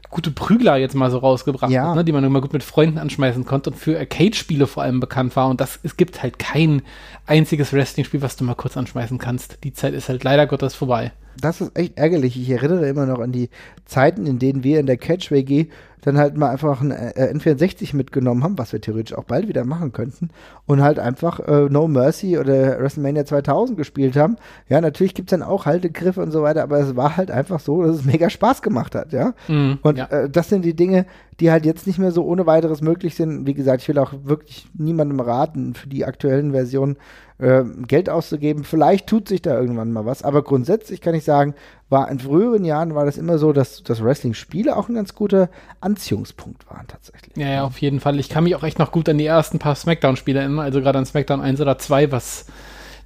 gute 0.09 0.31
Prügler 0.31 0.77
jetzt 0.77 0.95
mal 0.95 1.11
so 1.11 1.19
rausgebracht 1.19 1.71
Ja. 1.71 1.89
hat, 1.89 1.95
ne, 1.95 2.03
die 2.03 2.11
man 2.11 2.23
immer 2.23 2.41
gut 2.41 2.53
mit 2.53 2.63
Freunden 2.63 2.97
anschmeißen 2.97 3.45
konnte 3.45 3.69
und 3.69 3.75
für 3.75 3.97
Arcade-Spiele 3.97 4.65
vor 4.67 4.83
allem 4.83 4.99
bekannt 4.99 5.35
war. 5.35 5.49
Und 5.49 5.61
das, 5.61 5.79
es 5.83 5.97
gibt 5.97 6.23
halt 6.23 6.39
kein 6.39 6.81
einziges 7.27 7.73
Wrestling-Spiel, 7.73 8.21
was 8.21 8.35
du 8.35 8.43
mal 8.43 8.55
kurz 8.55 8.75
anschmeißen 8.75 9.17
kannst. 9.19 9.63
Die 9.63 9.73
Zeit 9.73 9.93
ist 9.93 10.09
halt 10.09 10.23
leider 10.23 10.47
Gottes 10.47 10.73
vorbei. 10.73 11.11
Das 11.39 11.61
ist 11.61 11.77
echt 11.77 11.97
ärgerlich. 11.97 12.39
Ich 12.39 12.49
erinnere 12.49 12.87
immer 12.89 13.05
noch 13.05 13.19
an 13.19 13.31
die 13.31 13.49
Zeiten, 13.85 14.25
in 14.25 14.39
denen 14.39 14.63
wir 14.63 14.79
in 14.79 14.87
der 14.87 14.97
Catch 14.97 15.31
WG 15.31 15.67
dann 16.01 16.17
halt 16.17 16.37
mal 16.37 16.49
einfach 16.49 16.81
ein 16.81 16.91
äh, 16.91 17.33
N64 17.33 17.95
mitgenommen 17.95 18.43
haben, 18.43 18.57
was 18.57 18.73
wir 18.73 18.81
theoretisch 18.81 19.17
auch 19.17 19.23
bald 19.23 19.47
wieder 19.47 19.65
machen 19.65 19.91
könnten, 19.91 20.29
und 20.65 20.81
halt 20.81 20.99
einfach 20.99 21.39
äh, 21.39 21.67
No 21.69 21.87
Mercy 21.87 22.37
oder 22.37 22.79
WrestleMania 22.79 23.25
2000 23.25 23.77
gespielt 23.77 24.15
haben. 24.15 24.37
Ja, 24.67 24.81
natürlich 24.81 25.13
gibt's 25.13 25.31
dann 25.31 25.43
auch 25.43 25.65
Haltegriffe 25.65 26.21
und 26.21 26.31
so 26.31 26.41
weiter, 26.43 26.63
aber 26.63 26.79
es 26.79 26.95
war 26.95 27.17
halt 27.17 27.31
einfach 27.31 27.59
so, 27.59 27.83
dass 27.83 27.97
es 27.97 28.05
mega 28.05 28.29
Spaß 28.29 28.61
gemacht 28.61 28.95
hat, 28.95 29.13
ja. 29.13 29.33
Mhm, 29.47 29.79
Und 29.81 29.97
ja. 29.97 30.05
äh, 30.05 30.29
das 30.29 30.49
sind 30.49 30.63
die 30.65 30.75
Dinge, 30.75 31.05
die 31.39 31.51
halt 31.51 31.65
jetzt 31.65 31.87
nicht 31.87 31.99
mehr 31.99 32.11
so 32.11 32.25
ohne 32.25 32.45
weiteres 32.45 32.81
möglich 32.81 33.15
sind. 33.15 33.45
Wie 33.45 33.53
gesagt, 33.53 33.81
ich 33.81 33.87
will 33.87 33.97
auch 33.97 34.13
wirklich 34.23 34.67
niemandem 34.77 35.19
raten, 35.19 35.73
für 35.73 35.87
die 35.87 36.05
aktuellen 36.05 36.51
Versionen 36.51 36.97
äh, 37.37 37.63
Geld 37.87 38.09
auszugeben. 38.09 38.63
Vielleicht 38.63 39.07
tut 39.07 39.27
sich 39.27 39.41
da 39.41 39.57
irgendwann 39.57 39.91
mal 39.91 40.05
was, 40.05 40.23
aber 40.23 40.43
grundsätzlich 40.43 41.01
kann 41.01 41.15
ich 41.15 41.23
sagen, 41.23 41.55
war 41.89 42.09
in 42.09 42.19
früheren 42.19 42.65
Jahren 42.65 42.93
war 42.93 43.05
das 43.05 43.17
immer 43.17 43.37
so, 43.39 43.51
dass, 43.51 43.83
dass 43.83 44.03
Wrestling-Spiele 44.03 44.77
auch 44.77 44.89
ein 44.89 44.95
ganz 44.95 45.15
guter 45.15 45.49
Anziehungspunkt 45.81 46.69
waren 46.69 46.87
tatsächlich. 46.87 47.35
Ja, 47.35 47.49
ja, 47.49 47.63
auf 47.63 47.79
jeden 47.81 47.99
Fall. 47.99 48.19
Ich 48.19 48.29
kann 48.29 48.43
mich 48.43 48.55
auch 48.55 48.63
echt 48.63 48.77
noch 48.77 48.91
gut 48.91 49.09
an 49.09 49.17
die 49.17 49.25
ersten 49.25 49.57
paar 49.57 49.75
Smackdown-Spiele 49.75 50.39
erinnern, 50.39 50.59
also 50.59 50.81
gerade 50.81 50.99
an 50.99 51.05
Smackdown 51.05 51.41
1 51.41 51.59
oder 51.61 51.77
2, 51.79 52.11
was 52.11 52.45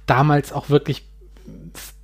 damals 0.06 0.52
auch 0.52 0.68
wirklich 0.68 1.04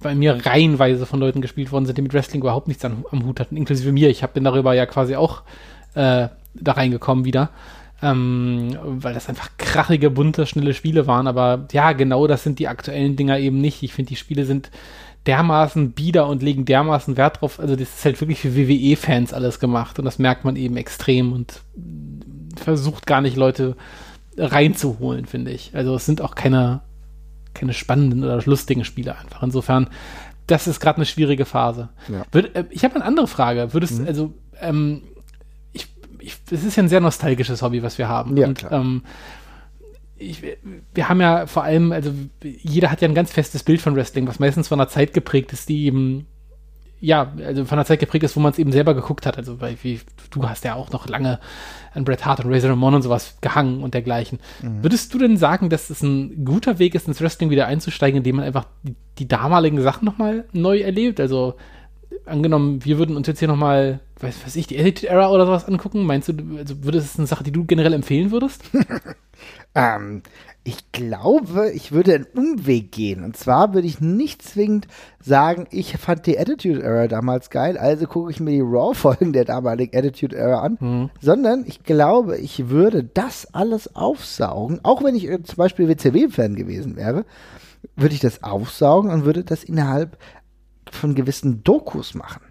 bei 0.01 0.15
mir 0.15 0.45
reihenweise 0.47 1.05
von 1.07 1.21
Leuten 1.21 1.43
gespielt 1.43 1.73
worden 1.73 1.87
sind, 1.87 1.99
die 1.99 2.03
mit 2.03 2.15
Wrestling 2.15 2.41
überhaupt 2.41 2.69
nichts 2.69 2.85
am, 2.85 3.05
am 3.11 3.25
Hut 3.27 3.41
hatten, 3.41 3.57
inklusive 3.57 3.93
mir. 3.93 4.09
Ich 4.09 4.23
hab, 4.23 4.33
bin 4.33 4.45
darüber 4.45 4.73
ja 4.75 4.87
quasi 4.87 5.17
auch 5.17 5.43
äh, 5.95 6.29
da 6.55 6.73
reingekommen 6.73 7.25
wieder. 7.25 7.51
Ähm, 8.03 8.79
weil 8.83 9.13
das 9.13 9.29
einfach 9.29 9.51
krachige, 9.59 10.09
bunte, 10.09 10.47
schnelle 10.47 10.73
Spiele 10.73 11.07
waren. 11.07 11.27
Aber 11.27 11.67
ja, 11.73 11.93
genau 11.93 12.27
das 12.27 12.43
sind 12.43 12.59
die 12.59 12.69
aktuellen 12.69 13.17
Dinger 13.17 13.39
eben 13.39 13.61
nicht. 13.61 13.83
Ich 13.83 13.93
finde, 13.93 14.09
die 14.09 14.17
Spiele 14.17 14.47
sind 14.47 14.71
dermaßen 15.27 15.93
bieder 15.93 16.27
und 16.27 16.43
legen 16.43 16.65
dermaßen 16.65 17.17
Wert 17.17 17.41
drauf. 17.41 17.61
Also, 17.61 17.77
das 17.77 17.89
ist 17.89 18.05
halt 18.05 18.21
wirklich 18.21 18.41
für 18.41 18.57
WWE-Fans 18.57 19.33
alles 19.33 19.61
gemacht. 19.61 19.99
Und 19.99 20.05
das 20.05 20.19
merkt 20.19 20.45
man 20.45 20.57
eben 20.57 20.77
extrem 20.77 21.33
und 21.33 21.61
versucht 22.57 23.07
gar 23.07 23.21
nicht 23.21 23.37
Leute 23.37 23.77
reinzuholen, 24.37 25.27
finde 25.27 25.51
ich. 25.51 25.73
Also, 25.75 25.95
es 25.95 26.07
sind 26.07 26.23
auch 26.23 26.35
keine, 26.35 26.81
keine 27.55 27.75
spannenden 27.75 28.25
oder 28.25 28.43
lustigen 28.45 28.85
Spiele 28.85 29.17
einfach. 29.17 29.43
Insofern, 29.43 29.89
das 30.47 30.67
ist 30.67 30.81
gerade 30.81 30.97
eine 30.97 31.07
schwierige 31.07 31.45
Phase. 31.45 31.91
Ja. 32.09 32.23
Würd, 32.33 32.55
äh, 32.57 32.65
ich 32.71 32.85
habe 32.85 32.95
eine 32.95 33.05
andere 33.05 33.27
Frage. 33.27 33.75
Würdest, 33.75 34.01
also, 34.07 34.33
ähm, 34.61 35.03
ich, 35.73 35.87
ich, 36.19 36.39
es 36.51 36.65
ist 36.65 36.77
ja 36.77 36.83
ein 36.83 36.89
sehr 36.89 37.01
nostalgisches 37.01 37.61
Hobby, 37.61 37.83
was 37.83 37.99
wir 37.99 38.09
haben. 38.09 38.37
Ja, 38.37 38.49
und 38.49 38.59
klar. 38.59 38.73
ähm, 38.73 39.03
ich, 40.21 40.43
wir 40.95 41.09
haben 41.09 41.21
ja 41.21 41.47
vor 41.47 41.65
allem, 41.65 41.93
also 41.93 42.13
jeder 42.43 42.91
hat 42.91 43.01
ja 43.01 43.09
ein 43.09 43.15
ganz 43.15 43.33
festes 43.33 43.63
Bild 43.63 43.81
von 43.81 43.97
Wrestling, 43.97 44.29
was 44.29 44.39
meistens 44.39 44.69
von 44.69 44.79
einer 44.79 44.89
Zeit 44.89 45.15
geprägt 45.15 45.53
ist, 45.53 45.69
die 45.69 45.87
eben, 45.87 46.27
ja, 47.01 47.33
also 47.45 47.65
von 47.65 47.79
einer 47.79 47.87
Zeit 47.87 48.01
geprägt 48.01 48.25
ist, 48.25 48.37
wo 48.37 48.41
man 48.41 48.53
es 48.53 48.59
eben 48.59 48.71
selber 48.71 48.95
geguckt 48.95 49.25
hat. 49.25 49.39
Also 49.39 49.61
weil, 49.61 49.77
wie, 49.83 50.01
du 50.31 50.47
hast 50.47 50.65
ja 50.65 50.75
auch 50.75 50.91
noch 50.91 51.09
lange 51.09 51.41
an 51.95 52.05
Bret 52.05 52.27
Hart 52.27 52.45
und 52.45 52.53
Razor 52.53 52.71
Ramon 52.71 52.95
und 52.95 53.03
sowas 53.03 53.39
gehangen 53.41 53.83
und 53.83 53.95
dergleichen. 53.95 54.39
Mhm. 54.63 54.83
Würdest 54.83 55.15
du 55.15 55.19
denn 55.19 55.39
sagen, 55.39 55.71
dass 55.71 55.89
es 55.89 56.03
ein 56.03 56.45
guter 56.45 56.79
Weg 56.79 56.95
ist, 56.95 57.09
ins 57.09 57.23
Wrestling 57.23 57.49
wieder 57.49 57.67
einzusteigen, 57.67 58.19
indem 58.19 58.37
man 58.37 58.45
einfach 58.45 58.67
die, 58.83 58.95
die 59.19 59.29
damaligen 59.29 59.81
Sachen 59.81 60.05
nochmal 60.05 60.45
neu 60.53 60.81
erlebt? 60.81 61.19
Also 61.19 61.55
angenommen, 62.27 62.85
wir 62.85 62.99
würden 62.99 63.17
uns 63.17 63.27
jetzt 63.27 63.39
hier 63.39 63.49
nochmal, 63.49 64.01
weiß, 64.21 64.45
weiß 64.45 64.57
ich, 64.57 64.67
die 64.67 64.79
Attitude 64.79 65.09
Era 65.09 65.31
oder 65.31 65.47
sowas 65.47 65.65
angucken. 65.67 66.05
Meinst 66.05 66.29
du, 66.29 66.35
also 66.59 66.85
würde 66.85 66.99
es 66.99 67.19
eine 67.19 67.27
Sache, 67.27 67.45
die 67.45 67.53
du 67.53 67.65
generell 67.65 67.95
empfehlen 67.95 68.31
würdest? 68.31 68.65
Ähm, 69.75 70.23
ich 70.65 70.93
glaube, 70.93 71.71
ich 71.71 71.93
würde 71.93 72.15
einen 72.15 72.27
Umweg 72.35 72.93
gehen. 72.93 73.25
Und 73.25 73.37
zwar 73.37 73.73
würde 73.73 73.87
ich 73.87 74.01
nicht 74.01 74.43
zwingend 74.43 74.87
sagen, 75.21 75.67
ich 75.71 75.97
fand 75.97 76.27
die 76.27 76.39
Attitude 76.39 76.83
Era 76.83 77.07
damals 77.09 77.51
geil, 77.51 77.79
also 77.79 78.07
gucke 78.07 78.31
ich 78.31 78.41
mir 78.41 78.51
die 78.51 78.61
Raw-Folgen 78.61 79.33
der 79.33 79.45
damaligen 79.45 79.97
Attitude 79.97 80.37
Era 80.37 80.61
an, 80.61 80.77
Mhm. 80.81 81.11
sondern 81.21 81.65
ich 81.67 81.83
glaube, 81.85 82.37
ich 82.39 82.69
würde 82.69 83.05
das 83.05 83.55
alles 83.55 83.95
aufsaugen, 83.97 84.81
auch 84.83 85.03
wenn 85.05 85.15
ich 85.15 85.29
äh, 85.29 85.43
zum 85.43 85.57
Beispiel 85.57 85.89
WCW-Fan 85.89 86.57
gewesen 86.57 86.97
wäre, 86.97 87.25
würde 87.97 88.15
ich 88.15 88.21
das 88.21 88.43
aufsaugen 88.43 89.11
und 89.11 89.25
würde 89.25 89.45
das 89.45 89.65
innerhalb 89.65 90.19
von 90.91 91.15
gewissen 91.15 91.63
Dokus 91.65 92.15
machen. 92.15 92.43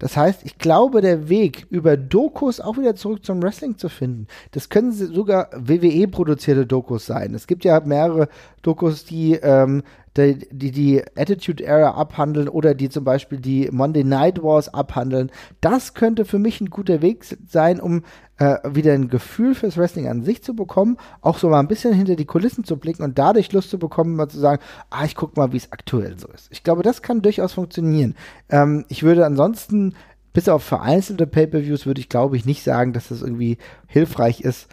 Das 0.00 0.16
heißt, 0.16 0.40
ich 0.44 0.58
glaube, 0.58 1.02
der 1.02 1.28
Weg 1.28 1.66
über 1.70 1.96
Dokus 1.96 2.58
auch 2.58 2.78
wieder 2.78 2.96
zurück 2.96 3.24
zum 3.24 3.42
Wrestling 3.42 3.76
zu 3.76 3.88
finden, 3.88 4.26
das 4.50 4.70
können 4.70 4.92
sogar 4.92 5.50
WWE-produzierte 5.54 6.66
Dokus 6.66 7.06
sein. 7.06 7.34
Es 7.34 7.46
gibt 7.46 7.64
ja 7.64 7.78
mehrere 7.80 8.28
Dokus, 8.62 9.04
die 9.04 9.34
ähm, 9.34 9.82
die, 10.16 10.48
die 10.50 10.70
die 10.72 11.02
Attitude 11.16 11.64
Era 11.64 11.92
abhandeln 11.92 12.48
oder 12.48 12.74
die 12.74 12.88
zum 12.88 13.04
Beispiel 13.04 13.38
die 13.38 13.68
Monday 13.70 14.04
Night 14.04 14.42
Wars 14.42 14.72
abhandeln. 14.72 15.30
Das 15.60 15.94
könnte 15.94 16.24
für 16.24 16.38
mich 16.38 16.60
ein 16.60 16.70
guter 16.70 17.00
Weg 17.00 17.24
sein, 17.46 17.80
um 17.80 18.02
äh, 18.38 18.56
wieder 18.64 18.92
ein 18.92 19.08
Gefühl 19.08 19.54
fürs 19.54 19.76
Wrestling 19.76 20.08
an 20.08 20.22
sich 20.22 20.42
zu 20.42 20.54
bekommen, 20.54 20.96
auch 21.20 21.38
so 21.38 21.48
mal 21.48 21.60
ein 21.60 21.68
bisschen 21.68 21.92
hinter 21.92 22.16
die 22.16 22.24
Kulissen 22.24 22.64
zu 22.64 22.76
blicken 22.76 23.02
und 23.02 23.18
dadurch 23.18 23.52
Lust 23.52 23.70
zu 23.70 23.78
bekommen, 23.78 24.16
mal 24.16 24.28
zu 24.28 24.38
sagen, 24.38 24.62
ah, 24.90 25.04
ich 25.04 25.14
guck 25.14 25.36
mal, 25.36 25.52
wie 25.52 25.58
es 25.58 25.70
aktuell 25.70 26.18
so 26.18 26.26
ist. 26.28 26.48
Ich 26.50 26.64
glaube, 26.64 26.82
das 26.82 27.02
kann 27.02 27.22
durchaus 27.22 27.52
funktionieren. 27.52 28.16
Ähm, 28.48 28.84
ich 28.88 29.02
würde 29.02 29.24
ansonsten, 29.24 29.94
bis 30.32 30.48
auf 30.48 30.62
vereinzelte 30.64 31.26
Pay-per-Views, 31.26 31.86
würde 31.86 32.00
ich 32.00 32.08
glaube 32.08 32.36
ich 32.36 32.44
nicht 32.44 32.62
sagen, 32.62 32.92
dass 32.92 33.08
das 33.08 33.22
irgendwie 33.22 33.58
hilfreich 33.86 34.40
ist. 34.40 34.68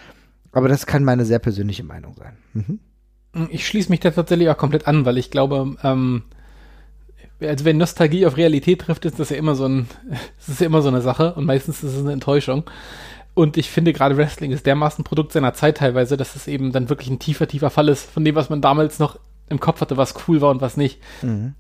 Aber 0.51 0.67
das 0.69 0.85
kann 0.85 1.03
meine 1.03 1.25
sehr 1.25 1.39
persönliche 1.39 1.83
Meinung 1.83 2.15
sein. 2.15 2.37
Mhm. 2.53 2.79
Ich 3.49 3.67
schließe 3.67 3.89
mich 3.89 3.99
da 3.99 4.11
tatsächlich 4.11 4.49
auch 4.49 4.57
komplett 4.57 4.87
an, 4.87 5.05
weil 5.05 5.17
ich 5.17 5.31
glaube, 5.31 5.75
ähm, 5.83 6.23
also 7.39 7.65
wenn 7.65 7.77
Nostalgie 7.77 8.25
auf 8.25 8.37
Realität 8.37 8.81
trifft, 8.81 9.05
ist 9.05 9.19
das 9.19 9.29
ja 9.29 9.37
immer 9.37 9.55
so 9.55 9.65
ein, 9.65 9.87
es 10.39 10.49
ist 10.49 10.59
ja 10.61 10.65
immer 10.65 10.81
so 10.81 10.89
eine 10.89 11.01
Sache 11.01 11.33
und 11.33 11.45
meistens 11.45 11.83
ist 11.83 11.93
es 11.93 12.01
eine 12.01 12.13
Enttäuschung. 12.13 12.63
Und 13.33 13.55
ich 13.57 13.69
finde 13.69 13.93
gerade 13.93 14.17
Wrestling 14.17 14.51
ist 14.51 14.65
dermaßen 14.65 15.03
Produkt 15.03 15.31
seiner 15.31 15.53
Zeit 15.53 15.77
teilweise, 15.77 16.17
dass 16.17 16.35
es 16.35 16.47
eben 16.47 16.71
dann 16.71 16.89
wirklich 16.89 17.09
ein 17.09 17.19
tiefer, 17.19 17.47
tiefer 17.47 17.69
Fall 17.69 17.89
ist 17.89 18.09
von 18.09 18.25
dem, 18.25 18.33
was 18.33 18.49
man 18.49 18.61
damals 18.61 18.97
noch 18.97 19.19
im 19.49 19.59
Kopf 19.59 19.81
hatte, 19.81 19.97
was 19.97 20.13
cool 20.27 20.41
war 20.41 20.51
und 20.51 20.61
was 20.61 20.77
nicht. 20.77 21.01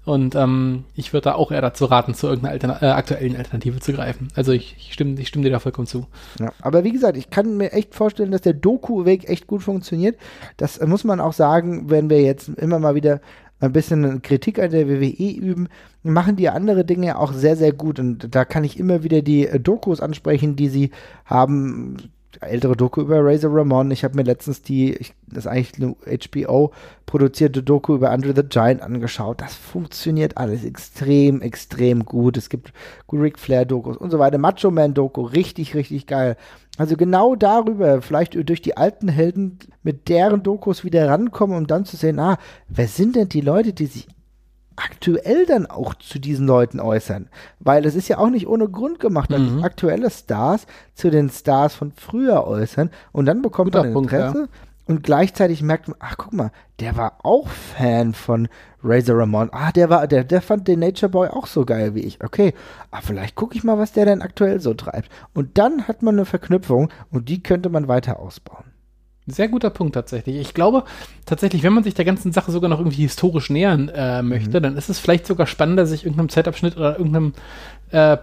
Und 0.05 0.35
ähm, 0.35 0.83
ich 0.95 1.13
würde 1.13 1.25
da 1.25 1.35
auch 1.35 1.51
eher 1.51 1.61
dazu 1.61 1.85
raten, 1.85 2.13
zu 2.13 2.27
irgendeiner 2.27 2.53
Altern 2.53 2.77
äh, 2.81 2.91
aktuellen 2.91 3.35
Alternative 3.35 3.79
zu 3.79 3.93
greifen. 3.93 4.27
Also 4.35 4.51
ich, 4.51 4.75
ich, 4.77 4.93
stimme, 4.93 5.19
ich 5.19 5.29
stimme 5.29 5.45
dir 5.45 5.51
da 5.51 5.59
vollkommen 5.59 5.87
zu. 5.87 6.07
Ja, 6.39 6.51
aber 6.61 6.83
wie 6.83 6.91
gesagt, 6.91 7.17
ich 7.17 7.29
kann 7.29 7.57
mir 7.57 7.71
echt 7.71 7.95
vorstellen, 7.95 8.31
dass 8.31 8.41
der 8.41 8.53
Doku-Weg 8.53 9.29
echt 9.29 9.47
gut 9.47 9.63
funktioniert. 9.63 10.17
Das 10.57 10.77
äh, 10.77 10.85
muss 10.85 11.03
man 11.03 11.19
auch 11.19 11.33
sagen, 11.33 11.89
wenn 11.89 12.09
wir 12.09 12.21
jetzt 12.21 12.49
immer 12.49 12.79
mal 12.79 12.95
wieder 12.95 13.21
ein 13.59 13.71
bisschen 13.71 14.21
Kritik 14.21 14.59
an 14.59 14.71
der 14.71 14.87
WWE 14.87 15.31
üben, 15.31 15.67
machen 16.03 16.35
die 16.35 16.49
andere 16.49 16.85
Dinge 16.85 17.17
auch 17.17 17.33
sehr, 17.33 17.55
sehr 17.55 17.73
gut. 17.73 17.99
Und 17.99 18.35
da 18.35 18.45
kann 18.45 18.63
ich 18.63 18.79
immer 18.79 19.03
wieder 19.03 19.21
die 19.21 19.47
äh, 19.47 19.59
Dokus 19.59 20.01
ansprechen, 20.01 20.55
die 20.55 20.69
sie 20.69 20.91
haben. 21.25 21.97
Ältere 22.41 22.75
Doku 22.75 23.01
über 23.01 23.23
Razor 23.23 23.55
Ramon. 23.55 23.89
Ich 23.91 24.03
habe 24.03 24.15
mir 24.15 24.23
letztens 24.23 24.61
die, 24.61 24.93
ich, 24.93 25.13
das 25.27 25.45
ist 25.45 25.47
eigentlich 25.47 25.73
eine 25.81 25.95
HBO 25.95 26.71
produzierte 27.05 27.63
Doku 27.63 27.95
über 27.95 28.11
Andre 28.11 28.33
the 28.35 28.47
Giant 28.47 28.81
angeschaut. 28.81 29.41
Das 29.41 29.55
funktioniert 29.55 30.37
alles 30.37 30.63
extrem, 30.63 31.41
extrem 31.41 32.05
gut. 32.05 32.37
Es 32.37 32.49
gibt 32.49 32.73
Ric 33.11 33.39
Flair 33.39 33.65
Dokus 33.65 33.97
und 33.97 34.11
so 34.11 34.19
weiter. 34.19 34.37
Macho 34.37 34.69
Man 34.69 34.93
Doku, 34.93 35.21
richtig, 35.21 35.73
richtig 35.73 36.05
geil. 36.05 36.37
Also 36.77 36.95
genau 36.95 37.35
darüber, 37.35 38.01
vielleicht 38.03 38.35
durch 38.47 38.61
die 38.61 38.77
alten 38.77 39.07
Helden 39.07 39.57
mit 39.81 40.09
deren 40.09 40.43
Dokus 40.43 40.83
wieder 40.83 41.09
rankommen, 41.09 41.57
um 41.57 41.67
dann 41.67 41.85
zu 41.85 41.97
sehen, 41.97 42.19
ah, 42.19 42.37
wer 42.67 42.87
sind 42.87 43.15
denn 43.15 43.29
die 43.29 43.41
Leute, 43.41 43.73
die 43.73 43.87
sich 43.87 44.07
aktuell 44.77 45.45
dann 45.45 45.65
auch 45.65 45.93
zu 45.95 46.19
diesen 46.19 46.47
Leuten 46.47 46.79
äußern. 46.79 47.27
Weil 47.59 47.85
es 47.85 47.95
ist 47.95 48.07
ja 48.07 48.19
auch 48.19 48.29
nicht 48.29 48.47
ohne 48.47 48.69
Grund 48.69 48.99
gemacht, 48.99 49.31
dass 49.31 49.41
sich 49.41 49.63
aktuelle 49.63 50.09
Stars 50.09 50.65
zu 50.93 51.09
den 51.09 51.29
Stars 51.29 51.75
von 51.75 51.91
früher 51.91 52.47
äußern 52.47 52.89
und 53.11 53.25
dann 53.25 53.41
bekommt 53.41 53.73
Guter 53.73 53.83
man 53.83 53.93
Punkt, 53.93 54.13
Interesse 54.13 54.47
und 54.87 55.03
gleichzeitig 55.03 55.61
merkt 55.61 55.89
man, 55.89 55.97
ach 55.99 56.15
guck 56.17 56.33
mal, 56.33 56.51
der 56.79 56.95
war 56.95 57.17
auch 57.23 57.49
Fan 57.49 58.13
von 58.13 58.47
Razor 58.83 59.17
Ramon. 59.17 59.49
Ah, 59.51 59.71
der 59.71 59.89
war, 59.89 60.07
der, 60.07 60.23
der 60.23 60.41
fand 60.41 60.67
den 60.67 60.79
Nature 60.79 61.09
Boy 61.09 61.27
auch 61.27 61.47
so 61.47 61.65
geil 61.65 61.93
wie 61.93 62.01
ich. 62.01 62.23
Okay, 62.23 62.53
ah, 62.91 63.01
vielleicht 63.01 63.35
gucke 63.35 63.57
ich 63.57 63.63
mal, 63.63 63.77
was 63.77 63.91
der 63.91 64.05
denn 64.05 64.21
aktuell 64.21 64.61
so 64.61 64.73
treibt. 64.73 65.09
Und 65.33 65.57
dann 65.57 65.87
hat 65.87 66.03
man 66.03 66.15
eine 66.15 66.25
Verknüpfung 66.25 66.89
und 67.11 67.27
die 67.27 67.43
könnte 67.43 67.69
man 67.69 67.87
weiter 67.87 68.19
ausbauen. 68.19 68.76
Sehr 69.27 69.49
guter 69.49 69.69
Punkt 69.69 69.93
tatsächlich. 69.93 70.37
Ich 70.37 70.53
glaube 70.53 70.85
tatsächlich, 71.25 71.61
wenn 71.61 71.73
man 71.73 71.83
sich 71.83 71.93
der 71.93 72.05
ganzen 72.05 72.31
Sache 72.31 72.51
sogar 72.51 72.69
noch 72.69 72.79
irgendwie 72.79 73.01
historisch 73.01 73.49
nähern 73.49 73.89
äh, 73.89 74.21
möchte, 74.21 74.61
dann 74.61 74.77
ist 74.77 74.89
es 74.89 74.99
vielleicht 74.99 75.27
sogar 75.27 75.47
spannender, 75.47 75.85
sich 75.85 76.05
irgendeinem 76.05 76.29
Zeitabschnitt 76.29 76.77
oder 76.77 76.97
irgendeinem 76.97 77.33
äh, 77.91 78.17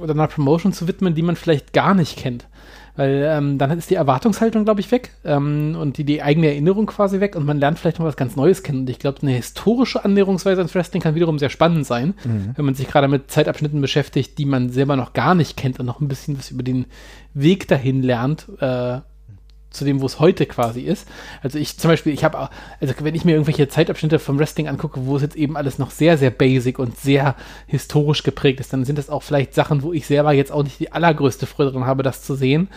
oder 0.00 0.12
einer 0.12 0.26
Promotion 0.26 0.72
zu 0.72 0.88
widmen, 0.88 1.14
die 1.14 1.22
man 1.22 1.36
vielleicht 1.36 1.72
gar 1.72 1.94
nicht 1.94 2.18
kennt. 2.18 2.48
Weil 2.96 3.24
ähm, 3.28 3.58
dann 3.58 3.76
ist 3.76 3.90
die 3.90 3.96
Erwartungshaltung, 3.96 4.64
glaube 4.64 4.80
ich, 4.80 4.90
weg 4.92 5.10
ähm, 5.24 5.76
und 5.80 5.98
die, 5.98 6.04
die 6.04 6.22
eigene 6.22 6.46
Erinnerung 6.46 6.86
quasi 6.86 7.18
weg 7.18 7.34
und 7.34 7.44
man 7.44 7.58
lernt 7.58 7.78
vielleicht 7.78 7.98
noch 7.98 8.06
was 8.06 8.16
ganz 8.16 8.36
Neues 8.36 8.62
kennen. 8.62 8.80
Und 8.80 8.90
ich 8.90 9.00
glaube, 9.00 9.22
eine 9.22 9.32
historische 9.32 10.04
Annäherungsweise 10.04 10.60
ans 10.60 10.74
Wrestling 10.74 11.02
kann 11.02 11.16
wiederum 11.16 11.40
sehr 11.40 11.50
spannend 11.50 11.86
sein, 11.86 12.14
wenn 12.54 12.64
man 12.64 12.74
sich 12.74 12.86
gerade 12.86 13.08
mit 13.08 13.30
Zeitabschnitten 13.30 13.80
beschäftigt, 13.80 14.38
die 14.38 14.44
man 14.44 14.70
selber 14.70 14.94
noch 14.96 15.12
gar 15.12 15.34
nicht 15.34 15.56
kennt 15.56 15.80
und 15.80 15.86
noch 15.86 16.00
ein 16.00 16.08
bisschen 16.08 16.38
was 16.38 16.52
über 16.52 16.62
den 16.62 16.86
Weg 17.32 17.66
dahin 17.66 18.02
lernt. 18.02 18.46
Äh, 18.60 19.00
zu 19.74 19.84
dem, 19.84 20.00
wo 20.00 20.06
es 20.06 20.20
heute 20.20 20.46
quasi 20.46 20.80
ist. 20.80 21.06
Also 21.42 21.58
ich 21.58 21.78
zum 21.78 21.90
Beispiel, 21.90 22.12
ich 22.12 22.24
habe, 22.24 22.48
also 22.80 22.94
wenn 23.00 23.14
ich 23.14 23.24
mir 23.24 23.32
irgendwelche 23.32 23.68
Zeitabschnitte 23.68 24.18
vom 24.18 24.38
Wrestling 24.38 24.68
angucke, 24.68 25.06
wo 25.06 25.16
es 25.16 25.22
jetzt 25.22 25.36
eben 25.36 25.56
alles 25.56 25.78
noch 25.78 25.90
sehr, 25.90 26.16
sehr 26.16 26.30
basic 26.30 26.78
und 26.78 26.96
sehr 26.98 27.34
historisch 27.66 28.22
geprägt 28.22 28.60
ist, 28.60 28.72
dann 28.72 28.84
sind 28.84 28.98
das 28.98 29.10
auch 29.10 29.22
vielleicht 29.22 29.54
Sachen, 29.54 29.82
wo 29.82 29.92
ich 29.92 30.06
selber 30.06 30.32
jetzt 30.32 30.52
auch 30.52 30.62
nicht 30.62 30.78
die 30.78 30.92
allergrößte 30.92 31.46
Freude 31.46 31.72
dran 31.72 31.86
habe, 31.86 32.02
das 32.02 32.22
zu 32.22 32.34
sehen. 32.34 32.68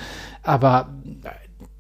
Aber 0.44 0.90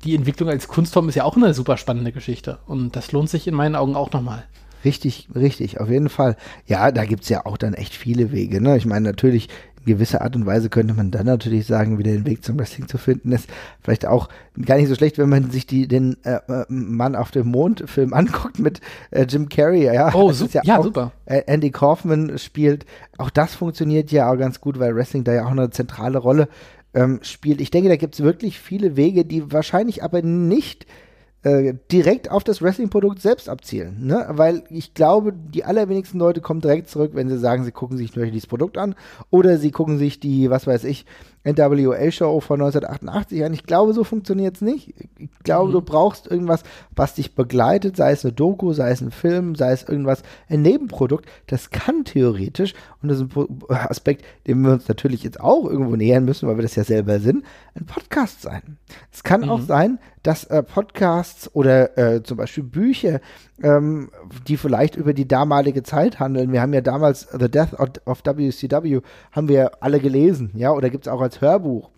die 0.03 0.15
Entwicklung 0.15 0.49
als 0.49 0.67
Kunstform 0.67 1.09
ist 1.09 1.15
ja 1.15 1.23
auch 1.23 1.35
eine 1.35 1.53
super 1.53 1.77
spannende 1.77 2.11
Geschichte. 2.11 2.59
Und 2.65 2.95
das 2.95 3.11
lohnt 3.11 3.29
sich 3.29 3.47
in 3.47 3.55
meinen 3.55 3.75
Augen 3.75 3.95
auch 3.95 4.11
nochmal. 4.11 4.43
Richtig, 4.85 5.27
richtig, 5.35 5.79
auf 5.79 5.89
jeden 5.89 6.09
Fall. 6.09 6.37
Ja, 6.65 6.91
da 6.91 7.05
gibt's 7.05 7.29
ja 7.29 7.45
auch 7.45 7.57
dann 7.57 7.73
echt 7.73 7.95
viele 7.95 8.31
Wege. 8.31 8.61
Ne? 8.61 8.77
Ich 8.77 8.85
meine, 8.85 9.09
natürlich, 9.09 9.49
gewisser 9.87 10.21
Art 10.21 10.35
und 10.35 10.45
Weise 10.45 10.69
könnte 10.69 10.93
man 10.93 11.09
dann 11.09 11.25
natürlich 11.25 11.65
sagen, 11.65 11.97
wieder 11.97 12.11
den 12.11 12.27
Weg 12.27 12.43
zum 12.43 12.59
Wrestling 12.59 12.87
zu 12.87 12.99
finden 12.99 13.31
ist. 13.31 13.49
Vielleicht 13.81 14.05
auch 14.05 14.29
gar 14.63 14.77
nicht 14.77 14.89
so 14.89 14.93
schlecht, 14.95 15.17
wenn 15.17 15.29
man 15.29 15.49
sich 15.49 15.65
die, 15.65 15.87
den 15.87 16.17
äh, 16.23 16.39
äh, 16.47 16.65
Mann 16.69 17.15
auf 17.15 17.31
dem 17.31 17.47
Mond-Film 17.47 18.13
anguckt 18.13 18.59
mit 18.59 18.81
äh, 19.09 19.23
Jim 19.23 19.49
Carrey. 19.49 19.85
Ja, 19.85 20.13
Oh, 20.13 20.29
ist 20.29 20.53
ja, 20.53 20.61
ja, 20.63 20.77
auch, 20.77 20.83
super. 20.83 21.11
Äh, 21.25 21.41
Andy 21.47 21.71
Kaufman 21.71 22.37
spielt. 22.37 22.85
Auch 23.17 23.31
das 23.31 23.55
funktioniert 23.55 24.11
ja 24.11 24.31
auch 24.31 24.37
ganz 24.37 24.61
gut, 24.61 24.77
weil 24.77 24.95
Wrestling 24.95 25.23
da 25.23 25.33
ja 25.33 25.45
auch 25.45 25.51
eine 25.51 25.71
zentrale 25.71 26.19
Rolle 26.19 26.47
ähm, 26.93 27.19
spielt. 27.23 27.61
Ich 27.61 27.71
denke, 27.71 27.89
da 27.89 27.95
gibt's 27.95 28.21
wirklich 28.21 28.59
viele 28.59 28.95
Wege, 28.95 29.25
die 29.25 29.51
wahrscheinlich 29.51 30.03
aber 30.03 30.21
nicht 30.21 30.85
äh, 31.43 31.75
direkt 31.91 32.31
auf 32.31 32.43
das 32.43 32.61
Wrestling-Produkt 32.61 33.21
selbst 33.21 33.47
abzielen. 33.47 34.05
Ne? 34.05 34.25
Weil 34.29 34.63
ich 34.69 34.93
glaube, 34.93 35.33
die 35.33 35.63
allerwenigsten 35.63 36.19
Leute 36.19 36.41
kommen 36.41 36.61
direkt 36.61 36.89
zurück, 36.89 37.11
wenn 37.13 37.29
sie 37.29 37.37
sagen, 37.37 37.63
sie 37.63 37.71
gucken 37.71 37.97
sich 37.97 38.15
nur 38.15 38.25
dieses 38.25 38.47
Produkt 38.47 38.77
an 38.77 38.95
oder 39.29 39.57
sie 39.57 39.71
gucken 39.71 39.97
sich 39.97 40.19
die, 40.19 40.49
was 40.49 40.67
weiß 40.67 40.83
ich, 40.83 41.05
NWA-Show 41.47 42.39
von 42.41 42.61
1988 42.61 43.43
an. 43.43 43.53
Ich 43.53 43.63
glaube, 43.63 43.93
so 43.93 44.03
funktioniert 44.03 44.55
es 44.55 44.61
nicht. 44.61 44.93
Ich 45.17 45.29
glaube, 45.43 45.71
du 45.71 45.81
brauchst 45.81 46.27
irgendwas, 46.27 46.63
was 46.95 47.15
dich 47.15 47.35
begleitet, 47.35 47.97
sei 47.97 48.11
es 48.11 48.23
eine 48.25 48.33
Doku, 48.33 48.73
sei 48.73 48.91
es 48.91 49.01
ein 49.01 49.11
Film, 49.11 49.55
sei 49.55 49.71
es 49.71 49.83
irgendwas, 49.83 50.23
ein 50.49 50.61
Nebenprodukt. 50.61 51.25
Das 51.47 51.69
kann 51.69 52.03
theoretisch, 52.05 52.73
und 53.01 53.09
das 53.09 53.17
ist 53.17 53.23
ein 53.23 53.29
Pro- 53.29 53.47
Aspekt, 53.69 54.23
dem 54.47 54.61
wir 54.61 54.73
uns 54.73 54.87
natürlich 54.87 55.23
jetzt 55.23 55.39
auch 55.39 55.65
irgendwo 55.65 55.95
nähern 55.95 56.25
müssen, 56.25 56.47
weil 56.47 56.57
wir 56.57 56.63
das 56.63 56.75
ja 56.75 56.83
selber 56.83 57.19
sind, 57.19 57.43
ein 57.75 57.85
Podcast 57.85 58.41
sein. 58.41 58.77
Es 59.11 59.23
kann 59.23 59.49
auch 59.49 59.61
sein, 59.61 59.99
dass 60.23 60.43
äh, 60.45 60.61
Podcasts 60.63 61.49
oder 61.55 61.97
äh, 61.97 62.23
zum 62.23 62.37
Beispiel 62.37 62.63
Bücher, 62.63 63.21
ähm, 63.61 64.09
die 64.47 64.57
vielleicht 64.57 64.95
über 64.95 65.13
die 65.13 65.27
damalige 65.27 65.83
Zeit 65.83 66.19
handeln. 66.19 66.51
Wir 66.51 66.61
haben 66.61 66.73
ja 66.73 66.81
damals 66.81 67.27
The 67.37 67.49
Death 67.49 67.73
of, 68.05 68.21
WCW, 68.23 69.01
haben 69.31 69.47
wir 69.47 69.83
alle 69.83 69.99
gelesen, 69.99 70.51
ja, 70.55 70.71
oder 70.71 70.89
gibt 70.89 71.07
es 71.07 71.11
auch 71.11 71.21
als 71.21 71.41
Hörbuch. 71.41 71.89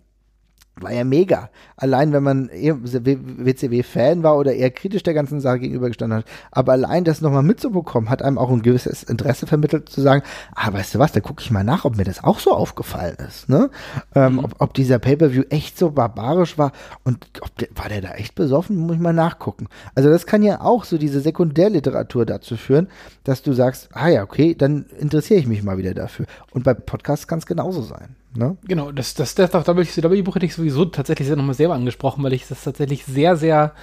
War 0.80 0.92
ja 0.92 1.04
mega. 1.04 1.50
Allein 1.76 2.12
wenn 2.12 2.22
man 2.22 2.48
eher 2.48 2.82
WCW-Fan 2.82 4.22
war 4.22 4.36
oder 4.36 4.54
eher 4.54 4.70
kritisch 4.70 5.02
der 5.02 5.14
ganzen 5.14 5.40
Sache 5.40 5.60
gegenübergestanden 5.60 6.18
hat. 6.18 6.24
Aber 6.50 6.72
allein 6.72 7.04
das 7.04 7.20
nochmal 7.20 7.42
mitzubekommen, 7.42 8.08
hat 8.08 8.22
einem 8.22 8.38
auch 8.38 8.50
ein 8.50 8.62
gewisses 8.62 9.02
Interesse 9.02 9.46
vermittelt, 9.46 9.88
zu 9.88 10.00
sagen, 10.00 10.22
ah, 10.54 10.72
weißt 10.72 10.94
du 10.94 10.98
was, 10.98 11.12
da 11.12 11.20
gucke 11.20 11.42
ich 11.42 11.50
mal 11.50 11.64
nach, 11.64 11.84
ob 11.84 11.96
mir 11.96 12.04
das 12.04 12.24
auch 12.24 12.38
so 12.38 12.52
aufgefallen 12.52 13.16
ist. 13.26 13.48
Ne? 13.48 13.70
Ähm, 14.14 14.38
ob, 14.38 14.54
ob 14.58 14.74
dieser 14.74 14.98
Pay-Per-View 14.98 15.44
echt 15.50 15.78
so 15.78 15.90
barbarisch 15.90 16.58
war 16.58 16.72
und 17.04 17.26
ob 17.40 17.54
der, 17.56 17.68
war 17.74 17.88
der 17.88 18.00
da 18.00 18.12
echt 18.12 18.34
besoffen, 18.34 18.76
muss 18.76 18.96
ich 18.96 19.02
mal 19.02 19.12
nachgucken. 19.12 19.68
Also 19.94 20.08
das 20.10 20.26
kann 20.26 20.42
ja 20.42 20.60
auch 20.60 20.84
so 20.84 20.98
diese 20.98 21.20
Sekundärliteratur 21.20 22.26
dazu 22.26 22.56
führen, 22.56 22.88
dass 23.24 23.42
du 23.42 23.52
sagst, 23.52 23.88
ah 23.92 24.08
ja, 24.08 24.22
okay, 24.22 24.54
dann 24.54 24.86
interessiere 24.98 25.40
ich 25.40 25.46
mich 25.46 25.62
mal 25.62 25.78
wieder 25.78 25.94
dafür. 25.94 26.26
Und 26.52 26.64
bei 26.64 26.74
Podcasts 26.74 27.26
kann 27.26 27.38
es 27.38 27.46
genauso 27.46 27.82
sein. 27.82 28.16
Ne? 28.34 28.56
Genau, 28.64 28.92
das, 28.92 29.14
das 29.14 29.34
Death 29.34 29.54
of 29.54 29.66
WCW 29.66 30.22
Buch 30.22 30.36
hätte 30.36 30.46
ich 30.46 30.54
sowieso 30.54 30.84
tatsächlich 30.84 31.28
nochmal 31.30 31.54
selber 31.54 31.74
angesprochen, 31.74 32.22
weil 32.22 32.32
ich 32.32 32.46
das 32.46 32.62
tatsächlich 32.62 33.04
sehr, 33.04 33.36
sehr 33.36 33.74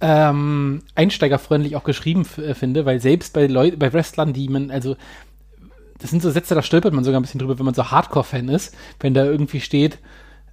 ähm, 0.00 0.82
einsteigerfreundlich 0.94 1.76
auch 1.76 1.84
geschrieben 1.84 2.24
äh, 2.38 2.54
finde, 2.54 2.86
weil 2.86 3.00
selbst 3.00 3.34
bei 3.34 3.46
Leuten, 3.46 3.78
bei 3.78 3.92
Wrestlern, 3.92 4.32
die 4.32 4.48
man, 4.48 4.70
also 4.70 4.96
das 5.98 6.10
sind 6.10 6.22
so 6.22 6.30
Sätze, 6.30 6.54
da 6.54 6.62
stolpert 6.62 6.94
man 6.94 7.04
sogar 7.04 7.20
ein 7.20 7.22
bisschen 7.22 7.40
drüber, 7.40 7.58
wenn 7.58 7.66
man 7.66 7.74
so 7.74 7.90
Hardcore-Fan 7.90 8.48
ist, 8.48 8.74
wenn 9.00 9.12
da 9.12 9.24
irgendwie 9.24 9.60
steht, 9.60 9.98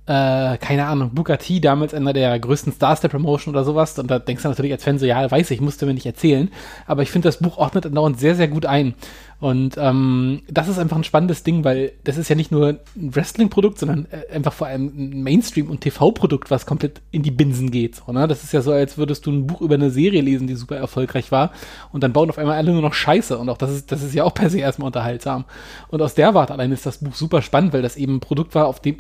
äh, 0.08 0.58
keine 0.58 0.86
Ahnung, 0.88 1.14
Booker 1.14 1.38
T, 1.38 1.60
damals 1.60 1.94
einer 1.94 2.14
der 2.14 2.40
größten 2.40 2.72
Stars 2.72 3.02
der 3.02 3.10
Promotion 3.10 3.54
oder 3.54 3.66
sowas. 3.66 4.00
Und 4.00 4.10
da 4.10 4.20
denkst 4.20 4.44
du 4.44 4.50
natürlich 4.50 4.72
als 4.72 4.84
Fan 4.84 5.00
so, 5.00 5.06
ja, 5.06 5.30
weiß 5.30 5.52
ich, 5.52 5.60
musste 5.60 5.86
mir 5.86 5.94
nicht 5.94 6.06
erzählen. 6.06 6.50
Aber 6.86 7.02
ich 7.04 7.12
finde, 7.12 7.28
das 7.28 7.40
Buch 7.40 7.58
ordnet 7.58 7.86
andauernd 7.86 8.18
sehr, 8.18 8.36
sehr 8.36 8.48
gut 8.48 8.66
ein. 8.66 8.96
Und 9.40 9.76
ähm, 9.78 10.42
das 10.50 10.68
ist 10.68 10.80
einfach 10.80 10.98
ein 10.98 11.04
spannendes 11.04 11.44
Ding, 11.44 11.64
weil 11.64 11.92
das 12.04 12.18
ist 12.18 12.28
ja 12.28 12.36
nicht 12.36 12.52
nur 12.52 12.70
ein 12.70 12.80
Wrestling-Produkt, 12.96 13.78
sondern 13.78 14.08
äh, 14.10 14.34
einfach 14.34 14.54
vor 14.54 14.66
allem 14.66 14.88
ein 14.88 15.22
Mainstream- 15.22 15.70
und 15.70 15.82
TV-Produkt, 15.82 16.50
was 16.50 16.66
komplett 16.66 17.02
in 17.12 17.22
die 17.22 17.30
Binsen 17.30 17.70
geht. 17.70 17.98
So, 17.98 18.12
ne? 18.12 18.28
Das 18.28 18.44
ist 18.44 18.52
ja 18.52 18.62
so, 18.62 18.72
als 18.72 18.98
würdest 18.98 19.28
du 19.28 19.32
ein 19.32 19.46
Buch 19.46 19.62
über 19.62 19.76
eine 19.76 19.92
Serie 19.92 20.22
lesen, 20.22 20.48
die 20.48 20.56
super 20.56 20.78
erfolgreich 20.78 21.32
war, 21.32 21.52
und 21.92 22.02
dann 22.02 22.14
bauen 22.14 22.32
auf 22.32 22.40
einmal 22.40 22.58
alle 22.58 22.72
nur 22.72 22.82
noch 22.82 22.96
Scheiße. 22.96 23.38
Und 23.38 23.50
auch 23.50 23.58
das 23.58 23.72
ist, 23.72 23.92
das 23.92 24.02
ist 24.02 24.16
ja 24.16 24.24
auch 24.24 24.34
per 24.34 24.50
se 24.50 24.58
erstmal 24.58 24.88
unterhaltsam. 24.88 25.46
Und 25.90 26.02
aus 26.02 26.16
der 26.16 26.34
Warte 26.34 26.54
allein 26.54 26.72
ist 26.72 26.88
das 26.88 26.98
Buch 26.98 27.14
super 27.14 27.44
spannend, 27.44 27.74
weil 27.74 27.84
das 27.84 27.96
eben 27.96 28.16
ein 28.16 28.20
Produkt 28.22 28.56
war, 28.56 28.66
auf 28.66 28.80
dem 28.80 28.98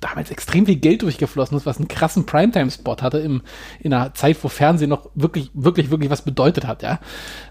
damals 0.00 0.30
extrem 0.30 0.66
viel 0.66 0.76
Geld 0.76 1.02
durchgeflossen 1.02 1.56
ist, 1.56 1.66
was 1.66 1.78
einen 1.78 1.88
krassen 1.88 2.26
Primetime-Spot 2.26 2.96
hatte 3.00 3.18
im, 3.18 3.42
in 3.80 3.92
einer 3.92 4.14
Zeit, 4.14 4.36
wo 4.42 4.48
Fernsehen 4.48 4.90
noch 4.90 5.10
wirklich, 5.14 5.50
wirklich, 5.54 5.90
wirklich 5.90 6.10
was 6.10 6.22
bedeutet 6.22 6.66
hat, 6.66 6.82
ja. 6.82 7.00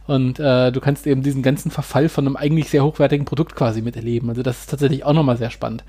Und 0.08 0.40
äh, 0.40 0.72
du 0.72 0.82
kannst 0.82 1.08
eben 1.08 1.24
diesen 1.24 1.44
ganzen 1.44 1.72
Verfall 1.72 2.10
von 2.10 2.26
einem 2.26 2.36
eigentlich 2.36 2.70
sehr 2.70 2.84
hochwertigen 2.84 3.26
Produkt 3.26 3.56
quasi 3.56 3.82
miterleben. 3.82 4.30
Also 4.30 4.44
das 4.44 4.62
ist 4.62 4.70
tatsächlich 4.70 5.04
auch 5.04 5.14
nochmal 5.14 5.38
sehr 5.38 5.52
spannend. 5.52 5.84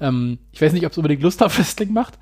Ähm, 0.00 0.38
ich 0.52 0.60
weiß 0.60 0.72
nicht, 0.72 0.84
ob 0.84 0.92
es 0.92 0.98
unbedingt 0.98 1.22
Lust 1.22 1.42
auf 1.42 1.56
Wrestling 1.58 1.92
macht, 1.92 2.18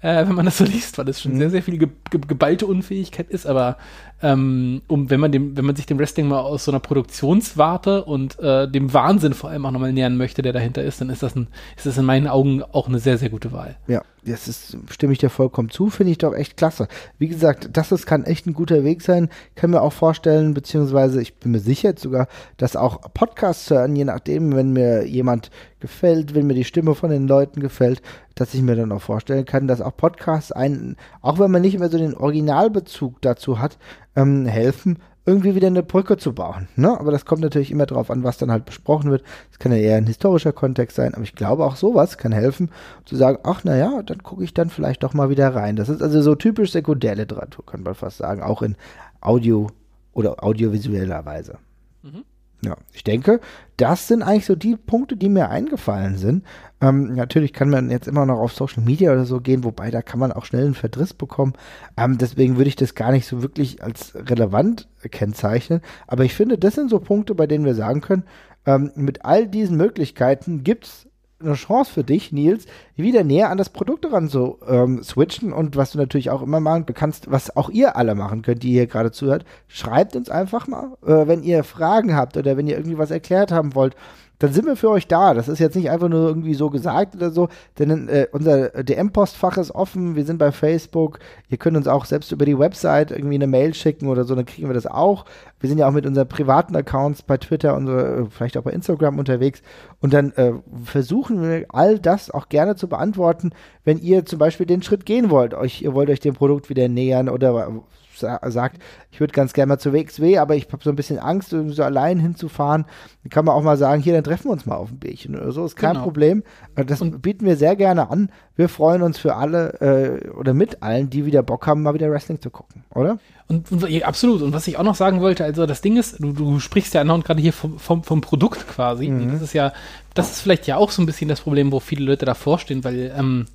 äh, 0.00 0.26
wenn 0.26 0.34
man 0.34 0.44
das 0.44 0.58
so 0.58 0.64
liest, 0.64 0.98
weil 0.98 1.08
es 1.08 1.20
schon 1.20 1.32
mhm. 1.34 1.38
sehr, 1.38 1.50
sehr 1.50 1.62
viel 1.62 1.78
ge 1.78 1.88
ge 2.10 2.20
geballte 2.26 2.66
Unfähigkeit 2.66 3.30
ist, 3.30 3.46
aber 3.46 3.78
ähm, 4.22 4.82
um, 4.86 5.10
wenn 5.10 5.20
man 5.20 5.32
dem, 5.32 5.56
wenn 5.56 5.64
man 5.64 5.76
sich 5.76 5.86
dem 5.86 5.98
Wrestling 5.98 6.28
mal 6.28 6.40
aus 6.40 6.64
so 6.64 6.70
einer 6.70 6.80
Produktionswarte 6.80 8.04
und 8.04 8.38
äh, 8.38 8.68
dem 8.68 8.92
Wahnsinn 8.94 9.34
vor 9.34 9.50
allem 9.50 9.66
auch 9.66 9.70
nochmal 9.70 9.92
nähern 9.92 10.16
möchte, 10.16 10.40
der 10.40 10.52
dahinter 10.52 10.82
ist, 10.82 11.00
dann 11.00 11.10
ist 11.10 11.22
das 11.22 11.36
ein, 11.36 11.48
ist 11.76 11.86
das 11.86 11.98
in 11.98 12.04
meinen 12.04 12.28
Augen 12.28 12.62
auch 12.62 12.88
eine 12.88 13.00
sehr, 13.00 13.18
sehr 13.18 13.28
gute 13.28 13.52
Wahl. 13.52 13.76
Ja, 13.86 14.02
das 14.24 14.48
ist, 14.48 14.78
stimme 14.90 15.12
ich 15.12 15.18
dir 15.18 15.28
vollkommen 15.28 15.68
zu, 15.68 15.90
finde 15.90 16.12
ich 16.12 16.18
doch 16.18 16.34
echt 16.34 16.56
klasse. 16.56 16.88
Wie 17.18 17.28
gesagt, 17.28 17.70
das 17.72 17.92
ist, 17.92 18.06
kann 18.06 18.24
echt 18.24 18.46
ein 18.46 18.54
guter 18.54 18.84
Weg 18.84 19.02
sein. 19.02 19.28
Kann 19.56 19.70
mir 19.70 19.82
auch 19.82 19.92
vorstellen, 19.92 20.54
beziehungsweise 20.54 21.20
ich 21.20 21.34
bin 21.36 21.52
mir 21.52 21.60
sicher 21.60 21.90
jetzt 21.90 22.02
sogar, 22.02 22.28
dass 22.56 22.76
auch 22.76 23.00
Podcasts 23.12 23.68
hören, 23.68 23.96
je 23.96 24.04
nachdem, 24.04 24.54
wenn 24.54 24.72
mir 24.72 25.06
jemand 25.06 25.50
gefällt, 25.80 26.34
wenn 26.34 26.46
mir 26.46 26.54
die 26.54 26.64
Stimme 26.64 26.94
von 26.94 27.10
den 27.10 27.28
Leuten 27.28 27.60
gefällt, 27.60 28.00
dass 28.34 28.54
ich 28.54 28.62
mir 28.62 28.74
dann 28.74 28.90
auch 28.92 29.02
vorstellen 29.02 29.44
kann, 29.44 29.68
dass 29.68 29.82
auch 29.82 29.94
Podcasts 29.96 30.50
einen, 30.50 30.96
auch 31.20 31.38
wenn 31.38 31.50
man 31.50 31.60
nicht 31.60 31.78
mehr 31.78 31.90
so 31.90 31.98
den 31.98 32.14
Originalbezug 32.14 33.20
dazu 33.20 33.58
hat, 33.58 33.76
ähm, 34.16 34.46
helfen, 34.46 34.98
irgendwie 35.26 35.54
wieder 35.54 35.68
eine 35.68 35.82
Brücke 35.82 36.16
zu 36.18 36.34
bauen. 36.34 36.68
Ne? 36.76 36.98
Aber 36.98 37.10
das 37.10 37.24
kommt 37.24 37.40
natürlich 37.40 37.70
immer 37.70 37.86
darauf 37.86 38.10
an, 38.10 38.24
was 38.24 38.36
dann 38.36 38.50
halt 38.50 38.66
besprochen 38.66 39.10
wird. 39.10 39.22
Das 39.50 39.58
kann 39.58 39.72
ja 39.72 39.78
eher 39.78 39.96
ein 39.96 40.06
historischer 40.06 40.52
Kontext 40.52 40.96
sein, 40.96 41.14
aber 41.14 41.22
ich 41.22 41.34
glaube 41.34 41.64
auch 41.64 41.76
sowas 41.76 42.18
kann 42.18 42.32
helfen, 42.32 42.70
zu 43.04 43.16
sagen, 43.16 43.38
ach 43.42 43.64
naja, 43.64 44.02
dann 44.02 44.22
gucke 44.22 44.44
ich 44.44 44.52
dann 44.52 44.68
vielleicht 44.68 45.02
doch 45.02 45.14
mal 45.14 45.30
wieder 45.30 45.54
rein. 45.54 45.76
Das 45.76 45.88
ist 45.88 46.02
also 46.02 46.20
so 46.20 46.34
typisch 46.34 46.72
Sekundärliteratur, 46.72 47.64
kann 47.64 47.82
man 47.82 47.94
fast 47.94 48.18
sagen, 48.18 48.42
auch 48.42 48.60
in 48.60 48.76
Audio 49.20 49.68
oder 50.12 50.44
audiovisueller 50.44 51.24
Weise. 51.24 51.58
Mhm. 52.02 52.24
Ja, 52.64 52.76
ich 52.92 53.04
denke, 53.04 53.40
das 53.76 54.08
sind 54.08 54.22
eigentlich 54.22 54.46
so 54.46 54.54
die 54.54 54.76
Punkte, 54.76 55.16
die 55.16 55.28
mir 55.28 55.50
eingefallen 55.50 56.16
sind. 56.16 56.44
Ähm, 56.80 57.14
natürlich 57.14 57.52
kann 57.52 57.70
man 57.70 57.90
jetzt 57.90 58.08
immer 58.08 58.26
noch 58.26 58.38
auf 58.38 58.52
Social 58.52 58.82
Media 58.82 59.12
oder 59.12 59.24
so 59.24 59.40
gehen, 59.40 59.64
wobei 59.64 59.90
da 59.90 60.02
kann 60.02 60.20
man 60.20 60.32
auch 60.32 60.44
schnell 60.44 60.64
einen 60.64 60.74
Verdriss 60.74 61.14
bekommen. 61.14 61.54
Ähm, 61.96 62.18
deswegen 62.18 62.56
würde 62.56 62.68
ich 62.68 62.76
das 62.76 62.94
gar 62.94 63.12
nicht 63.12 63.26
so 63.26 63.42
wirklich 63.42 63.82
als 63.82 64.14
relevant 64.14 64.88
kennzeichnen. 65.10 65.80
Aber 66.06 66.24
ich 66.24 66.34
finde, 66.34 66.58
das 66.58 66.74
sind 66.74 66.90
so 66.90 67.00
Punkte, 67.00 67.34
bei 67.34 67.46
denen 67.46 67.64
wir 67.64 67.74
sagen 67.74 68.00
können, 68.00 68.24
ähm, 68.66 68.90
mit 68.94 69.24
all 69.24 69.46
diesen 69.46 69.76
Möglichkeiten 69.76 70.64
gibt 70.64 70.86
es 70.86 71.06
eine 71.40 71.54
Chance 71.54 71.92
für 71.92 72.04
dich, 72.04 72.32
Nils, 72.32 72.66
wieder 72.96 73.24
näher 73.24 73.50
an 73.50 73.58
das 73.58 73.68
Produkt 73.68 74.10
ran 74.10 74.28
zu 74.28 74.58
ähm, 74.66 75.02
switchen. 75.02 75.52
Und 75.52 75.76
was 75.76 75.92
du 75.92 75.98
natürlich 75.98 76.30
auch 76.30 76.42
immer 76.42 76.60
machen 76.60 76.86
kannst, 76.94 77.30
was 77.30 77.56
auch 77.56 77.70
ihr 77.70 77.96
alle 77.96 78.14
machen 78.14 78.42
könnt, 78.42 78.62
die 78.62 78.72
hier 78.72 78.86
gerade 78.86 79.12
zuhört, 79.12 79.44
schreibt 79.68 80.16
uns 80.16 80.30
einfach 80.30 80.66
mal, 80.66 80.96
äh, 81.04 81.26
wenn 81.26 81.42
ihr 81.42 81.64
Fragen 81.64 82.14
habt 82.14 82.36
oder 82.36 82.56
wenn 82.56 82.66
ihr 82.66 82.76
irgendwie 82.76 82.98
was 82.98 83.10
erklärt 83.10 83.52
haben 83.52 83.74
wollt 83.74 83.96
dann 84.38 84.52
sind 84.52 84.66
wir 84.66 84.76
für 84.76 84.90
euch 84.90 85.06
da. 85.06 85.34
Das 85.34 85.48
ist 85.48 85.58
jetzt 85.58 85.76
nicht 85.76 85.90
einfach 85.90 86.08
nur 86.08 86.26
irgendwie 86.26 86.54
so 86.54 86.70
gesagt 86.70 87.14
oder 87.14 87.30
so, 87.30 87.48
denn 87.78 88.08
äh, 88.08 88.26
unser 88.32 88.82
DM-Postfach 88.82 89.56
ist 89.58 89.70
offen, 89.70 90.16
wir 90.16 90.24
sind 90.24 90.38
bei 90.38 90.52
Facebook, 90.52 91.18
ihr 91.48 91.58
könnt 91.58 91.76
uns 91.76 91.86
auch 91.86 92.04
selbst 92.04 92.32
über 92.32 92.44
die 92.44 92.58
Website 92.58 93.10
irgendwie 93.10 93.36
eine 93.36 93.46
Mail 93.46 93.74
schicken 93.74 94.08
oder 94.08 94.24
so, 94.24 94.34
dann 94.34 94.46
kriegen 94.46 94.68
wir 94.68 94.74
das 94.74 94.86
auch. 94.86 95.24
Wir 95.60 95.68
sind 95.68 95.78
ja 95.78 95.88
auch 95.88 95.92
mit 95.92 96.06
unseren 96.06 96.28
privaten 96.28 96.76
Accounts 96.76 97.22
bei 97.22 97.36
Twitter 97.36 97.74
und 97.76 97.88
äh, 97.88 98.26
vielleicht 98.30 98.56
auch 98.56 98.62
bei 98.62 98.72
Instagram 98.72 99.18
unterwegs 99.18 99.62
und 100.00 100.12
dann 100.12 100.32
äh, 100.32 100.52
versuchen 100.84 101.42
wir 101.42 101.66
all 101.68 101.98
das 101.98 102.30
auch 102.30 102.48
gerne 102.48 102.76
zu 102.76 102.88
beantworten, 102.88 103.52
wenn 103.84 103.98
ihr 103.98 104.24
zum 104.24 104.38
Beispiel 104.38 104.66
den 104.66 104.82
Schritt 104.82 105.06
gehen 105.06 105.30
wollt, 105.30 105.54
euch, 105.54 105.82
ihr 105.82 105.94
wollt 105.94 106.10
euch 106.10 106.20
dem 106.20 106.34
Produkt 106.34 106.68
wieder 106.68 106.88
nähern 106.88 107.28
oder 107.28 107.72
sagt, 108.16 108.82
ich 109.10 109.20
würde 109.20 109.32
ganz 109.32 109.52
gerne 109.52 109.70
mal 109.70 109.78
zu 109.78 109.92
WXW, 109.92 110.38
aber 110.38 110.56
ich 110.56 110.66
habe 110.72 110.82
so 110.82 110.90
ein 110.90 110.96
bisschen 110.96 111.18
Angst, 111.18 111.50
so 111.50 111.82
allein 111.82 112.18
hinzufahren, 112.18 112.84
dann 113.22 113.30
kann 113.30 113.44
man 113.44 113.54
auch 113.54 113.62
mal 113.62 113.76
sagen, 113.76 114.02
hier, 114.02 114.14
dann 114.14 114.24
treffen 114.24 114.46
wir 114.46 114.52
uns 114.52 114.66
mal 114.66 114.76
auf 114.76 114.90
ein 114.90 114.98
Bierchen 114.98 115.36
oder 115.36 115.52
so, 115.52 115.64
ist 115.64 115.76
kein 115.76 115.92
genau. 115.92 116.04
Problem. 116.04 116.42
Das 116.74 117.00
und 117.00 117.22
bieten 117.22 117.46
wir 117.46 117.56
sehr 117.56 117.76
gerne 117.76 118.10
an. 118.10 118.30
Wir 118.56 118.68
freuen 118.68 119.02
uns 119.02 119.18
für 119.18 119.34
alle 119.34 120.20
äh, 120.24 120.30
oder 120.30 120.54
mit 120.54 120.82
allen, 120.82 121.10
die 121.10 121.26
wieder 121.26 121.42
Bock 121.42 121.66
haben, 121.66 121.82
mal 121.82 121.94
wieder 121.94 122.10
Wrestling 122.10 122.40
zu 122.40 122.50
gucken, 122.50 122.84
oder? 122.94 123.18
Und, 123.48 123.70
und 123.72 124.02
absolut. 124.04 124.42
Und 124.42 124.52
was 124.52 124.66
ich 124.66 124.78
auch 124.78 124.84
noch 124.84 124.94
sagen 124.94 125.20
wollte, 125.20 125.44
also 125.44 125.66
das 125.66 125.82
Ding 125.82 125.96
ist, 125.96 126.20
du, 126.20 126.32
du 126.32 126.60
sprichst 126.60 126.94
ja 126.94 127.02
und 127.02 127.24
gerade 127.24 127.42
hier 127.42 127.52
vom, 127.52 127.78
vom, 127.78 128.02
vom, 128.02 128.20
Produkt 128.20 128.66
quasi. 128.68 129.08
Mhm. 129.08 129.32
Das 129.32 129.42
ist 129.42 129.52
ja, 129.52 129.72
das 130.14 130.30
ist 130.30 130.40
vielleicht 130.40 130.66
ja 130.66 130.76
auch 130.76 130.90
so 130.90 131.02
ein 131.02 131.06
bisschen 131.06 131.28
das 131.28 131.40
Problem, 131.42 131.70
wo 131.72 131.80
viele 131.80 132.04
Leute 132.04 132.24
davor 132.24 132.58
stehen, 132.58 132.84
weil 132.84 133.12
ähm, 133.16 133.46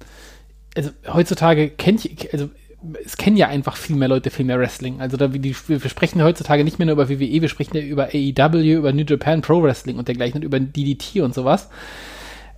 also 0.76 0.92
heutzutage 1.08 1.70
kennt 1.70 2.06
ich, 2.06 2.32
also 2.34 2.50
es 3.06 3.18
kennen 3.18 3.38
ja 3.38 3.48
einfach 3.48 3.76
viel 3.76 3.96
mehr 3.96 4.08
Leute 4.08 4.30
viel 4.30 4.46
mehr 4.46 4.60
Wrestling. 4.60 5.02
Also 5.02 5.18
da, 5.18 5.28
die, 5.28 5.56
wir 5.68 5.80
sprechen 5.90 6.20
ja 6.20 6.26
heutzutage 6.26 6.64
nicht 6.64 6.80
mehr 6.80 6.86
nur 6.86 6.94
über 6.94 7.10
WWE, 7.10 7.42
wir 7.42 7.50
sprechen 7.50 7.76
ja 7.76 7.84
über 7.84 8.10
AEW, 8.14 8.78
über 8.78 8.94
New 8.94 9.04
Japan 9.04 9.42
Pro 9.42 9.62
Wrestling 9.62 9.98
und 9.98 10.08
dergleichen 10.08 10.38
und 10.38 10.44
über 10.44 10.60
DDT 10.60 11.22
und 11.22 11.34
sowas. 11.34 11.70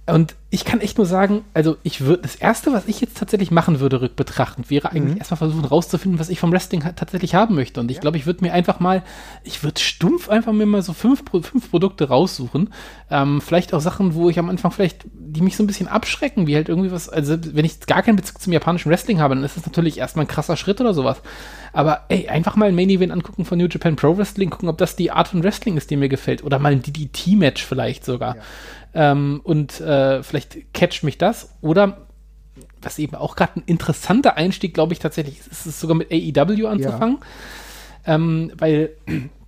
Und 0.07 0.35
ich 0.49 0.65
kann 0.65 0.81
echt 0.81 0.97
nur 0.97 1.05
sagen, 1.05 1.45
also 1.53 1.77
ich 1.83 2.01
würde, 2.01 2.23
das 2.23 2.35
erste, 2.35 2.73
was 2.73 2.87
ich 2.87 2.99
jetzt 3.01 3.17
tatsächlich 3.17 3.51
machen 3.51 3.79
würde, 3.79 4.01
rückbetrachtend, 4.01 4.69
wäre 4.69 4.91
eigentlich 4.91 5.13
mhm. 5.13 5.19
erstmal 5.19 5.37
versuchen 5.37 5.63
rauszufinden, 5.63 6.19
was 6.19 6.29
ich 6.29 6.39
vom 6.39 6.51
Wrestling 6.51 6.81
tatsächlich 6.81 7.35
haben 7.35 7.55
möchte. 7.55 7.79
Und 7.79 7.89
ich 7.91 7.97
ja. 7.97 8.01
glaube, 8.01 8.17
ich 8.17 8.25
würde 8.25 8.43
mir 8.43 8.51
einfach 8.51 8.79
mal, 8.79 9.03
ich 9.43 9.63
würde 9.63 9.79
stumpf 9.79 10.27
einfach 10.27 10.53
mir 10.53 10.65
mal 10.65 10.81
so 10.81 10.93
fünf, 10.93 11.23
fünf 11.29 11.69
Produkte 11.69 12.09
raussuchen. 12.09 12.73
Ähm, 13.11 13.41
vielleicht 13.41 13.73
auch 13.73 13.79
Sachen, 13.79 14.15
wo 14.15 14.29
ich 14.29 14.39
am 14.39 14.49
Anfang 14.49 14.71
vielleicht, 14.71 15.05
die 15.31 15.41
mich 15.41 15.55
so 15.55 15.63
ein 15.63 15.67
bisschen 15.67 15.87
abschrecken, 15.87 16.47
wie 16.47 16.55
halt 16.55 16.69
irgendwie 16.69 16.91
was, 16.91 17.09
also 17.09 17.37
wenn 17.53 17.65
ich 17.65 17.79
gar 17.81 18.03
keinen 18.03 18.15
Bezug 18.15 18.41
zum 18.41 18.53
japanischen 18.53 18.89
Wrestling 18.89 19.19
habe, 19.19 19.35
dann 19.35 19.43
ist 19.43 19.57
das 19.57 19.65
natürlich 19.65 19.97
erstmal 19.97 20.25
ein 20.25 20.27
krasser 20.27 20.57
Schritt 20.57 20.81
oder 20.81 20.93
sowas. 20.93 21.21
Aber 21.73 22.05
ey, 22.09 22.27
einfach 22.27 22.55
mal 22.55 22.67
ein 22.67 22.75
Main 22.75 22.89
Event 22.89 23.11
angucken 23.11 23.45
von 23.45 23.57
New 23.57 23.67
Japan 23.67 23.95
Pro 23.95 24.17
Wrestling, 24.17 24.49
gucken, 24.49 24.69
ob 24.69 24.77
das 24.77 24.95
die 24.95 25.11
Art 25.11 25.29
von 25.29 25.43
Wrestling 25.43 25.77
ist, 25.77 25.89
die 25.89 25.95
mir 25.95 26.09
gefällt. 26.09 26.43
Oder 26.43 26.59
mal 26.59 26.73
ein 26.73 26.81
DDT-Match 26.81 27.63
vielleicht 27.63 28.03
sogar. 28.03 28.35
Ja. 28.35 29.11
Ähm, 29.11 29.41
und 29.43 29.79
äh, 29.79 30.21
vielleicht 30.21 30.73
catcht 30.73 31.03
mich 31.03 31.17
das. 31.17 31.55
Oder 31.61 32.07
was 32.81 32.99
eben 32.99 33.15
auch 33.15 33.35
gerade 33.35 33.59
ein 33.59 33.63
interessanter 33.65 34.37
Einstieg, 34.37 34.73
glaube 34.73 34.93
ich, 34.93 34.99
tatsächlich 34.99 35.39
ist, 35.39 35.51
ist 35.51 35.65
es 35.65 35.79
sogar 35.79 35.95
mit 35.95 36.11
AEW 36.11 36.67
anzufangen. 36.67 37.19
Ja. 38.05 38.15
Ähm, 38.15 38.51
weil 38.57 38.91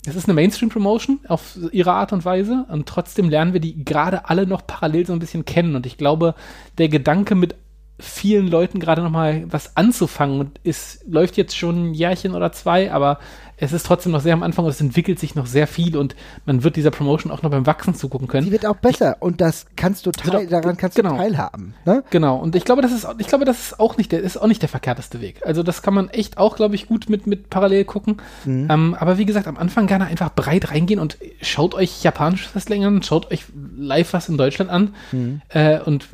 es 0.06 0.16
ist 0.16 0.26
eine 0.26 0.34
Mainstream-Promotion 0.34 1.22
auf 1.28 1.58
ihre 1.72 1.94
Art 1.94 2.12
und 2.12 2.26
Weise 2.26 2.66
und 2.70 2.88
trotzdem 2.88 3.30
lernen 3.30 3.54
wir 3.54 3.62
die 3.62 3.86
gerade 3.86 4.30
alle 4.30 4.46
noch 4.46 4.68
parallel 4.68 5.06
so 5.06 5.14
ein 5.14 5.20
bisschen 5.20 5.46
kennen. 5.46 5.76
Und 5.76 5.86
ich 5.86 5.98
glaube, 5.98 6.36
der 6.78 6.90
Gedanke 6.90 7.36
mit 7.36 7.56
vielen 8.00 8.48
Leuten 8.48 8.80
gerade 8.80 9.02
noch 9.02 9.12
mal 9.12 9.46
was 9.48 9.78
anzufangen 9.78 10.40
und 10.40 10.60
es 10.64 11.00
läuft 11.08 11.38
jetzt 11.38 11.56
schon 11.56 11.92
ein 11.92 11.94
Jährchen 11.94 12.36
oder 12.36 12.52
zwei, 12.52 12.92
aber 12.92 13.20
es 13.64 13.74
ist 13.74 13.86
trotzdem 13.86 14.12
noch 14.12 14.22
sehr 14.22 14.34
am 14.34 14.44
Anfang 14.44 14.66
und 14.66 14.72
es 14.72 14.82
entwickelt 14.82 15.20
sich 15.20 15.36
noch 15.36 15.46
sehr 15.46 15.68
viel 15.68 15.98
und 15.98 16.16
man 16.46 16.64
wird 16.64 16.76
dieser 16.76 16.92
Promotion 16.92 17.32
auch 17.32 17.42
noch 17.42 17.50
beim 17.50 17.66
Wachsen 17.66 17.96
zugucken 17.96 18.28
können. 18.28 18.46
Die 18.46 18.52
wird 18.52 18.66
auch 18.66 18.76
besser 18.76 19.18
und 19.20 19.42
das 19.42 19.66
kannst 19.76 20.06
du 20.06 20.12
teil, 20.12 20.48
daran 20.48 20.78
kannst 20.78 20.98
genau. 20.98 21.12
du 21.12 21.18
teilhaben. 21.18 21.74
Ne? 21.86 22.04
Genau 22.10 22.38
und 22.38 22.56
ich 22.56 22.66
glaube, 22.66 22.82
das 22.82 22.92
ist 22.92 23.08
ich 23.18 23.28
glaube, 23.28 23.46
das 23.46 23.60
ist 23.60 23.80
auch 23.80 23.98
nicht 23.98 24.12
der 24.12 24.22
ist 24.22 24.38
auch 24.38 24.48
nicht 24.48 24.62
der 24.62 24.70
verkehrteste 24.70 25.22
Weg. 25.22 25.42
Also 25.46 25.64
das 25.64 25.82
kann 25.82 25.94
man 25.94 26.10
echt 26.10 26.38
auch, 26.38 26.56
glaube 26.56 26.76
ich, 26.76 26.88
gut 26.88 27.10
mit 27.10 27.26
mit 27.26 27.50
parallel 27.50 27.86
gucken. 27.86 28.18
Mhm. 28.46 28.68
Ähm, 28.70 28.96
aber 29.00 29.18
wie 29.18 29.26
gesagt, 29.26 29.48
am 29.48 29.58
Anfang 29.58 29.88
gerne 29.88 30.06
einfach 30.06 30.34
breit 30.34 30.72
reingehen 30.72 31.00
und 31.00 31.18
schaut 31.42 31.74
euch 31.74 32.04
japanisches 32.04 32.54
Wrestling 32.56 32.86
an, 32.86 33.02
schaut 33.04 33.32
euch 33.32 33.46
live 33.78 34.14
was 34.14 34.30
in 34.30 34.38
Deutschland 34.38 34.70
an 34.70 34.94
mhm. 35.12 35.42
äh, 35.50 35.80
und 35.80 36.08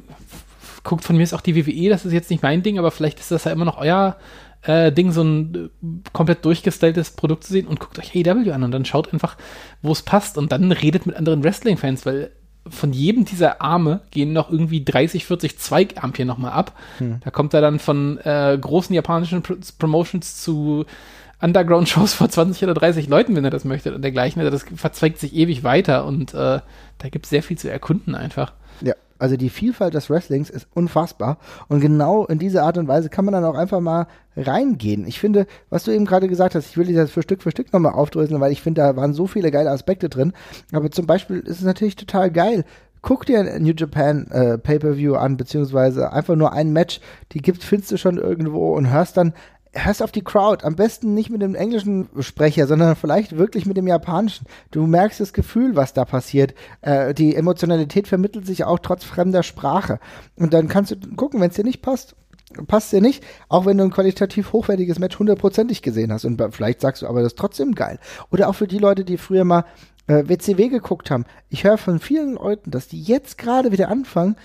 guckt 0.84 1.04
von 1.04 1.18
mir 1.18 1.24
ist 1.24 1.34
auch 1.34 1.42
die 1.42 1.56
WWE, 1.56 1.90
das 1.90 2.06
ist 2.06 2.14
jetzt 2.14 2.30
nicht 2.30 2.44
mein 2.44 2.64
Ding, 2.64 2.80
aber 2.80 2.92
vielleicht 2.92 3.20
ist 3.20 3.32
das 3.32 3.44
ja 3.44 3.52
immer 3.52 3.66
noch 3.66 3.78
euer 3.78 4.16
äh, 4.64 4.92
Ding, 4.92 5.12
so 5.12 5.24
ein 5.24 5.56
äh, 5.56 5.88
komplett 6.12 6.44
durchgestyltes 6.46 7.12
Produkt 7.12 7.44
zu 7.44 7.54
sehen 7.54 7.68
und 7.68 7.80
guckt 7.80 8.00
euch 8.00 8.16
AEW 8.16 8.52
an 8.52 8.64
und 8.64 8.72
dann 8.72 8.86
schaut 8.86 9.14
einfach, 9.14 9.38
wo 9.82 9.92
es 9.92 10.02
passt 10.02 10.38
und 10.38 10.52
dann 10.52 10.72
redet 10.72 11.06
mit 11.06 11.16
anderen 11.16 11.44
Wrestling-Fans, 11.44 12.06
weil 12.06 12.32
von 12.68 12.94
jedem 12.94 13.26
dieser 13.26 13.62
Arme 13.62 14.02
gehen 14.12 14.34
noch 14.34 14.52
irgendwie 14.52 14.84
30, 14.84 15.26
40 15.26 15.58
Zweigampere 15.58 16.26
nochmal 16.26 16.52
ab. 16.52 16.74
Hm. 16.98 17.20
Da 17.24 17.32
kommt 17.32 17.54
er 17.54 17.62
dann 17.62 17.80
von 17.80 18.20
äh, 18.20 18.58
großen 18.60 18.94
japanischen 18.94 19.42
Pro 19.42 19.56
Promotions 19.80 20.42
zu 20.42 20.86
Underground-Shows 21.42 22.14
vor 22.14 22.30
20 22.30 22.64
oder 22.64 22.74
30 22.74 23.08
Leuten, 23.08 23.36
wenn 23.36 23.46
er 23.46 23.50
das 23.50 23.64
möchte 23.64 23.96
und 23.96 24.02
dergleichen. 24.02 24.42
Also 24.42 24.52
das 24.52 24.66
verzweigt 24.76 25.20
sich 25.20 25.34
ewig 25.34 25.64
weiter 25.64 26.06
und 26.06 26.34
äh, 26.34 26.60
da 26.98 27.10
gibt 27.10 27.26
es 27.26 27.30
sehr 27.30 27.44
viel 27.44 27.58
zu 27.58 27.72
erkunden 27.72 28.14
einfach. 28.14 28.54
Also 29.20 29.38
die 29.38 29.50
Vielfalt 29.50 29.94
des 29.94 30.10
Wrestlings 30.10 30.50
ist 30.50 30.68
unfassbar. 30.74 31.38
Und 31.68 31.82
genau 31.82 32.26
in 32.26 32.40
diese 32.40 32.64
Art 32.64 32.78
und 32.78 32.88
Weise 32.88 33.10
kann 33.10 33.26
man 33.26 33.34
dann 33.34 33.46
auch 33.46 33.56
einfach 33.56 33.82
mal 33.82 34.08
reingehen. 34.36 35.06
Ich 35.06 35.20
finde, 35.20 35.46
was 35.70 35.84
du 35.84 35.92
eben 35.92 36.06
gerade 36.06 36.28
gesagt 36.28 36.56
hast, 36.56 36.70
ich 36.70 36.78
will 36.78 36.92
das 36.94 37.12
für 37.12 37.22
Stück 37.22 37.44
für 37.44 37.52
Stück 37.52 37.72
nochmal 37.74 37.94
aufdröseln, 37.94 38.42
weil 38.42 38.52
ich 38.52 38.62
finde, 38.62 38.82
da 38.82 38.96
waren 38.96 39.14
so 39.14 39.28
viele 39.28 39.52
geile 39.52 39.70
Aspekte 39.70 40.10
drin. 40.10 40.34
Aber 40.72 40.90
zum 40.90 41.06
Beispiel 41.06 41.40
ist 41.40 41.60
es 41.60 41.66
natürlich 41.66 41.98
total 41.98 42.32
geil, 42.32 42.64
guck 43.02 43.26
dir 43.26 43.40
ein 43.40 43.64
New 43.64 43.74
Japan 43.76 44.28
äh, 44.32 44.58
Pay-per-View 44.58 45.16
an, 45.16 45.38
beziehungsweise 45.38 46.12
einfach 46.12 46.36
nur 46.36 46.54
ein 46.54 46.74
Match, 46.74 47.00
die 47.32 47.42
gibt, 47.42 47.64
findest 47.64 47.92
du 47.92 47.98
schon 47.98 48.18
irgendwo 48.18 48.74
und 48.76 48.92
hörst 48.92 49.18
dann 49.18 49.34
hörst 49.74 50.02
auf 50.02 50.12
die 50.12 50.24
Crowd. 50.24 50.66
Am 50.66 50.76
besten 50.76 51.14
nicht 51.14 51.30
mit 51.30 51.42
dem 51.42 51.56
englischen 51.56 52.10
Sprecher, 52.20 52.68
sondern 52.68 52.96
vielleicht 52.96 53.38
wirklich 53.38 53.66
mit 53.66 53.78
dem 53.78 53.88
japanischen. 53.88 54.46
Du 54.72 54.88
merkst 54.88 55.20
das 55.20 55.34
Gefühl, 55.34 55.76
was 55.76 55.94
da 55.94 56.06
passiert. 56.06 56.54
Äh, 56.82 57.14
die 57.14 57.36
Emotionalität 57.36 58.08
vermittelt 58.08 58.46
sich 58.46 58.64
auch 58.64 58.80
trotz 58.80 59.04
fremder 59.04 59.44
Sprache. 59.44 60.00
Und 60.36 60.54
dann 60.54 60.68
kannst 60.68 60.92
du 60.92 61.16
gucken, 61.16 61.42
wenn 61.42 61.50
es 61.50 61.56
dir 61.56 61.64
nicht 61.64 61.82
passt. 61.82 62.16
Passt 62.66 62.92
dir 62.92 63.02
nicht, 63.02 63.24
auch 63.48 63.68
wenn 63.68 63.78
du 63.78 63.84
ein 63.84 63.92
qualitativ 63.92 64.54
hochwertiges 64.54 64.98
Match 64.98 65.20
hundertprozentig 65.20 65.84
gesehen 65.84 66.12
hast. 66.12 66.26
Und 66.26 66.42
vielleicht 66.52 66.82
sagst 66.82 67.04
du, 67.04 67.08
aber 67.08 67.22
das 67.22 67.34
ist 67.34 67.38
trotzdem 67.38 67.76
geil. 67.76 68.00
Oder 68.32 68.50
auch 68.50 68.56
für 68.56 68.68
die 68.68 68.80
Leute, 68.80 69.06
die 69.06 69.18
früher 69.18 69.44
mal 69.44 69.66
äh, 70.08 70.28
WCW 70.28 70.70
geguckt 70.70 71.12
haben. 71.12 71.26
Ich 71.50 71.64
höre 71.64 71.78
von 71.78 72.00
vielen 72.00 72.34
Leuten, 72.34 72.72
dass 72.72 72.88
die 72.88 73.02
jetzt 73.02 73.38
gerade 73.38 73.72
wieder 73.72 73.90
anfangen, 73.90 74.36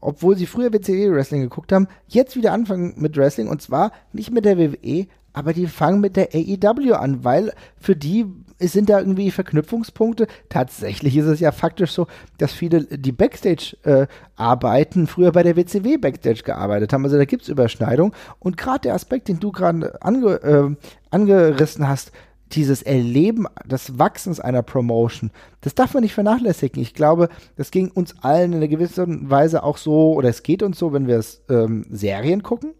obwohl 0.00 0.36
sie 0.36 0.46
früher 0.46 0.72
WCW-Wrestling 0.72 1.42
geguckt 1.42 1.72
haben, 1.72 1.88
jetzt 2.08 2.36
wieder 2.36 2.52
anfangen 2.52 2.94
mit 2.96 3.16
Wrestling 3.16 3.48
und 3.48 3.62
zwar 3.62 3.92
nicht 4.12 4.30
mit 4.30 4.44
der 4.44 4.58
WWE, 4.58 5.06
aber 5.32 5.52
die 5.52 5.66
fangen 5.66 6.00
mit 6.00 6.16
der 6.16 6.30
AEW 6.32 6.94
an, 6.94 7.22
weil 7.22 7.52
für 7.78 7.94
die 7.94 8.24
sind 8.58 8.88
da 8.88 9.00
irgendwie 9.00 9.30
Verknüpfungspunkte. 9.30 10.28
Tatsächlich 10.48 11.14
ist 11.14 11.26
es 11.26 11.40
ja 11.40 11.52
faktisch 11.52 11.92
so, 11.92 12.06
dass 12.38 12.52
viele, 12.52 12.84
die 12.84 13.12
Backstage 13.12 13.76
äh, 13.82 14.06
arbeiten, 14.36 15.06
früher 15.06 15.32
bei 15.32 15.42
der 15.42 15.56
WCW 15.56 15.98
Backstage 15.98 16.42
gearbeitet 16.42 16.94
haben. 16.94 17.04
Also 17.04 17.18
da 17.18 17.26
gibt 17.26 17.42
es 17.42 17.50
Überschneidung. 17.50 18.14
Und 18.38 18.56
gerade 18.56 18.80
der 18.80 18.94
Aspekt, 18.94 19.28
den 19.28 19.38
du 19.38 19.52
gerade 19.52 20.02
ange, 20.02 20.42
äh, 20.42 20.74
angerissen 21.10 21.86
hast, 21.86 22.12
dieses 22.52 22.82
Erleben 22.82 23.46
des 23.64 23.98
Wachsens 23.98 24.40
einer 24.40 24.62
Promotion, 24.62 25.30
das 25.62 25.74
darf 25.74 25.94
man 25.94 26.02
nicht 26.02 26.14
vernachlässigen. 26.14 26.80
Ich 26.80 26.94
glaube, 26.94 27.28
das 27.56 27.70
ging 27.70 27.90
uns 27.90 28.14
allen 28.22 28.52
in 28.52 28.58
einer 28.58 28.68
gewissen 28.68 29.28
Weise 29.30 29.62
auch 29.62 29.76
so, 29.76 30.12
oder 30.12 30.28
es 30.28 30.42
geht 30.42 30.62
uns 30.62 30.78
so, 30.78 30.92
wenn 30.92 31.06
wir 31.06 31.22
ähm, 31.48 31.84
Serien 31.90 32.42
gucken. 32.42 32.72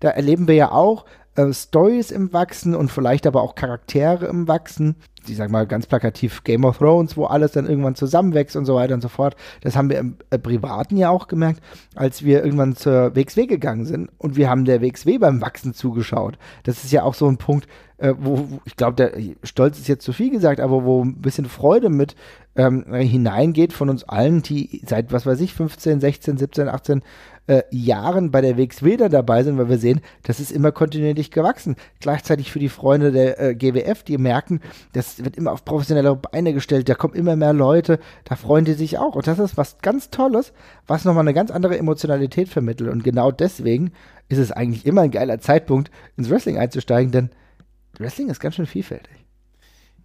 Da 0.00 0.10
erleben 0.10 0.46
wir 0.46 0.54
ja 0.54 0.72
auch 0.72 1.04
äh, 1.36 1.52
Stories 1.52 2.10
im 2.10 2.32
Wachsen 2.32 2.74
und 2.74 2.90
vielleicht 2.90 3.26
aber 3.26 3.42
auch 3.42 3.54
Charaktere 3.54 4.26
im 4.26 4.48
Wachsen. 4.48 4.96
Ich 5.26 5.36
sag 5.36 5.50
mal 5.50 5.66
ganz 5.66 5.86
plakativ 5.86 6.44
Game 6.44 6.64
of 6.64 6.78
Thrones, 6.78 7.16
wo 7.16 7.24
alles 7.24 7.52
dann 7.52 7.66
irgendwann 7.66 7.94
zusammenwächst 7.94 8.56
und 8.56 8.66
so 8.66 8.74
weiter 8.74 8.94
und 8.94 9.00
so 9.00 9.08
fort. 9.08 9.36
Das 9.62 9.74
haben 9.74 9.88
wir 9.88 9.98
im 9.98 10.16
äh, 10.30 10.38
Privaten 10.38 10.96
ja 10.96 11.10
auch 11.10 11.28
gemerkt, 11.28 11.60
als 11.94 12.24
wir 12.24 12.44
irgendwann 12.44 12.76
zur 12.76 13.16
WXW 13.16 13.46
gegangen 13.46 13.86
sind 13.86 14.10
und 14.18 14.36
wir 14.36 14.50
haben 14.50 14.64
der 14.64 14.82
WXW 14.82 15.18
beim 15.18 15.40
Wachsen 15.40 15.74
zugeschaut. 15.74 16.38
Das 16.64 16.84
ist 16.84 16.92
ja 16.92 17.02
auch 17.02 17.14
so 17.14 17.26
ein 17.26 17.38
Punkt, 17.38 17.66
äh, 17.96 18.14
wo, 18.18 18.38
wo, 18.38 18.60
ich 18.64 18.76
glaube, 18.76 18.96
der 18.96 19.12
Stolz 19.42 19.78
ist 19.78 19.88
jetzt 19.88 20.04
zu 20.04 20.12
viel 20.12 20.30
gesagt, 20.30 20.60
aber 20.60 20.84
wo 20.84 21.02
ein 21.02 21.20
bisschen 21.20 21.46
Freude 21.46 21.88
mit 21.88 22.16
ähm, 22.56 22.84
hineingeht 22.92 23.72
von 23.72 23.90
uns 23.90 24.04
allen, 24.04 24.42
die 24.42 24.82
seit, 24.86 25.12
was 25.12 25.26
weiß 25.26 25.40
ich, 25.40 25.54
15, 25.54 26.00
16, 26.00 26.36
17, 26.36 26.68
18 26.68 27.02
äh, 27.46 27.62
Jahren 27.70 28.30
bei 28.30 28.40
der 28.40 28.56
da 28.56 29.08
dabei 29.08 29.42
sind, 29.42 29.58
weil 29.58 29.68
wir 29.68 29.78
sehen, 29.78 30.00
das 30.22 30.40
ist 30.40 30.50
immer 30.50 30.72
kontinuierlich 30.72 31.30
gewachsen. 31.30 31.76
Gleichzeitig 32.00 32.50
für 32.50 32.58
die 32.58 32.68
Freunde 32.68 33.12
der 33.12 33.40
äh, 33.40 33.54
GWF, 33.54 34.02
die 34.02 34.18
merken, 34.18 34.60
das 34.92 35.24
wird 35.24 35.36
immer 35.36 35.52
auf 35.52 35.64
professionelle 35.64 36.16
Beine 36.16 36.54
gestellt, 36.54 36.88
da 36.88 36.94
kommen 36.94 37.14
immer 37.14 37.36
mehr 37.36 37.52
Leute, 37.52 37.98
da 38.24 38.36
freuen 38.36 38.64
die 38.64 38.72
sich 38.72 38.98
auch. 38.98 39.14
Und 39.14 39.26
das 39.26 39.38
ist 39.38 39.56
was 39.56 39.78
ganz 39.78 40.10
Tolles, 40.10 40.52
was 40.86 41.04
nochmal 41.04 41.22
eine 41.22 41.34
ganz 41.34 41.50
andere 41.50 41.76
Emotionalität 41.76 42.48
vermittelt. 42.48 42.90
Und 42.90 43.04
genau 43.04 43.30
deswegen 43.30 43.92
ist 44.28 44.38
es 44.38 44.52
eigentlich 44.52 44.86
immer 44.86 45.02
ein 45.02 45.10
geiler 45.10 45.38
Zeitpunkt, 45.38 45.90
ins 46.16 46.30
Wrestling 46.30 46.58
einzusteigen, 46.58 47.12
denn 47.12 47.30
Wrestling 47.98 48.28
ist 48.28 48.40
ganz 48.40 48.54
schön 48.54 48.66
vielfältig. 48.66 49.23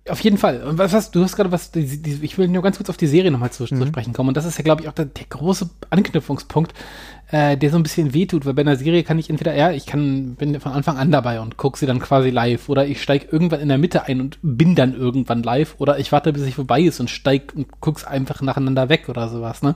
Auf 0.10 0.20
jeden 0.22 0.38
Fall. 0.38 0.64
Und 0.64 0.78
was, 0.78 0.94
was 0.94 1.12
du 1.12 1.24
hast 1.24 1.36
gerade 1.36 1.52
was, 1.52 1.72
die, 1.72 2.02
die, 2.02 2.20
ich 2.22 2.38
will 2.38 2.48
nur 2.48 2.64
ganz 2.64 2.78
kurz 2.78 2.90
auf 2.90 2.98
die 2.98 3.08
Serie 3.08 3.32
nochmal 3.32 3.52
zu, 3.52 3.64
mhm. 3.64 3.80
zu 3.80 3.88
sprechen 3.88 4.14
kommen. 4.14 4.30
Und 4.30 4.38
das 4.38 4.46
ist 4.46 4.58
ja, 4.58 4.64
glaube 4.64 4.82
ich, 4.82 4.88
auch 4.88 4.94
der, 4.94 5.06
der 5.06 5.26
große 5.30 5.70
Anknüpfungspunkt, 5.90 6.74
äh, 7.32 7.58
der 7.58 7.70
so 7.70 7.78
ein 7.78 7.84
bisschen 7.84 8.14
wehtut, 8.14 8.46
weil 8.46 8.54
bei 8.54 8.62
einer 8.62 8.76
Serie 8.76 9.04
kann 9.04 9.20
ich 9.20 9.30
entweder, 9.30 9.56
ja, 9.56 9.72
ich 9.72 9.86
kann, 9.86 10.36
bin 10.36 10.60
von 10.60 10.72
Anfang 10.72 10.98
an 10.98 11.12
dabei 11.12 11.40
und 11.42 11.58
gucke 11.58 11.78
sie 11.78 11.86
dann 11.86 12.00
quasi 12.00 12.30
live 12.30 12.70
oder 12.70 12.88
ich 12.88 13.02
steige 13.02 13.28
irgendwann 13.32 13.60
in 13.60 13.70
der 13.70 13.78
Mitte 13.78 14.06
ein 14.06 14.20
und 14.20 14.40
bin 14.42 14.76
dann 14.76 14.96
irgendwann 14.96 15.44
live 15.44 15.76
oder 15.78 16.00
ich 16.00 16.12
warte, 16.12 16.34
bis 16.34 16.44
ich 16.44 16.56
vorbei 16.56 16.82
ist 16.82 17.00
und 17.00 17.10
steig 17.10 17.54
und 17.56 17.68
guck's 17.82 18.04
einfach 18.04 18.42
nacheinander 18.42 18.90
weg 18.90 19.10
oder 19.10 19.30
sowas, 19.30 19.62
ne? 19.62 19.76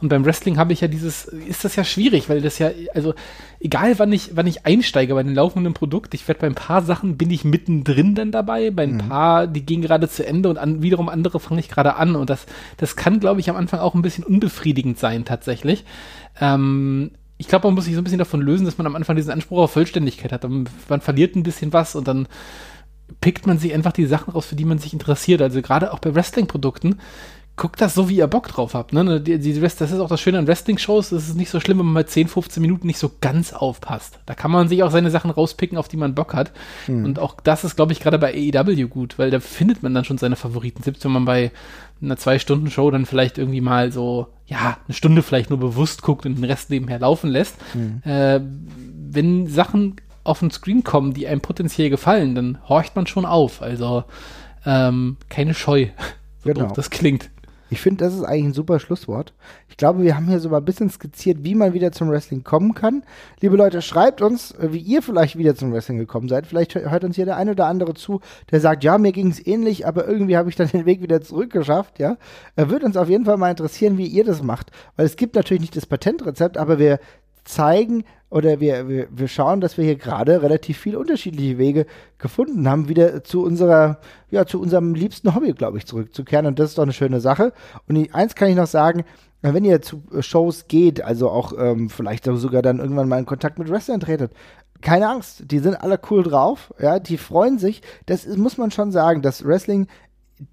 Und 0.00 0.08
beim 0.08 0.24
Wrestling 0.24 0.58
habe 0.58 0.72
ich 0.72 0.80
ja 0.80 0.88
dieses, 0.88 1.24
ist 1.24 1.64
das 1.64 1.76
ja 1.76 1.84
schwierig, 1.84 2.28
weil 2.28 2.40
das 2.40 2.58
ja, 2.58 2.70
also 2.94 3.14
egal 3.60 3.98
wann 3.98 4.12
ich, 4.12 4.36
wann 4.36 4.46
ich 4.46 4.64
einsteige 4.64 5.14
bei 5.14 5.20
einem 5.20 5.34
laufenden 5.34 5.74
Produkt, 5.74 6.14
ich 6.14 6.26
werde 6.28 6.40
bei 6.40 6.46
ein 6.46 6.54
paar 6.54 6.82
Sachen 6.82 7.16
bin 7.16 7.30
ich 7.30 7.44
mittendrin 7.44 8.14
dann 8.14 8.30
dabei, 8.30 8.70
bei 8.70 8.84
ein 8.84 8.94
mhm. 8.94 9.08
paar, 9.08 9.46
die 9.46 9.66
gehen 9.66 9.82
gerade 9.82 10.08
zu 10.08 10.26
Ende 10.26 10.48
und 10.48 10.58
an, 10.58 10.82
wiederum 10.82 11.08
andere 11.08 11.40
fange 11.40 11.60
ich 11.60 11.68
gerade 11.68 11.96
an. 11.96 12.16
Und 12.16 12.30
das, 12.30 12.46
das 12.76 12.96
kann, 12.96 13.20
glaube 13.20 13.40
ich, 13.40 13.50
am 13.50 13.56
Anfang 13.56 13.80
auch 13.80 13.94
ein 13.94 14.02
bisschen 14.02 14.24
unbefriedigend 14.24 14.98
sein, 14.98 15.24
tatsächlich. 15.24 15.84
Ähm, 16.40 17.10
ich 17.36 17.48
glaube, 17.48 17.68
man 17.68 17.74
muss 17.74 17.84
sich 17.84 17.94
so 17.94 18.00
ein 18.00 18.04
bisschen 18.04 18.18
davon 18.18 18.40
lösen, 18.40 18.66
dass 18.66 18.78
man 18.78 18.86
am 18.86 18.96
Anfang 18.96 19.16
diesen 19.16 19.30
Anspruch 19.30 19.58
auf 19.58 19.72
Vollständigkeit 19.72 20.32
hat. 20.32 20.44
Man 20.44 21.00
verliert 21.00 21.36
ein 21.36 21.44
bisschen 21.44 21.72
was 21.72 21.94
und 21.94 22.08
dann 22.08 22.26
pickt 23.20 23.46
man 23.46 23.58
sich 23.58 23.72
einfach 23.74 23.92
die 23.92 24.06
Sachen 24.06 24.32
raus, 24.32 24.46
für 24.46 24.56
die 24.56 24.64
man 24.64 24.78
sich 24.78 24.92
interessiert. 24.92 25.40
Also 25.40 25.62
gerade 25.62 25.92
auch 25.92 25.98
bei 25.98 26.14
Wrestling-Produkten 26.14 26.98
guckt 27.58 27.80
das 27.80 27.94
so, 27.94 28.08
wie 28.08 28.16
ihr 28.16 28.26
Bock 28.26 28.48
drauf 28.48 28.72
habt. 28.72 28.94
Ne? 28.94 29.20
Die, 29.20 29.38
die, 29.38 29.60
das 29.60 29.80
ist 29.80 29.98
auch 29.98 30.08
das 30.08 30.20
Schöne 30.20 30.38
an 30.38 30.46
Wrestling-Shows. 30.46 31.12
Es 31.12 31.28
ist 31.28 31.36
nicht 31.36 31.50
so 31.50 31.60
schlimm, 31.60 31.78
wenn 31.78 31.86
man 31.86 31.92
mal 31.92 32.06
10, 32.06 32.28
15 32.28 32.62
Minuten 32.62 32.86
nicht 32.86 32.98
so 32.98 33.10
ganz 33.20 33.52
aufpasst. 33.52 34.20
Da 34.24 34.34
kann 34.34 34.50
man 34.50 34.68
sich 34.68 34.82
auch 34.82 34.90
seine 34.90 35.10
Sachen 35.10 35.30
rauspicken, 35.30 35.76
auf 35.76 35.88
die 35.88 35.98
man 35.98 36.14
Bock 36.14 36.32
hat. 36.32 36.52
Mhm. 36.86 37.04
Und 37.04 37.18
auch 37.18 37.36
das 37.42 37.64
ist, 37.64 37.76
glaube 37.76 37.92
ich, 37.92 38.00
gerade 38.00 38.18
bei 38.18 38.32
AEW 38.32 38.88
gut, 38.88 39.18
weil 39.18 39.30
da 39.30 39.40
findet 39.40 39.82
man 39.82 39.92
dann 39.92 40.04
schon 40.04 40.16
seine 40.16 40.36
Favoriten. 40.36 40.82
Selbst 40.82 41.04
wenn 41.04 41.12
man 41.12 41.24
bei 41.24 41.50
einer 42.00 42.16
Zwei-Stunden-Show 42.16 42.90
dann 42.90 43.04
vielleicht 43.04 43.36
irgendwie 43.36 43.60
mal 43.60 43.92
so, 43.92 44.28
ja, 44.46 44.78
eine 44.86 44.94
Stunde 44.94 45.22
vielleicht 45.22 45.50
nur 45.50 45.58
bewusst 45.58 46.02
guckt 46.02 46.24
und 46.24 46.36
den 46.36 46.44
Rest 46.44 46.70
nebenher 46.70 47.00
laufen 47.00 47.28
lässt. 47.28 47.56
Mhm. 47.74 48.02
Äh, 48.08 48.40
wenn 49.10 49.46
Sachen 49.48 49.96
auf 50.22 50.38
den 50.38 50.50
Screen 50.50 50.84
kommen, 50.84 51.12
die 51.12 51.26
einem 51.26 51.40
potenziell 51.40 51.90
gefallen, 51.90 52.34
dann 52.34 52.58
horcht 52.68 52.94
man 52.94 53.06
schon 53.06 53.26
auf. 53.26 53.62
Also 53.62 54.04
ähm, 54.64 55.16
keine 55.28 55.54
Scheu. 55.54 55.88
So 56.44 56.52
genau. 56.52 56.72
das 56.72 56.90
klingt. 56.90 57.30
Ich 57.70 57.80
finde, 57.80 58.04
das 58.04 58.14
ist 58.14 58.22
eigentlich 58.22 58.46
ein 58.46 58.52
super 58.54 58.80
Schlusswort. 58.80 59.34
Ich 59.68 59.76
glaube, 59.76 60.02
wir 60.02 60.16
haben 60.16 60.26
hier 60.26 60.40
so 60.40 60.48
mal 60.48 60.58
ein 60.58 60.64
bisschen 60.64 60.90
skizziert, 60.90 61.38
wie 61.42 61.54
man 61.54 61.74
wieder 61.74 61.92
zum 61.92 62.10
Wrestling 62.10 62.44
kommen 62.44 62.74
kann. 62.74 63.02
Liebe 63.40 63.56
Leute, 63.56 63.82
schreibt 63.82 64.22
uns, 64.22 64.52
äh, 64.52 64.72
wie 64.72 64.78
ihr 64.78 65.02
vielleicht 65.02 65.36
wieder 65.36 65.54
zum 65.54 65.72
Wrestling 65.72 65.98
gekommen 65.98 66.28
seid. 66.28 66.46
Vielleicht 66.46 66.74
hört 66.74 67.04
uns 67.04 67.16
hier 67.16 67.26
der 67.26 67.36
eine 67.36 67.52
oder 67.52 67.66
andere 67.66 67.94
zu, 67.94 68.20
der 68.50 68.60
sagt, 68.60 68.84
ja, 68.84 68.96
mir 68.96 69.12
ging 69.12 69.30
es 69.30 69.44
ähnlich, 69.46 69.86
aber 69.86 70.06
irgendwie 70.06 70.36
habe 70.36 70.48
ich 70.48 70.56
dann 70.56 70.68
den 70.68 70.86
Weg 70.86 71.02
wieder 71.02 71.20
zurückgeschafft, 71.20 71.98
ja. 71.98 72.16
Er 72.56 72.70
Würde 72.70 72.86
uns 72.86 72.96
auf 72.96 73.08
jeden 73.08 73.24
Fall 73.24 73.36
mal 73.36 73.50
interessieren, 73.50 73.98
wie 73.98 74.06
ihr 74.06 74.24
das 74.24 74.42
macht. 74.42 74.70
Weil 74.96 75.06
es 75.06 75.16
gibt 75.16 75.34
natürlich 75.34 75.60
nicht 75.60 75.76
das 75.76 75.86
Patentrezept, 75.86 76.56
aber 76.56 76.78
wir 76.78 76.98
zeigen 77.48 78.04
oder 78.30 78.60
wir, 78.60 78.88
wir, 78.88 79.08
wir 79.10 79.28
schauen, 79.28 79.60
dass 79.60 79.78
wir 79.78 79.84
hier 79.84 79.96
gerade 79.96 80.42
relativ 80.42 80.78
viele 80.78 80.98
unterschiedliche 80.98 81.56
Wege 81.58 81.86
gefunden 82.18 82.68
haben, 82.68 82.88
wieder 82.88 83.24
zu 83.24 83.42
unserer, 83.42 84.00
ja, 84.30 84.44
zu 84.44 84.60
unserem 84.60 84.94
liebsten 84.94 85.34
Hobby, 85.34 85.52
glaube 85.52 85.78
ich, 85.78 85.86
zurückzukehren. 85.86 86.46
Und 86.46 86.58
das 86.58 86.70
ist 86.70 86.78
doch 86.78 86.82
eine 86.82 86.92
schöne 86.92 87.20
Sache. 87.20 87.52
Und 87.88 88.14
eins 88.14 88.34
kann 88.34 88.50
ich 88.50 88.56
noch 88.56 88.66
sagen, 88.66 89.04
wenn 89.40 89.64
ihr 89.64 89.80
zu 89.80 90.02
Shows 90.20 90.66
geht, 90.68 91.02
also 91.02 91.30
auch 91.30 91.52
ähm, 91.58 91.88
vielleicht 91.90 92.24
sogar 92.24 92.60
dann 92.60 92.80
irgendwann 92.80 93.08
mal 93.08 93.18
in 93.18 93.26
Kontakt 93.26 93.58
mit 93.58 93.70
Wrestlern 93.70 94.00
tretet, 94.00 94.32
keine 94.80 95.08
Angst, 95.08 95.44
die 95.50 95.58
sind 95.58 95.74
alle 95.74 95.98
cool 96.10 96.22
drauf, 96.22 96.72
ja, 96.78 96.98
die 97.00 97.18
freuen 97.18 97.58
sich. 97.58 97.82
Das 98.06 98.24
ist, 98.24 98.38
muss 98.38 98.58
man 98.58 98.70
schon 98.70 98.92
sagen, 98.92 99.22
dass 99.22 99.44
Wrestling 99.44 99.88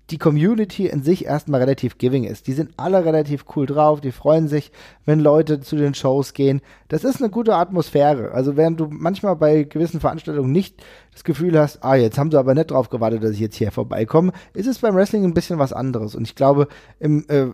die 0.10 0.18
Community 0.18 0.88
in 0.88 1.04
sich 1.04 1.26
erstmal 1.26 1.60
relativ 1.60 1.98
giving 1.98 2.24
ist. 2.24 2.48
Die 2.48 2.54
sind 2.54 2.72
alle 2.78 3.06
relativ 3.06 3.46
cool 3.56 3.66
drauf, 3.66 4.02
die 4.02 4.12
freuen 4.12 4.48
sich, 4.48 4.72
wenn 5.06 5.20
Leute 5.20 5.60
zu 5.60 5.76
den 5.76 5.94
Shows 5.94 6.34
gehen. 6.34 6.62
Das 6.88 7.04
ist 7.04 7.22
eine 7.22 7.30
gute 7.30 7.56
Atmosphäre. 7.56 8.32
Also 8.32 8.58
während 8.58 8.80
du 8.80 8.88
manchmal 8.90 9.36
bei 9.36 9.64
gewissen 9.64 10.00
Veranstaltungen 10.00 10.52
nicht 10.52 10.84
das 11.14 11.24
Gefühl 11.24 11.60
hast, 11.60 11.84
ah, 11.84 11.96
jetzt 11.96 12.18
haben 12.18 12.32
sie 12.32 12.40
aber 12.40 12.56
nicht 12.56 12.72
drauf 12.72 12.90
gewartet, 12.90 13.24
dass 13.24 13.32
ich 13.32 13.40
jetzt 13.40 13.56
hier 13.56 13.72
vorbeikomme, 13.72 14.32
ist 14.54 14.68
es 14.68 14.80
beim 14.80 14.96
Wrestling 14.96 15.24
ein 15.24 15.34
bisschen 15.34 15.60
was 15.60 15.74
anderes. 15.74 16.16
Und 16.16 16.24
ich 16.24 16.36
glaube, 16.36 16.68
im, 17.00 17.26
äh, 17.28 17.48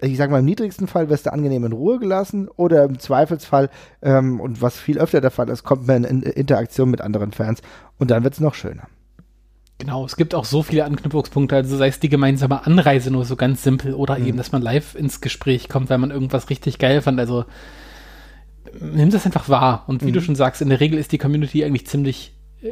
ich 0.00 0.16
sag 0.16 0.30
mal, 0.30 0.40
im 0.40 0.44
niedrigsten 0.44 0.86
Fall 0.86 1.08
wirst 1.08 1.26
du 1.26 1.32
angenehm 1.32 1.64
in 1.64 1.72
Ruhe 1.72 1.98
gelassen 1.98 2.48
oder 2.48 2.84
im 2.84 2.98
Zweifelsfall, 2.98 3.70
ähm, 4.02 4.40
und 4.40 4.62
was 4.62 4.78
viel 4.78 4.98
öfter 4.98 5.20
der 5.20 5.30
Fall 5.30 5.48
ist, 5.48 5.64
kommt 5.64 5.86
man 5.86 6.04
in 6.04 6.22
Interaktion 6.22 6.90
mit 6.90 7.00
anderen 7.00 7.32
Fans 7.32 7.60
und 7.98 8.10
dann 8.10 8.24
wird 8.24 8.34
es 8.34 8.40
noch 8.40 8.54
schöner. 8.54 8.88
Genau, 9.78 10.06
es 10.06 10.16
gibt 10.16 10.34
auch 10.34 10.46
so 10.46 10.62
viele 10.62 10.84
Anknüpfungspunkte, 10.84 11.54
also 11.54 11.76
sei 11.76 11.88
es 11.88 12.00
die 12.00 12.08
gemeinsame 12.08 12.66
Anreise 12.66 13.10
nur 13.10 13.26
so 13.26 13.36
ganz 13.36 13.62
simpel 13.62 13.92
oder 13.92 14.18
mhm. 14.18 14.26
eben, 14.26 14.36
dass 14.38 14.52
man 14.52 14.62
live 14.62 14.94
ins 14.94 15.20
Gespräch 15.20 15.68
kommt, 15.68 15.90
weil 15.90 15.98
man 15.98 16.10
irgendwas 16.10 16.48
richtig 16.48 16.78
geil 16.78 17.02
fand. 17.02 17.20
Also 17.20 17.44
nimm 18.80 19.10
das 19.10 19.26
einfach 19.26 19.48
wahr. 19.50 19.84
Und 19.86 20.02
wie 20.02 20.08
mhm. 20.08 20.14
du 20.14 20.20
schon 20.22 20.34
sagst, 20.34 20.62
in 20.62 20.70
der 20.70 20.80
Regel 20.80 20.98
ist 20.98 21.12
die 21.12 21.18
Community 21.18 21.62
eigentlich 21.62 21.86
ziemlich 21.86 22.34
äh, 22.62 22.70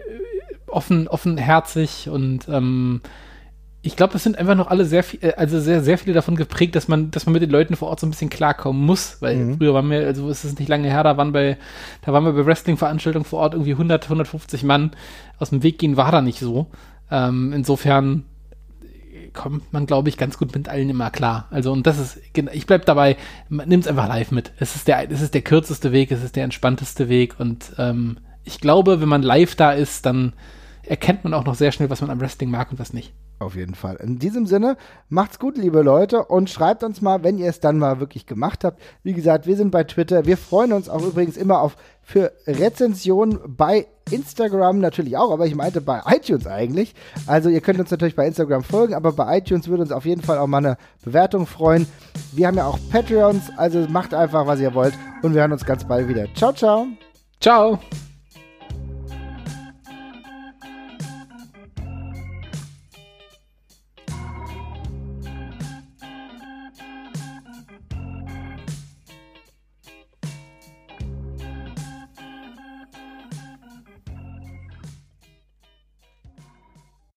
offen, 0.67 1.07
offenherzig 1.09 2.09
und 2.09 2.49
ähm, 2.49 3.03
ich 3.87 3.97
glaube, 3.97 4.17
es 4.17 4.23
sind 4.23 4.39
einfach 4.39 4.55
noch 4.55 4.69
alle 4.69 4.87
sehr 4.87 5.05
viel, 5.05 5.21
äh, 5.23 5.35
also 5.35 5.61
sehr, 5.61 5.83
sehr 5.83 5.99
viele 5.99 6.15
davon 6.15 6.37
geprägt, 6.37 6.75
dass 6.75 6.89
man, 6.89 7.11
dass 7.11 7.27
man 7.27 7.35
mit 7.35 7.43
den 7.43 7.51
Leuten 7.51 7.77
vor 7.77 7.89
Ort 7.89 8.01
so 8.01 8.07
ein 8.07 8.11
bisschen 8.11 8.31
klarkommen 8.31 8.83
muss, 8.83 9.19
weil 9.21 9.37
mhm. 9.37 9.59
früher 9.59 9.75
waren 9.75 9.91
wir, 9.91 10.07
also 10.07 10.31
ist 10.31 10.45
es 10.45 10.59
nicht 10.59 10.69
lange 10.69 10.89
her, 10.89 11.05
da 11.05 11.19
waren 11.19 11.33
bei, 11.33 11.59
da 12.01 12.15
waren 12.15 12.25
wir 12.25 12.33
bei 12.33 12.47
Wrestling-Veranstaltungen 12.47 13.27
vor 13.27 13.41
Ort 13.41 13.53
irgendwie 13.53 13.73
100, 13.73 14.05
150 14.05 14.65
Mann. 14.65 14.93
Aus 15.39 15.51
dem 15.51 15.63
Weg 15.63 15.79
gehen 15.79 15.99
war 15.99 16.11
da 16.11 16.23
nicht 16.23 16.39
so. 16.39 16.69
Ähm, 17.11 17.53
insofern 17.53 18.25
kommt 19.33 19.73
man, 19.73 19.87
glaube 19.87 20.09
ich, 20.09 20.17
ganz 20.17 20.39
gut 20.39 20.55
mit 20.55 20.69
allen 20.69 20.89
immer 20.89 21.11
klar. 21.11 21.47
Also, 21.51 21.73
und 21.73 21.87
das 21.87 21.99
ist, 21.99 22.21
ich 22.53 22.67
bleibe 22.67 22.85
dabei, 22.85 23.17
nimm 23.49 23.81
es 23.81 23.87
einfach 23.87 24.09
live 24.09 24.31
mit. 24.31 24.53
Es 24.59 24.77
ist 24.77 24.89
der, 24.89 25.11
es 25.11 25.21
ist 25.21 25.35
der 25.35 25.43
kürzeste 25.43 25.93
Weg, 25.93 26.11
es 26.11 26.23
ist 26.23 26.37
der 26.37 26.45
entspannteste 26.45 27.09
Weg 27.09 27.39
und 27.39 27.73
ähm, 27.79 28.19
ich 28.45 28.61
glaube, 28.61 29.01
wenn 29.01 29.09
man 29.09 29.23
live 29.23 29.55
da 29.57 29.73
ist, 29.73 30.07
dann 30.07 30.35
erkennt 30.83 31.25
man 31.25 31.35
auch 31.35 31.45
noch 31.45 31.55
sehr 31.55 31.73
schnell, 31.73 31.91
was 31.91 32.01
man 32.01 32.11
am 32.11 32.21
Wrestling 32.21 32.51
mag 32.51 32.71
und 32.71 32.79
was 32.79 32.93
nicht. 32.93 33.13
Auf 33.41 33.57
jeden 33.57 33.75
Fall. 33.75 33.97
In 33.97 34.19
diesem 34.19 34.47
Sinne, 34.47 34.77
macht's 35.09 35.39
gut, 35.39 35.59
liebe 35.59 35.83
Leute, 35.83 36.25
und 36.25 36.51
schreibt 36.51 36.85
uns 36.85 37.03
mal, 37.03 37.25
wenn 37.25 37.39
ihr 37.39 37.49
es 37.49 37.59
dann 37.59 37.79
mal 37.79 37.99
wirklich 37.99 38.27
gemacht 38.27 38.63
habt. 38.63 38.81
Wie 39.03 39.13
gesagt, 39.13 39.47
wir 39.47 39.57
sind 39.57 39.71
bei 39.71 39.85
Twitter. 39.85 40.25
Wir 40.25 40.37
freuen 40.37 40.73
uns 40.73 40.89
auch 40.89 41.03
übrigens 41.03 41.37
immer 41.37 41.61
auf 41.61 41.77
für 42.05 42.33
Rezensionen 42.47 43.41
bei 43.47 43.87
Instagram 44.11 44.81
natürlich 44.81 45.17
auch, 45.17 45.31
aber 45.31 45.47
ich 45.47 45.55
meinte 45.55 45.81
bei 45.81 46.03
iTunes 46.07 46.47
eigentlich. 46.47 46.95
Also 47.27 47.49
ihr 47.49 47.61
könnt 47.61 47.81
uns 47.81 47.91
natürlich 47.91 48.15
bei 48.15 48.27
Instagram 48.27 48.63
folgen, 48.63 48.95
aber 48.95 49.13
bei 49.13 49.39
iTunes 49.39 49.69
würde 49.69 49.83
uns 49.83 49.93
auf 49.93 50.05
jeden 50.05 50.23
Fall 50.23 50.39
auch 50.39 50.47
mal 50.47 50.59
eine 50.59 50.77
Bewertung 51.05 51.47
freuen. 51.47 51.87
Wir 52.33 52.47
haben 52.47 52.57
ja 52.57 52.67
auch 52.67 52.79
Patreons, 52.91 53.51
also 53.57 53.81
macht 53.89 54.13
einfach, 54.13 54.47
was 54.47 54.61
ihr 54.61 54.75
wollt 54.75 54.95
und 55.23 55.35
wir 55.35 55.41
hören 55.41 55.53
uns 55.53 55.65
ganz 55.65 55.85
bald 55.85 56.09
wieder. 56.09 56.27
Ciao, 56.35 56.53
ciao. 56.53 56.87
Ciao. 57.41 57.79